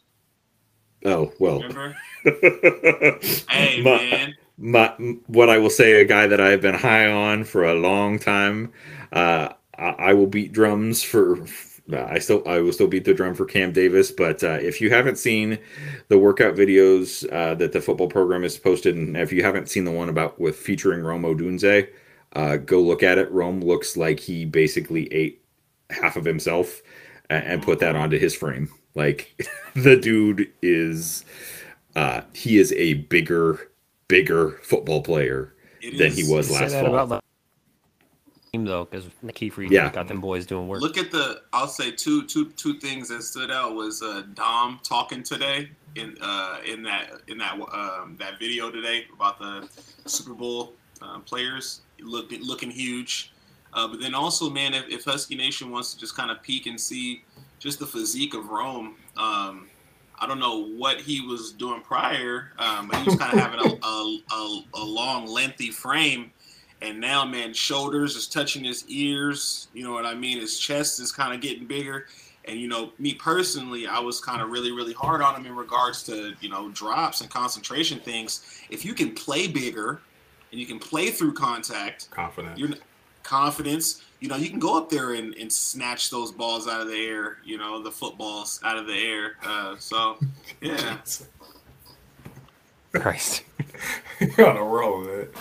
Oh 1.04 1.32
well, 1.38 1.60
Hey 2.24 3.82
My- 3.82 3.98
man, 3.98 4.34
my 4.56 4.88
what 5.28 5.48
I 5.48 5.58
will 5.58 5.70
say, 5.70 6.00
a 6.00 6.04
guy 6.04 6.26
that 6.26 6.40
I've 6.40 6.60
been 6.60 6.74
high 6.74 7.06
on 7.08 7.44
for 7.44 7.64
a 7.64 7.74
long 7.74 8.18
time. 8.18 8.72
Uh, 9.12 9.50
I, 9.78 9.88
I 9.90 10.12
will 10.14 10.26
beat 10.26 10.52
drums 10.52 11.02
for. 11.02 11.38
I 11.92 12.18
still 12.18 12.42
I 12.46 12.58
will 12.60 12.72
still 12.72 12.88
beat 12.88 13.04
the 13.04 13.14
drum 13.14 13.34
for 13.34 13.44
Cam 13.46 13.72
Davis, 13.72 14.10
but 14.10 14.42
uh, 14.42 14.58
if 14.60 14.80
you 14.80 14.90
haven't 14.90 15.16
seen 15.16 15.58
the 16.08 16.18
workout 16.18 16.54
videos 16.54 17.30
uh, 17.32 17.54
that 17.54 17.72
the 17.72 17.80
football 17.80 18.08
program 18.08 18.42
has 18.42 18.58
posted, 18.58 18.96
and 18.96 19.16
if 19.16 19.32
you 19.32 19.42
haven't 19.42 19.70
seen 19.70 19.84
the 19.84 19.90
one 19.92 20.08
about 20.08 20.38
with 20.40 20.56
featuring 20.56 21.02
Rome 21.02 21.22
Odunze, 21.22 21.88
uh, 22.38 22.56
go 22.56 22.80
look 22.80 23.02
at 23.02 23.18
it. 23.18 23.28
Rome 23.32 23.60
looks 23.60 23.96
like 23.96 24.20
he 24.20 24.44
basically 24.44 25.12
ate 25.12 25.42
half 25.90 26.16
of 26.16 26.24
himself 26.24 26.82
and, 27.28 27.44
and 27.44 27.62
put 27.62 27.80
that 27.80 27.96
onto 27.96 28.16
his 28.18 28.32
frame. 28.34 28.70
Like 28.94 29.36
the 29.74 29.96
dude 29.96 30.48
is, 30.62 31.24
uh, 31.96 32.20
he 32.34 32.58
is 32.58 32.72
a 32.74 32.94
bigger, 32.94 33.70
bigger 34.06 34.52
football 34.62 35.02
player 35.02 35.52
it 35.82 35.98
than 35.98 36.08
is- 36.08 36.16
he 36.16 36.32
was 36.32 36.48
last 36.50 36.70
that 36.72 36.84
fall. 36.84 36.94
about 36.96 37.08
the 37.08 37.20
team 38.52 38.64
though, 38.64 38.84
because 38.84 39.06
Kiefer 39.26 39.68
Yeah. 39.68 39.90
got 39.90 40.06
them 40.06 40.20
boys 40.20 40.46
doing 40.46 40.68
work. 40.68 40.80
Look 40.80 40.96
at 40.96 41.10
the. 41.10 41.42
I'll 41.52 41.66
say 41.68 41.90
two 41.90 42.24
two 42.26 42.50
two 42.52 42.78
things 42.78 43.08
that 43.08 43.22
stood 43.22 43.50
out 43.50 43.74
was 43.74 44.00
uh, 44.02 44.22
Dom 44.34 44.78
talking 44.84 45.22
today 45.22 45.70
in 45.96 46.16
uh, 46.20 46.58
in 46.66 46.82
that 46.84 47.10
in 47.28 47.38
that 47.38 47.54
um, 47.72 48.16
that 48.20 48.38
video 48.38 48.70
today 48.70 49.06
about 49.12 49.38
the 49.38 49.68
Super 50.06 50.34
Bowl 50.34 50.72
uh, 51.02 51.18
players 51.20 51.80
looking 52.02 52.42
looking 52.42 52.70
huge. 52.70 53.32
Uh, 53.72 53.86
but 53.86 54.00
then 54.00 54.14
also, 54.14 54.48
man, 54.48 54.74
if, 54.74 54.88
if 54.88 55.04
Husky 55.04 55.36
Nation 55.36 55.70
wants 55.70 55.92
to 55.92 56.00
just 56.00 56.16
kind 56.16 56.30
of 56.30 56.42
peek 56.42 56.66
and 56.66 56.80
see 56.80 57.22
just 57.58 57.78
the 57.78 57.86
physique 57.86 58.34
of 58.34 58.48
Rome, 58.48 58.96
um, 59.16 59.68
I 60.20 60.26
don't 60.26 60.40
know 60.40 60.64
what 60.64 61.00
he 61.00 61.20
was 61.20 61.52
doing 61.52 61.82
prior, 61.82 62.52
um, 62.58 62.88
but 62.88 62.98
he 62.98 63.04
was 63.04 63.16
kind 63.16 63.34
of 63.34 63.40
having 63.40 63.60
a, 63.60 63.86
a, 63.86 64.18
a, 64.32 64.64
a 64.74 64.84
long, 64.84 65.26
lengthy 65.26 65.70
frame. 65.70 66.32
And 66.80 67.00
now, 67.00 67.24
man, 67.24 67.52
shoulders 67.52 68.16
is 68.16 68.26
touching 68.26 68.64
his 68.64 68.84
ears. 68.88 69.68
You 69.74 69.84
know 69.84 69.92
what 69.92 70.06
I 70.06 70.14
mean? 70.14 70.40
His 70.40 70.58
chest 70.58 71.00
is 71.00 71.12
kind 71.12 71.34
of 71.34 71.40
getting 71.40 71.66
bigger. 71.66 72.06
And, 72.44 72.58
you 72.58 72.68
know, 72.68 72.92
me 72.98 73.14
personally, 73.14 73.86
I 73.86 73.98
was 73.98 74.20
kind 74.20 74.40
of 74.40 74.48
really, 74.48 74.72
really 74.72 74.94
hard 74.94 75.20
on 75.20 75.34
him 75.34 75.44
in 75.46 75.54
regards 75.54 76.02
to, 76.04 76.34
you 76.40 76.48
know, 76.48 76.70
drops 76.70 77.20
and 77.20 77.28
concentration 77.28 78.00
things. 78.00 78.62
If 78.70 78.84
you 78.84 78.94
can 78.94 79.14
play 79.14 79.48
bigger 79.48 80.00
and 80.50 80.60
you 80.60 80.66
can 80.66 80.78
play 80.78 81.10
through 81.10 81.34
contact, 81.34 82.10
Confident. 82.10 82.58
you're 82.58 82.70
confidence. 83.22 84.02
You 84.20 84.28
know, 84.28 84.36
you 84.36 84.50
can 84.50 84.58
go 84.58 84.76
up 84.76 84.88
there 84.90 85.14
and, 85.14 85.34
and 85.34 85.52
snatch 85.52 86.10
those 86.10 86.32
balls 86.32 86.66
out 86.66 86.80
of 86.80 86.88
the 86.88 86.96
air. 86.96 87.38
You 87.44 87.58
know, 87.58 87.82
the 87.82 87.90
footballs 87.90 88.58
out 88.64 88.76
of 88.76 88.86
the 88.86 88.94
air. 88.94 89.36
Uh, 89.44 89.76
so, 89.78 90.18
yeah. 90.60 90.96
Christ. 92.92 93.44
You're 94.36 94.48
on 94.48 94.56
a 94.56 94.62
roll 94.62 95.00
with 95.00 95.10
it. 95.10 95.34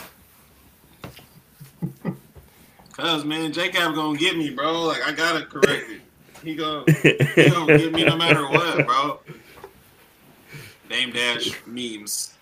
Cause 2.91 3.23
man, 3.25 3.53
Jacob 3.53 3.93
gonna 3.93 4.17
get 4.17 4.35
me, 4.35 4.49
bro. 4.49 4.81
Like 4.83 5.03
I 5.03 5.11
gotta 5.11 5.45
correct 5.45 5.85
it. 5.89 6.01
He 6.43 6.55
gonna 6.55 6.83
he 7.35 7.49
gonna 7.49 7.77
get 7.77 7.93
me 7.93 8.03
no 8.03 8.15
matter 8.17 8.49
what, 8.49 8.85
bro. 8.87 9.19
Name 10.89 11.11
dash 11.11 11.51
memes. 11.67 12.33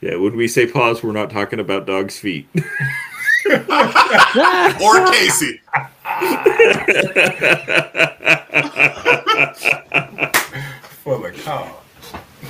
Yeah, 0.00 0.16
when 0.16 0.34
we 0.36 0.48
say 0.48 0.66
pause, 0.66 1.02
we're 1.02 1.12
not 1.12 1.30
talking 1.30 1.60
about 1.60 1.86
dog's 1.86 2.18
feet. 2.18 2.48
Or 3.50 5.06
Casey. 5.10 5.60
For 11.02 11.18
the 11.18 11.32
cause. 11.42 11.72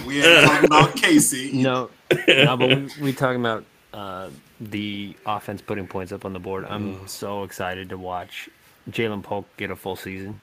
We 0.07 0.23
ain't 0.23 0.47
talking 0.47 0.65
about 0.67 0.95
Casey. 0.97 1.51
No, 1.63 1.91
no, 2.27 2.57
but 2.57 2.69
we 2.69 2.89
we 3.01 3.13
talking 3.13 3.41
about 3.41 3.65
uh, 3.95 4.31
the 4.61 5.15
offense 5.27 5.63
putting 5.63 5.87
points 5.87 6.13
up 6.13 6.25
on 6.25 6.33
the 6.33 6.39
board. 6.41 6.65
I'm 6.69 7.07
so 7.07 7.45
excited 7.45 7.89
to 7.91 7.99
watch 7.99 8.49
Ja'Lynn 8.91 9.23
Polk 9.23 9.47
get 9.57 9.71
a 9.71 9.77
full 9.77 9.97
season. 9.97 10.41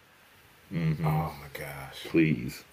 Mhm. 0.74 1.00
Oh 1.02 1.34
my 1.40 1.48
gosh. 1.54 2.06
Please. 2.06 2.64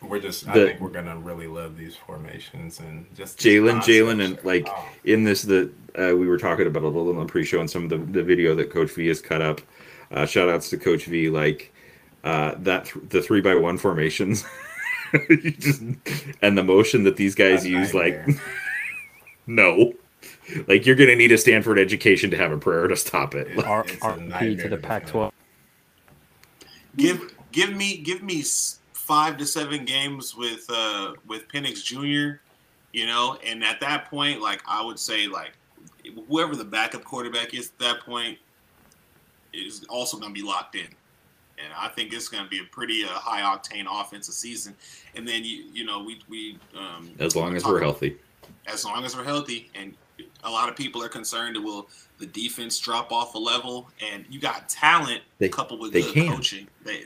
We're 0.00 0.20
just 0.20 0.46
I 0.48 0.52
think 0.54 0.80
we're 0.80 0.90
gonna 0.90 1.16
really 1.18 1.48
love 1.48 1.76
these 1.76 1.96
formations 1.96 2.78
and 2.80 3.04
just 3.16 3.38
Jalen, 3.38 3.72
concepts 3.72 3.88
Jalen, 3.88 4.24
and 4.24 4.44
like 4.44 4.68
oh, 4.70 4.88
in 5.04 5.24
this, 5.24 5.42
the 5.42 5.70
uh, 5.98 6.14
we 6.16 6.28
were 6.28 6.38
talking 6.38 6.66
about 6.66 6.84
a 6.84 6.86
little 6.88 7.10
in 7.10 7.18
the 7.18 7.24
pre-show 7.26 7.58
and 7.60 7.68
some 7.68 7.84
of 7.84 7.90
the, 7.90 7.98
the 7.98 8.22
video 8.22 8.54
that 8.54 8.70
Coach 8.70 8.90
V 8.92 9.08
has 9.08 9.20
cut 9.20 9.42
up. 9.42 9.60
Uh, 10.10 10.24
shout 10.24 10.48
outs 10.48 10.70
to 10.70 10.76
Coach 10.78 11.04
V, 11.06 11.28
like 11.30 11.74
uh, 12.24 12.54
that 12.58 12.86
th- 12.86 13.08
the 13.10 13.20
three 13.20 13.40
by 13.40 13.54
one 13.56 13.76
formations, 13.76 14.44
You 15.28 15.50
just 15.50 15.82
and 16.42 16.56
the 16.56 16.62
motion 16.64 17.02
that 17.04 17.16
these 17.16 17.34
guys 17.34 17.64
a 17.64 17.68
use. 17.68 17.92
Like, 17.92 18.24
no, 19.46 19.94
like 20.68 20.86
you're 20.86 20.96
gonna 20.96 21.16
need 21.16 21.32
a 21.32 21.38
Stanford 21.38 21.78
education 21.78 22.30
to 22.30 22.36
have 22.36 22.52
a 22.52 22.56
prayer 22.58 22.86
to 22.86 22.96
stop 22.96 23.34
it. 23.34 23.48
It- 23.48 23.64
R- 23.64 23.84
RP 23.84 24.62
to 24.62 24.68
the 24.68 24.76
Pac-12. 24.76 25.32
Give 26.96 27.34
give 27.52 27.74
me 27.76 27.96
give 27.98 28.22
me 28.22 28.40
s- 28.40 28.77
five 29.08 29.38
to 29.38 29.46
seven 29.46 29.84
games 29.86 30.36
with 30.36 30.66
uh 30.68 31.14
with 31.26 31.48
Penix 31.48 31.82
Jr. 31.82 32.40
You 32.92 33.06
know, 33.06 33.38
and 33.44 33.64
at 33.64 33.80
that 33.80 34.08
point, 34.10 34.40
like 34.40 34.62
I 34.68 34.84
would 34.84 34.98
say, 34.98 35.26
like 35.26 35.52
whoever 36.28 36.54
the 36.54 36.64
backup 36.64 37.04
quarterback 37.04 37.54
is 37.54 37.68
at 37.70 37.78
that 37.80 38.00
point 38.00 38.38
is 39.52 39.84
also 39.88 40.18
going 40.18 40.32
to 40.34 40.40
be 40.40 40.46
locked 40.46 40.74
in. 40.74 40.86
And 41.62 41.72
I 41.76 41.88
think 41.88 42.12
it's 42.12 42.28
going 42.28 42.44
to 42.44 42.48
be 42.50 42.60
a 42.60 42.64
pretty 42.70 43.02
uh, 43.04 43.08
high 43.08 43.42
octane 43.42 43.86
offensive 43.90 44.34
season. 44.34 44.74
And 45.16 45.26
then 45.26 45.42
you 45.44 45.64
you 45.72 45.84
know 45.84 46.02
we 46.02 46.20
we 46.28 46.58
um, 46.78 47.10
As 47.18 47.34
long 47.34 47.56
as 47.56 47.64
we're 47.64 47.80
healthy. 47.80 48.16
as 48.66 48.84
long 48.84 49.04
as 49.04 49.16
we're 49.16 49.24
healthy. 49.24 49.70
And 49.74 49.94
a 50.44 50.50
lot 50.50 50.68
of 50.68 50.76
people 50.76 51.02
are 51.02 51.08
concerned 51.08 51.56
that 51.56 51.62
will 51.62 51.88
the 52.18 52.26
defense 52.26 52.78
drop 52.78 53.12
off 53.12 53.34
a 53.34 53.38
level, 53.38 53.88
and 54.12 54.24
you 54.28 54.40
got 54.40 54.68
talent 54.68 55.20
They- 55.38 55.48
coupled 55.48 55.80
with 55.80 55.92
good 55.92 56.12
can. 56.12 56.34
coaching. 56.34 56.68
They, 56.84 57.04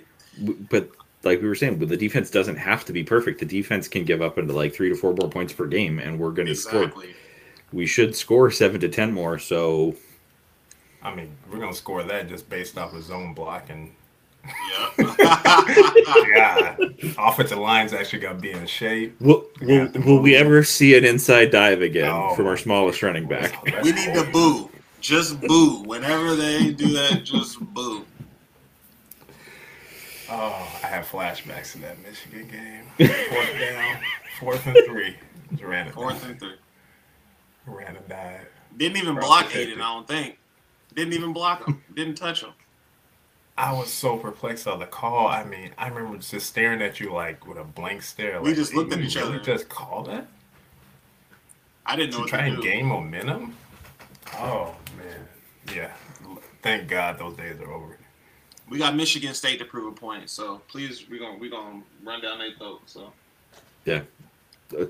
But 0.70 0.90
like 1.24 1.40
we 1.40 1.48
were 1.48 1.54
saying, 1.54 1.78
the 1.78 1.96
defense 1.96 2.30
doesn't 2.30 2.56
have 2.56 2.84
to 2.86 2.92
be 2.92 3.04
perfect. 3.04 3.40
The 3.40 3.46
defense 3.46 3.88
can 3.88 4.04
give 4.04 4.20
up 4.22 4.38
into 4.38 4.52
like 4.52 4.74
three 4.74 4.88
to 4.88 4.94
four 4.94 5.14
more 5.14 5.28
points 5.30 5.52
per 5.52 5.66
game, 5.66 5.98
and 5.98 6.18
we're 6.18 6.30
going 6.32 6.48
to 6.48 6.54
score. 6.54 6.92
We 7.72 7.86
should 7.86 8.14
score 8.14 8.50
seven 8.50 8.80
to 8.80 8.88
ten 8.88 9.12
more. 9.12 9.38
So 9.38 9.96
I 11.02 11.14
mean, 11.14 11.34
we're 11.50 11.58
gonna 11.58 11.74
score 11.74 12.02
that 12.04 12.28
just 12.28 12.48
based 12.48 12.78
off 12.78 12.94
of 12.94 13.02
zone 13.02 13.34
blocking. 13.34 13.94
Yeah. 14.98 15.16
Yeah, 16.34 16.76
offensive 17.18 17.58
line's 17.58 17.92
actually 17.92 18.20
gonna 18.20 18.38
be 18.38 18.50
in 18.52 18.66
shape. 18.66 19.20
will 19.20 19.46
We 19.60 19.78
will, 19.78 19.90
will 20.04 20.20
we 20.20 20.34
ever 20.36 20.64
see 20.64 20.96
an 20.96 21.04
inside 21.04 21.50
dive 21.50 21.82
again 21.82 22.08
No. 22.08 22.34
from 22.34 22.46
our 22.46 22.56
smallest 22.56 23.02
running 23.02 23.26
back? 23.28 23.62
We 23.82 23.92
need 23.92 24.14
to 24.14 24.28
boo. 24.32 24.70
Just 25.00 25.40
boo. 25.42 25.82
Whenever 25.84 26.34
they 26.36 26.72
do 26.72 26.92
that, 26.92 27.22
just 27.24 27.60
boo. 27.60 28.04
Oh, 30.34 30.80
I 30.82 30.86
have 30.86 31.06
flashbacks 31.06 31.72
to 31.72 31.78
that 31.80 31.98
Michigan 32.02 32.48
game. 32.48 33.08
Fourth 33.28 33.60
down, 33.60 33.96
fourth 34.40 34.66
and 34.66 34.78
three. 34.86 35.14
Just 35.50 35.62
ran 35.62 35.88
it. 35.88 35.92
Fourth 35.92 36.24
and 36.24 36.38
three. 36.40 36.54
Ran 37.66 37.96
and 37.96 38.08
dive. 38.08 38.46
Didn't 38.78 38.96
even 38.96 39.14
Cross 39.14 39.26
block 39.26 39.46
protected. 39.48 39.76
Aiden, 39.76 39.82
I 39.82 39.94
don't 39.94 40.08
think. 40.08 40.38
Didn't 40.94 41.12
even 41.12 41.34
block 41.34 41.66
him. 41.66 41.82
Didn't 41.94 42.14
touch 42.14 42.42
him. 42.42 42.50
I 43.58 43.72
was 43.74 43.90
so 43.90 44.16
perplexed 44.16 44.66
on 44.66 44.78
the 44.78 44.86
call. 44.86 45.28
I 45.28 45.44
mean, 45.44 45.72
I 45.76 45.88
remember 45.88 46.16
just 46.18 46.46
staring 46.46 46.80
at 46.80 46.98
you 46.98 47.12
like 47.12 47.46
with 47.46 47.58
a 47.58 47.64
blank 47.64 48.00
stare. 48.02 48.40
We 48.40 48.48
like, 48.48 48.56
just 48.56 48.74
looked 48.74 48.92
at 48.94 49.00
each 49.00 49.16
really 49.16 49.34
other." 49.34 49.40
Just 49.40 49.68
call 49.68 50.02
that 50.04 50.26
I 51.84 51.94
didn't 51.96 52.12
know 52.12 52.16
to 52.18 52.22
what 52.22 52.30
try 52.30 52.40
to 52.48 52.54
and 52.54 52.56
do. 52.56 52.62
gain 52.62 52.86
momentum. 52.86 53.54
Oh 54.38 54.74
man, 54.96 55.28
yeah. 55.74 55.92
Thank 56.62 56.88
God 56.88 57.18
those 57.18 57.36
days 57.36 57.60
are 57.60 57.70
over. 57.70 57.91
We 58.72 58.78
got 58.78 58.96
Michigan 58.96 59.34
State 59.34 59.58
to 59.58 59.66
prove 59.66 59.86
a 59.86 59.94
point, 59.94 60.30
so 60.30 60.62
please 60.66 61.04
we're 61.10 61.20
gonna 61.20 61.36
we're 61.38 61.50
gonna 61.50 61.82
run 62.02 62.22
down 62.22 62.38
their 62.38 62.52
throat. 62.52 62.80
So 62.86 63.12
Yeah. 63.84 64.00
Uh, 64.76 64.86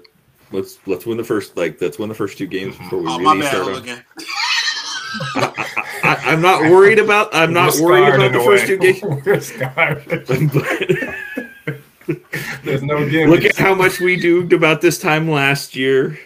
Let's 0.53 0.78
let's 0.87 1.05
win 1.07 1.16
the 1.16 1.24
first 1.24 1.57
like 1.57 1.80
let's 1.80 1.99
win 1.99 2.09
the 2.11 2.14
first 2.14 2.37
two 2.39 2.47
games 2.47 2.76
before 2.76 3.01
we 3.01 3.07
oh 3.09 3.18
my 3.18 3.33
really 3.33 3.41
bad 3.41 3.49
start. 3.51 3.62
On. 3.62 3.72
Hooligan. 3.72 4.05
I, 6.05 6.22
I'm 6.26 6.41
not 6.43 6.61
worried 6.70 6.99
about 6.99 7.35
I'm 7.35 7.53
not 7.55 7.72
We're 7.80 7.87
worried 7.91 8.14
about 8.14 8.33
the 8.33 8.41
first 8.45 8.66
two 8.66 8.76
games. 8.78 9.03
We're 9.26 9.41
scarred. 9.41 10.05
But 12.07 12.18
There's 12.64 12.83
no 12.83 13.09
gimmicks. 13.09 13.30
look 13.30 13.45
at 13.45 13.57
how 13.57 13.74
much 13.74 13.99
we 14.01 14.16
duped 14.16 14.53
about 14.53 14.80
this 14.80 14.99
time 15.01 15.28
last 15.30 15.74
year. 15.74 16.18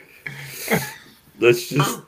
Let's 1.38 1.68
just 1.68 2.00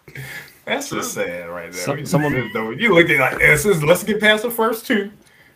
That's 0.65 0.91
just 0.91 1.13
sad 1.15 1.49
right 1.49 1.71
there. 1.71 1.81
Some- 1.83 1.97
We- 1.99 2.07
someone- 2.07 2.51
though, 2.53 2.71
you 2.71 2.93
look 2.95 3.05
at 3.05 3.13
it 3.13 3.21
like 3.21 3.39
this 3.39 3.65
is 3.67 3.83
let's 3.85 4.03
get 4.03 4.21
past 4.21 4.43
the 4.43 4.51
first 4.51 4.87
two, 4.87 5.11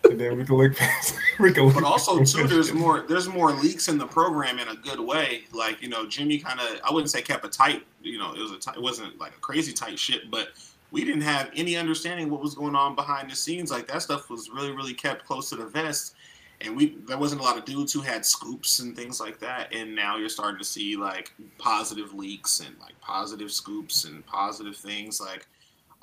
and 0.05 0.20
then 0.20 0.36
we 0.36 0.44
can 0.44 0.57
look 0.57 0.76
past. 0.76 1.14
We 1.38 1.53
can. 1.53 1.64
Look 1.64 1.74
But 1.74 1.84
also 1.84 2.22
too, 2.22 2.46
there's 2.46 2.72
more 2.72 3.05
there's 3.09 3.28
more 3.28 3.53
leaks 3.53 3.88
in 3.88 3.98
the 3.98 4.07
program 4.07 4.59
in 4.59 4.68
a 4.68 4.76
good 4.76 5.00
way. 5.00 5.44
Like 5.53 5.82
you 5.82 5.88
know, 5.88 6.07
Jimmy 6.07 6.38
kind 6.38 6.61
of 6.61 6.80
I 6.84 6.92
wouldn't 6.92 7.11
say 7.11 7.22
kept 7.22 7.44
a 7.44 7.48
tight. 7.48 7.84
You 8.03 8.18
know, 8.18 8.32
it 8.34 8.40
was 8.40 8.53
a 8.53 8.59
tight, 8.59 8.76
it 8.76 8.82
wasn't 8.82 9.18
like 9.18 9.32
a 9.32 9.40
crazy 9.40 9.72
tight 9.72 9.98
ship, 9.98 10.24
but 10.30 10.48
we 10.90 11.05
didn't 11.05 11.22
have 11.22 11.50
any 11.57 11.76
understanding 11.76 12.30
what 12.30 12.42
was 12.42 12.55
going 12.55 12.76
on 12.76 12.94
behind 12.94 13.30
the 13.30 13.36
scenes. 13.36 13.70
Like 13.70 13.88
that 13.88 14.03
stuff 14.03 14.28
was 14.30 14.50
really 14.50 14.72
really 14.72 14.94
kept 14.94 15.24
close 15.24 15.48
to 15.50 15.57
the 15.57 15.66
vest, 15.66 16.14
and 16.61 16.76
we 16.76 16.96
there 17.07 17.18
wasn't 17.18 17.40
a 17.40 17.44
lot 17.44 17.57
of 17.57 17.64
dudes 17.64 17.92
who 17.92 18.00
had 18.00 18.24
scoops 18.24 18.80
and 18.80 18.94
things 18.94 19.20
like 19.20 19.40
that. 19.40 19.72
And 19.72 19.94
now 19.94 20.16
you're 20.16 20.28
starting 20.28 20.59
to 20.59 20.64
see 20.64 20.96
like 20.96 21.32
positive 21.59 22.14
leaks 22.14 22.61
and 22.61 22.78
like 22.78 23.00
positive 23.00 23.50
scoops 23.50 24.05
and 24.05 24.24
positive 24.26 24.76
things 24.76 25.20
like. 25.20 25.46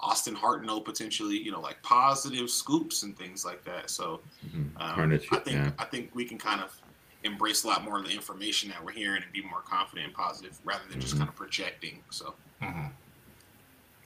Austin 0.01 0.35
Hartnell 0.35 0.83
potentially, 0.83 1.37
you 1.37 1.51
know, 1.51 1.59
like 1.59 1.81
positive 1.83 2.49
scoops 2.49 3.03
and 3.03 3.17
things 3.17 3.43
like 3.45 3.63
that. 3.65 3.89
So, 3.89 4.21
um, 4.53 4.71
Harnett, 4.77 5.25
I 5.31 5.39
think 5.39 5.57
yeah. 5.57 5.71
I 5.77 5.85
think 5.85 6.13
we 6.15 6.25
can 6.25 6.37
kind 6.37 6.61
of 6.61 6.75
embrace 7.23 7.65
a 7.65 7.67
lot 7.67 7.83
more 7.83 7.99
of 7.99 8.05
the 8.05 8.11
information 8.13 8.69
that 8.69 8.83
we're 8.83 8.93
hearing 8.93 9.21
and 9.21 9.31
be 9.33 9.41
more 9.41 9.61
confident 9.61 10.07
and 10.07 10.15
positive 10.15 10.57
rather 10.63 10.83
than 10.89 11.01
just 11.01 11.15
Mhm. 11.15 11.19
kind 11.19 11.29
of 11.29 11.35
projecting. 11.35 12.01
So 12.09 12.33
Mhm. 12.61 12.91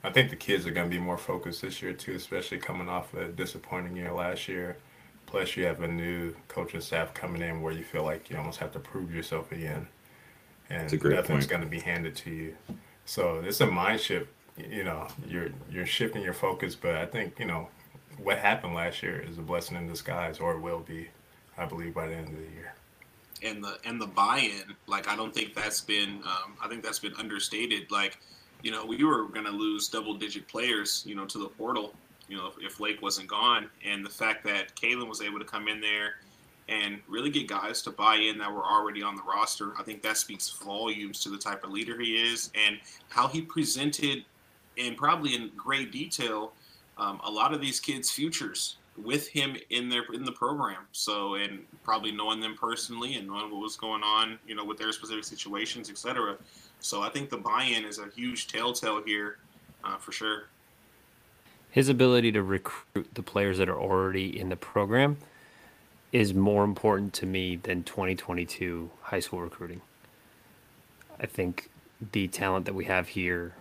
I 0.02 0.10
think 0.10 0.30
the 0.30 0.36
kids 0.36 0.66
are 0.66 0.72
going 0.72 0.90
to 0.90 0.94
be 0.94 1.00
more 1.00 1.16
focused 1.16 1.62
this 1.62 1.80
year 1.80 1.92
too, 1.92 2.14
especially 2.14 2.58
coming 2.58 2.88
off 2.88 3.14
a 3.14 3.28
disappointing 3.28 3.96
year 3.96 4.12
last 4.12 4.48
year. 4.48 4.76
Plus, 5.26 5.56
you 5.56 5.64
have 5.64 5.80
a 5.80 5.88
new 5.88 6.34
coaching 6.48 6.80
staff 6.80 7.14
coming 7.14 7.40
in 7.40 7.62
where 7.62 7.72
you 7.72 7.84
feel 7.84 8.02
like 8.04 8.28
you 8.28 8.36
almost 8.36 8.58
have 8.58 8.72
to 8.72 8.78
prove 8.78 9.14
yourself 9.14 9.50
again, 9.52 9.88
and 10.68 10.82
That's 10.82 10.92
a 10.92 10.96
great 10.96 11.14
nothing's 11.16 11.46
going 11.46 11.62
to 11.62 11.68
be 11.68 11.80
handed 11.80 12.14
to 12.16 12.30
you. 12.30 12.56
So 13.06 13.38
it's 13.40 13.60
a 13.60 13.66
mind 13.66 14.00
shift. 14.00 14.28
You 14.56 14.84
know, 14.84 15.08
you're 15.26 15.50
you're 15.70 15.86
shifting 15.86 16.22
your 16.22 16.32
focus, 16.34 16.74
but 16.76 16.94
I 16.96 17.06
think 17.06 17.38
you 17.38 17.46
know 17.46 17.68
what 18.18 18.38
happened 18.38 18.74
last 18.74 19.02
year 19.02 19.20
is 19.20 19.38
a 19.38 19.42
blessing 19.42 19.76
in 19.76 19.86
disguise, 19.88 20.38
or 20.38 20.58
will 20.58 20.80
be, 20.80 21.08
I 21.58 21.66
believe, 21.66 21.94
by 21.94 22.06
the 22.08 22.14
end 22.14 22.28
of 22.28 22.36
the 22.36 22.42
year. 22.54 22.74
and 23.42 23.62
the 23.62 23.78
and 23.84 24.00
the 24.00 24.06
buy-in, 24.06 24.74
like 24.86 25.08
I 25.08 25.16
don't 25.16 25.34
think 25.34 25.54
that's 25.54 25.80
been 25.80 26.22
um, 26.24 26.56
I 26.62 26.68
think 26.68 26.82
that's 26.82 26.98
been 26.98 27.14
understated. 27.18 27.90
Like 27.90 28.18
you 28.62 28.70
know 28.70 28.84
we 28.86 29.02
were 29.04 29.26
going 29.28 29.44
to 29.46 29.52
lose 29.52 29.88
double-digit 29.88 30.48
players, 30.48 31.02
you 31.06 31.14
know, 31.14 31.24
to 31.26 31.38
the 31.38 31.48
portal. 31.48 31.94
You 32.28 32.38
know, 32.38 32.46
if, 32.46 32.54
if 32.64 32.80
Lake 32.80 33.02
wasn't 33.02 33.28
gone, 33.28 33.68
and 33.84 34.04
the 34.04 34.10
fact 34.10 34.44
that 34.44 34.74
Kalen 34.76 35.08
was 35.08 35.20
able 35.20 35.38
to 35.38 35.44
come 35.44 35.68
in 35.68 35.80
there 35.80 36.14
and 36.68 36.98
really 37.06 37.28
get 37.28 37.46
guys 37.46 37.82
to 37.82 37.90
buy 37.90 38.14
in 38.16 38.38
that 38.38 38.50
were 38.50 38.64
already 38.64 39.02
on 39.02 39.14
the 39.16 39.22
roster, 39.22 39.72
I 39.78 39.82
think 39.82 40.00
that 40.02 40.16
speaks 40.16 40.48
volumes 40.50 41.20
to 41.24 41.28
the 41.28 41.36
type 41.36 41.62
of 41.64 41.70
leader 41.70 42.00
he 42.00 42.16
is 42.32 42.50
and 42.54 42.78
how 43.10 43.28
he 43.28 43.42
presented, 43.42 44.24
and 44.78 44.96
probably 44.96 45.34
in 45.34 45.50
great 45.56 45.92
detail, 45.92 46.52
um, 46.98 47.20
a 47.24 47.30
lot 47.30 47.52
of 47.54 47.60
these 47.60 47.80
kids' 47.80 48.10
futures 48.10 48.76
with 49.02 49.26
him 49.28 49.56
in 49.70 49.88
their 49.88 50.04
in 50.12 50.24
the 50.24 50.32
program. 50.32 50.86
So 50.92 51.34
and 51.34 51.64
probably 51.82 52.12
knowing 52.12 52.40
them 52.40 52.56
personally 52.58 53.16
and 53.16 53.26
knowing 53.26 53.50
what 53.50 53.60
was 53.60 53.76
going 53.76 54.02
on, 54.02 54.38
you 54.46 54.54
know, 54.54 54.64
with 54.64 54.78
their 54.78 54.92
specific 54.92 55.24
situations, 55.24 55.90
etc. 55.90 56.36
So 56.80 57.02
I 57.02 57.08
think 57.10 57.30
the 57.30 57.38
buy-in 57.38 57.84
is 57.84 57.98
a 57.98 58.08
huge 58.14 58.46
telltale 58.48 59.02
here, 59.02 59.38
uh, 59.84 59.96
for 59.96 60.12
sure. 60.12 60.44
his 61.70 61.88
ability 61.88 62.30
to 62.32 62.42
recruit 62.42 63.08
the 63.14 63.22
players 63.22 63.58
that 63.58 63.68
are 63.68 63.78
already 63.78 64.38
in 64.38 64.48
the 64.48 64.56
program 64.56 65.16
is 66.12 66.32
more 66.32 66.62
important 66.62 67.12
to 67.14 67.26
me 67.26 67.56
than 67.56 67.82
2022 67.82 68.90
high 69.02 69.18
school 69.20 69.40
recruiting. 69.40 69.80
I 71.18 71.26
think 71.26 71.68
the 72.12 72.28
talent 72.28 72.66
that 72.66 72.74
we 72.74 72.84
have 72.84 73.08
here, 73.08 73.54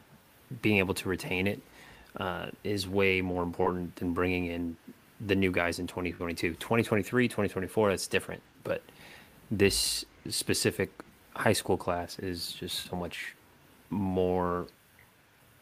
being 0.61 0.77
able 0.77 0.93
to 0.95 1.09
retain 1.09 1.47
it, 1.47 1.61
uh, 2.17 2.47
is 2.63 2.87
way 2.87 3.21
more 3.21 3.43
important 3.43 3.95
than 3.95 4.13
bringing 4.13 4.45
in 4.45 4.77
the 5.25 5.35
new 5.35 5.51
guys 5.51 5.79
in 5.79 5.87
2022. 5.87 6.53
2023, 6.55 7.27
2024, 7.27 7.89
that's 7.89 8.07
different. 8.07 8.41
But 8.63 8.81
this 9.49 10.05
specific 10.29 10.91
high 11.35 11.53
school 11.53 11.77
class 11.77 12.19
is 12.19 12.51
just 12.51 12.89
so 12.89 12.95
much 12.95 13.35
more 13.89 14.67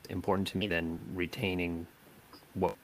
important 0.09 0.47
to 0.49 0.57
me 0.57 0.67
than 0.67 0.99
retaining 1.13 1.87
what 2.53 2.75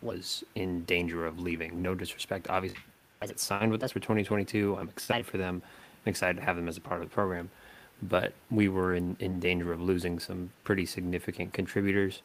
was 0.00 0.44
in 0.54 0.84
danger 0.84 1.26
of 1.26 1.40
leaving. 1.40 1.80
No 1.82 1.94
disrespect, 1.94 2.48
obviously, 2.50 2.78
guys 3.20 3.30
that 3.30 3.40
signed 3.40 3.70
with 3.70 3.82
us 3.82 3.92
for 3.92 4.00
2022. 4.00 4.76
I'm 4.78 4.88
excited 4.88 5.26
for 5.26 5.38
them. 5.38 5.62
I'm 6.04 6.10
excited 6.10 6.36
to 6.36 6.42
have 6.42 6.56
them 6.56 6.68
as 6.68 6.76
a 6.76 6.80
part 6.80 7.00
of 7.00 7.08
the 7.08 7.14
program. 7.14 7.50
But 8.02 8.32
we 8.50 8.68
were 8.68 8.94
in, 8.94 9.16
in 9.20 9.38
danger 9.38 9.72
of 9.72 9.80
losing 9.80 10.18
some 10.18 10.50
pretty 10.64 10.86
significant 10.86 11.52
contributors 11.52 12.22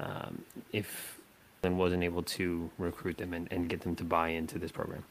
um, 0.00 0.42
if 0.72 1.18
then 1.62 1.78
wasn't 1.78 2.04
able 2.04 2.22
to 2.22 2.70
recruit 2.78 3.16
them 3.16 3.32
and, 3.32 3.48
and 3.50 3.68
get 3.68 3.80
them 3.80 3.96
to 3.96 4.04
buy 4.04 4.28
into 4.28 4.58
this 4.58 4.70
program. 4.70 5.02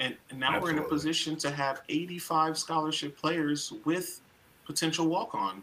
And, 0.00 0.16
and 0.30 0.40
now 0.40 0.48
Absolutely. 0.48 0.74
we're 0.74 0.80
in 0.80 0.84
a 0.84 0.88
position 0.88 1.36
to 1.36 1.50
have 1.50 1.82
85 1.88 2.58
scholarship 2.58 3.16
players 3.16 3.72
with 3.84 4.20
potential 4.66 5.06
walk-on 5.06 5.62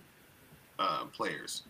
uh, 0.80 1.06
players. 1.06 1.64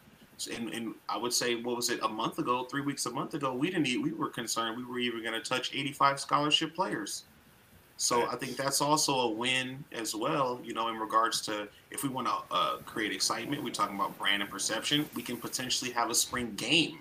And, 0.55 0.74
and, 0.74 0.93
I 1.09 1.18
would 1.18 1.34
say, 1.34 1.55
what 1.55 1.76
was 1.76 1.89
it, 1.89 1.99
a 2.03 2.07
month 2.07 2.39
ago, 2.39 2.64
three 2.66 2.82
weeks, 2.82 3.05
a 3.05 3.11
month 3.11 3.34
ago, 3.34 3.53
we 3.53 3.70
didn't. 3.70 3.86
we 4.01 4.11
were 4.14 4.30
concerned 4.30 4.78
we 4.78 4.86
were 4.86 4.99
even 4.99 5.22
going 5.22 5.34
to 5.34 5.47
touch 5.47 5.74
85 5.74 6.20
scholarship 6.20 6.76
players. 6.76 7.24
So 7.98 8.28
I 8.28 8.36
think 8.36 8.58
that's 8.58 8.82
also 8.82 9.14
a 9.14 9.30
win 9.30 9.84
as 9.91 10.16
well. 10.16 10.60
You 10.64 10.74
know, 10.74 10.89
in 10.89 10.98
regards 10.98 11.41
to 11.41 11.68
if 11.91 12.04
we 12.04 12.10
want 12.10 12.28
to 12.28 12.34
uh, 12.52 12.78
create 12.86 13.12
excitement, 13.12 13.64
we're 13.64 13.72
talking 13.72 13.96
about 13.96 14.18
brand 14.18 14.41
and 14.41 14.52
perception. 14.52 15.08
We 15.16 15.22
can 15.22 15.38
potentially 15.38 15.91
have 15.91 16.10
a 16.10 16.16
spring 16.16 16.54
game. 16.56 17.00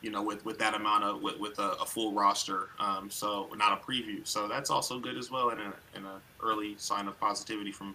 You 0.00 0.10
know, 0.10 0.22
with 0.22 0.44
with 0.44 0.58
that 0.58 0.74
amount 0.74 1.04
of 1.04 1.22
with, 1.22 1.38
with 1.38 1.58
a, 1.58 1.72
a 1.72 1.86
full 1.86 2.12
roster. 2.12 2.70
Um, 2.80 3.08
so 3.08 3.48
not 3.56 3.72
a 3.72 3.84
preview. 3.84 4.26
So 4.26 4.48
that's 4.48 4.68
also 4.68 4.98
good 4.98 5.16
as 5.16 5.30
well, 5.30 5.50
and 5.50 5.60
a 5.60 5.72
and 5.94 6.06
a 6.06 6.20
early 6.42 6.74
sign 6.76 7.06
of 7.06 7.18
positivity 7.20 7.70
from 7.70 7.94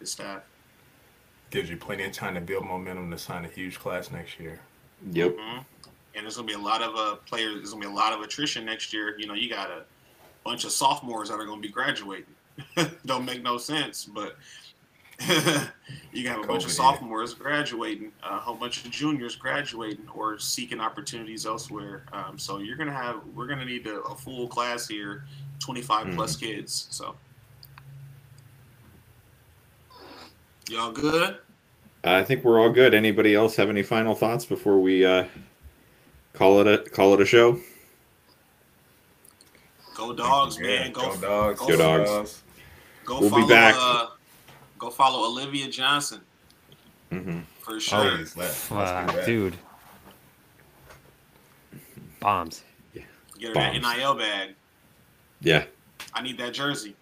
his 0.00 0.10
staff 0.10 0.42
gives 1.50 1.70
you 1.70 1.76
plenty 1.76 2.04
of 2.04 2.12
time 2.12 2.34
to 2.34 2.40
build 2.40 2.64
momentum 2.64 3.10
to 3.10 3.18
sign 3.18 3.44
a 3.44 3.48
huge 3.48 3.78
class 3.78 4.10
next 4.10 4.40
year. 4.40 4.60
Yep. 5.12 5.36
Mm-hmm. 5.36 5.58
And 6.14 6.24
there's 6.24 6.36
gonna 6.36 6.46
be 6.46 6.54
a 6.54 6.58
lot 6.58 6.82
of 6.82 6.94
uh, 6.96 7.16
players. 7.26 7.56
There's 7.56 7.72
gonna 7.72 7.86
be 7.86 7.92
a 7.92 7.94
lot 7.94 8.12
of 8.12 8.20
attrition 8.20 8.64
next 8.64 8.92
year. 8.92 9.18
You 9.18 9.26
know, 9.26 9.34
you 9.34 9.48
got 9.48 9.70
a 9.70 9.84
bunch 10.46 10.64
of 10.64 10.70
sophomores 10.70 11.28
that 11.28 11.34
are 11.34 11.44
gonna 11.44 11.60
be 11.60 11.68
graduating. 11.68 12.34
Don't 13.06 13.24
make 13.24 13.42
no 13.42 13.58
sense, 13.58 14.04
but 14.04 14.36
you 16.12 16.24
got 16.24 16.38
a 16.38 16.42
COVID 16.42 16.46
bunch 16.46 16.64
of 16.64 16.70
sophomores 16.70 17.34
graduating, 17.34 18.12
a 18.22 18.38
whole 18.38 18.54
bunch 18.54 18.84
of 18.84 18.90
juniors 18.90 19.34
graduating 19.34 20.06
or 20.14 20.38
seeking 20.38 20.80
opportunities 20.80 21.46
elsewhere. 21.46 22.04
Um, 22.12 22.38
so 22.38 22.58
you're 22.58 22.76
gonna 22.76 22.92
have 22.92 23.20
we're 23.34 23.46
gonna 23.46 23.64
need 23.64 23.86
a, 23.86 24.00
a 24.02 24.14
full 24.14 24.46
class 24.46 24.86
here, 24.86 25.24
25 25.58 26.06
mm-hmm. 26.06 26.16
plus 26.16 26.36
kids. 26.36 26.86
So 26.90 27.16
Y'all 30.68 30.90
good? 30.90 31.38
I 32.02 32.24
think 32.24 32.44
we're 32.44 32.60
all 32.60 32.70
good. 32.70 32.92
Anybody 32.92 33.34
else 33.34 33.54
have 33.56 33.68
any 33.68 33.84
final 33.84 34.14
thoughts 34.14 34.44
before 34.44 34.80
we 34.80 35.04
uh, 35.04 35.26
call 36.32 36.60
it 36.60 36.66
a 36.66 36.78
call 36.90 37.14
it 37.14 37.20
a 37.20 37.24
show? 37.24 37.60
Go 39.96 40.12
dogs, 40.12 40.58
man. 40.58 40.92
Go, 40.92 41.14
go 41.14 41.16
dogs. 41.16 41.60
Go, 41.60 41.66
go 41.68 41.76
dogs. 41.76 42.42
Go 43.06 43.20
we'll 43.20 43.30
follow, 43.30 43.42
be 43.46 43.48
back. 43.48 43.74
Uh, 43.78 44.08
go 44.78 44.90
follow 44.90 45.26
Olivia 45.26 45.68
Johnson. 45.68 46.20
Mm-hmm. 47.10 47.40
For 47.60 47.80
sure. 47.80 48.18
Oh, 48.70 49.22
dude. 49.24 49.56
Bombs. 52.20 52.62
Yeah. 52.92 53.02
Get 53.38 53.48
her 53.48 53.54
Bombs. 53.54 53.82
that 53.82 53.96
NIL 53.96 54.14
bag. 54.16 54.54
Yeah. 55.40 55.64
I 56.12 56.22
need 56.22 56.36
that 56.38 56.52
jersey. 56.52 56.94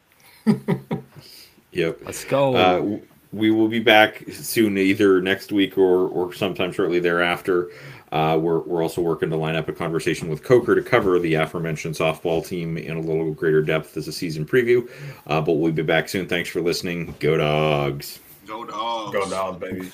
yep. 1.73 1.99
Let's 2.05 2.25
go. 2.25 2.55
Uh, 2.55 2.99
we 3.33 3.51
will 3.51 3.69
be 3.69 3.81
back 3.81 4.23
soon, 4.31 4.79
either 4.79 5.21
next 5.21 5.51
week 5.51 5.77
or 5.77 6.09
or 6.09 6.33
sometime 6.33 6.71
shortly 6.71 7.01
thereafter. 7.01 7.71
Uh, 8.15 8.39
we're, 8.39 8.61
we're 8.61 8.81
also 8.81 9.01
working 9.01 9.29
to 9.29 9.37
line 9.37 9.57
up 9.57 9.69
a 9.69 9.73
conversation 9.73 10.29
with 10.29 10.45
Coker 10.45 10.77
to 10.77 10.83
cover 10.83 11.19
the 11.19 11.35
aforementioned 11.35 11.97
softball 11.97 12.47
team 12.47 12.79
in 12.79 12.97
a 12.97 13.01
little 13.01 13.33
greater 13.33 13.61
depth 13.61 13.97
as 13.97 14.07
a 14.07 14.13
season 14.13 14.47
preview. 14.47 14.89
Uh, 15.27 15.41
but 15.41 15.55
we'll 15.55 15.73
be 15.73 15.83
back 15.83 16.09
soon. 16.09 16.29
Thanks 16.29 16.49
for 16.49 16.61
listening. 16.61 17.17
Go 17.19 17.37
dogs. 17.37 18.21
Go 18.47 18.65
dogs. 18.65 19.13
Go 19.13 19.29
dogs, 19.29 19.59
baby. 19.59 19.91